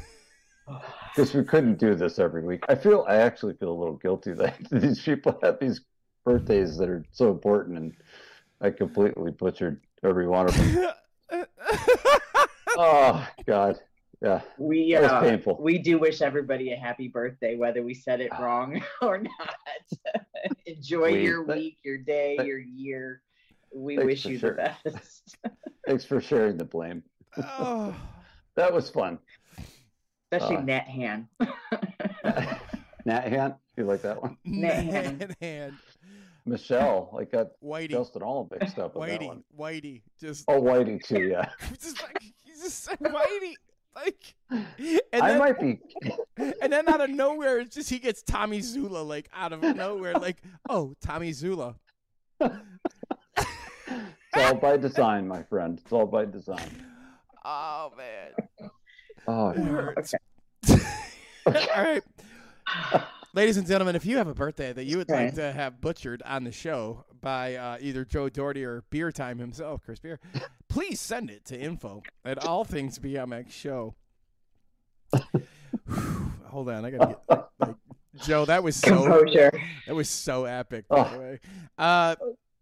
[1.15, 2.65] Because we couldn't do this every week.
[2.69, 5.81] I feel I actually feel a little guilty that these people have these
[6.25, 7.95] birthdays that are so important, and
[8.61, 10.93] I completely butchered every one of them.
[12.77, 13.79] oh God,
[14.21, 15.59] yeah, We that was uh, painful.
[15.61, 19.55] we do wish everybody a happy birthday, whether we said it wrong or not.
[20.67, 23.21] Enjoy We- your that- week, your day, that- your year.
[23.77, 24.51] We wish you sure.
[24.51, 25.37] the best,
[25.85, 27.03] Thanks for sharing the blame.
[27.37, 27.95] oh.
[28.55, 29.19] That was fun.
[30.35, 31.29] Especially Uh, Nat Han.
[33.07, 34.37] Nat Hand, you like that one?
[34.45, 35.19] Man.
[35.19, 35.75] Man, hand.
[36.47, 37.91] Michelle, like got Whitey.
[37.91, 39.27] Justin all mixed up with that Whitey.
[39.27, 39.45] one.
[39.59, 40.03] Whitey.
[40.21, 41.49] Just, Oh, Whitey too, yeah.
[41.81, 43.55] just like he's just said Whitey.
[43.97, 45.79] Like and I then, might be.
[46.61, 50.15] and then out of nowhere it's just he gets Tommy Zula like out of nowhere,
[50.15, 50.39] like,
[50.69, 51.77] oh, Tommy Zula.
[52.41, 52.57] It's
[54.37, 55.79] all by design, my friend.
[55.83, 56.69] It's all by design.
[57.47, 58.71] Oh man.
[59.29, 60.15] Oh, It hurts.
[61.47, 62.03] All right.
[63.35, 66.23] Ladies and gentlemen, if you have a birthday that you would like to have butchered
[66.25, 70.21] on the show by uh, either Joe Doherty or Beer Time himself, Chris Beer,
[70.69, 73.95] please send it to info at all things BMX show.
[76.47, 77.75] Hold on, I gotta get like,
[78.25, 78.45] Joe.
[78.45, 79.53] That was so Composure.
[79.87, 80.87] that was so epic.
[80.89, 81.19] By the Oh.
[81.21, 81.41] way,
[81.79, 82.17] uh,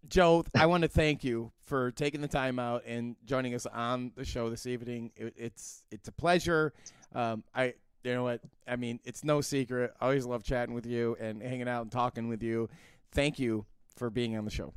[0.09, 4.13] Joe, I want to thank you for taking the time out and joining us on
[4.17, 5.13] the show this evening.
[5.17, 6.73] It, it's it's a pleasure.
[7.15, 9.01] Um, I you know what I mean.
[9.05, 9.93] It's no secret.
[10.01, 12.69] I always love chatting with you and hanging out and talking with you.
[13.13, 13.67] Thank you
[13.97, 14.73] for being on the show.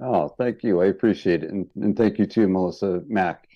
[0.00, 0.80] oh, thank you.
[0.82, 3.46] I appreciate it, and, and thank you too, Melissa Mack.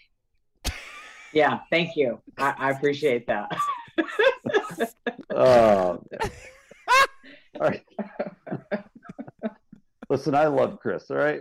[1.32, 2.20] Yeah, thank you.
[2.39, 3.50] I, I appreciate that.
[5.32, 6.02] Oh,
[7.60, 7.84] all right.
[10.08, 11.10] Listen, I love Chris.
[11.10, 11.40] All right.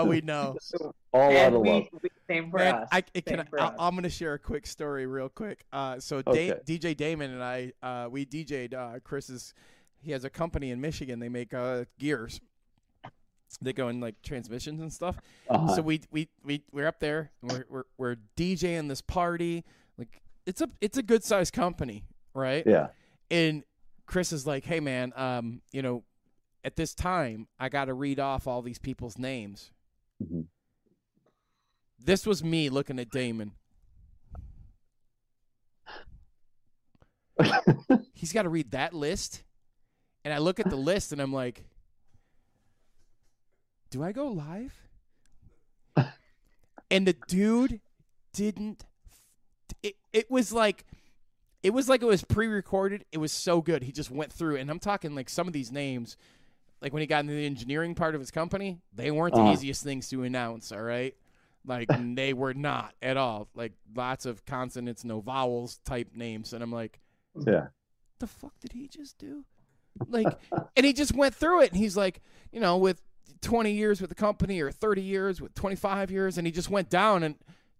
[0.00, 0.56] Oh, we know.
[1.12, 1.84] All And out of we- love.
[2.02, 2.88] we- same for Man, us.
[2.90, 3.74] I, it Same can, for I, us.
[3.78, 5.64] I'm going to share a quick story real quick.
[5.72, 6.54] Uh, so Okay.
[6.64, 9.52] Da- DJ Damon and I, uh, we DJ'd uh, Chris's.
[10.00, 11.18] He has a company in Michigan.
[11.20, 12.40] They make uh, gears.
[13.60, 15.18] They go in like transmissions and stuff.
[15.48, 15.76] Uh-huh.
[15.76, 17.30] So we we we we're up there.
[17.42, 19.64] And we're, we're we're DJing this party.
[19.96, 22.64] Like it's a it's a good sized company, right?
[22.66, 22.88] yeah.
[23.30, 23.62] And
[24.06, 26.02] Chris is like, "Hey man, um, you know,
[26.64, 29.70] at this time, I got to read off all these people's names."
[30.20, 30.48] Mhm.
[31.98, 33.52] This was me looking at Damon.
[38.14, 39.42] He's got to read that list,
[40.24, 41.64] and I look at the list and I'm like,
[43.90, 44.74] "Do I go live?"
[46.90, 47.80] and the dude
[48.32, 48.84] didn't.
[49.82, 50.84] It it was like.
[51.62, 53.06] It was like it was pre-recorded.
[53.12, 53.84] It was so good.
[53.84, 56.16] He just went through, and I'm talking like some of these names,
[56.84, 59.50] like when he got into the engineering part of his company, they weren't the Uh-huh.
[59.50, 60.70] easiest things to announce.
[60.70, 61.16] All right,
[61.66, 63.48] like they were not at all.
[63.54, 67.00] Like lots of consonants, no vowels type names, and I'm like,
[67.46, 67.68] Yeah.
[68.20, 69.44] the fuck did he just do?
[70.06, 70.28] Like,
[70.76, 72.20] and he just went through it, and he's like,
[72.52, 73.00] you know, with
[73.40, 76.90] 20 years with the company or 30 years with 25 years, and he just went
[76.90, 77.36] down, and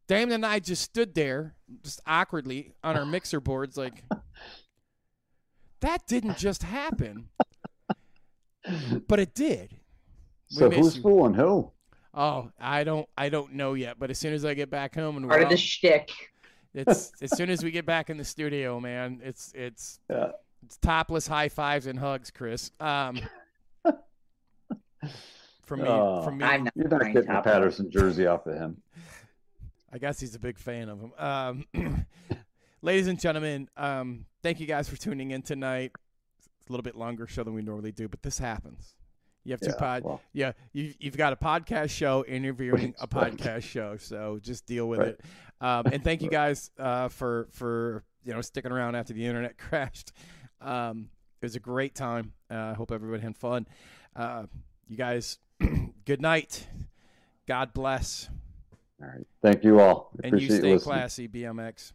[0.07, 4.03] Damon and I just stood there, just awkwardly on our mixer boards, like,
[5.81, 7.29] that didn't just happen,
[9.09, 9.73] but it did.
[10.51, 11.03] We So who's you.
[11.03, 11.71] fooling who?
[12.15, 15.17] Oh, I don't, I don't know yet, but as soon as I get back home
[15.17, 16.11] and we're Part of the all- shtick.
[16.73, 20.31] it's as soon as we get back in the studio, man, it's it's Yeah.
[20.65, 22.71] it's topless high fives and hugs, Chris.
[22.81, 23.21] Um,
[25.65, 26.23] from me, Oh.
[26.23, 28.81] from me, I'm not You're not getting the Patterson jersey off of him.
[29.93, 31.13] I guess he's a big fan of him.
[31.19, 32.07] Um,
[32.83, 35.93] ladies and gentlemen, um, thank you guys for tuning in tonight.
[36.65, 38.95] It's a little bit longer show than we normally do, but this happens.
[39.45, 40.23] You have two Yeah, pod, well.
[40.33, 40.53] yeah.
[40.73, 43.37] You you've got a podcast show interviewing a Right.
[43.37, 45.09] podcast show, so just deal with Right.
[45.09, 45.21] it.
[45.61, 49.59] Um, and thank you guys uh, for for you know sticking around after the internet
[49.59, 50.13] crashed.
[50.63, 51.11] Um,
[51.43, 52.33] it was a great time.
[52.51, 53.67] Uh, I hope everybody had fun.
[54.17, 54.45] Uh,
[54.89, 55.39] you guys,
[56.07, 56.67] good night.
[57.47, 58.31] God bless,
[59.03, 59.27] All right.
[59.43, 60.11] Thank you all.
[60.25, 60.79] and you stay listening.
[60.81, 61.93] classy, BMX.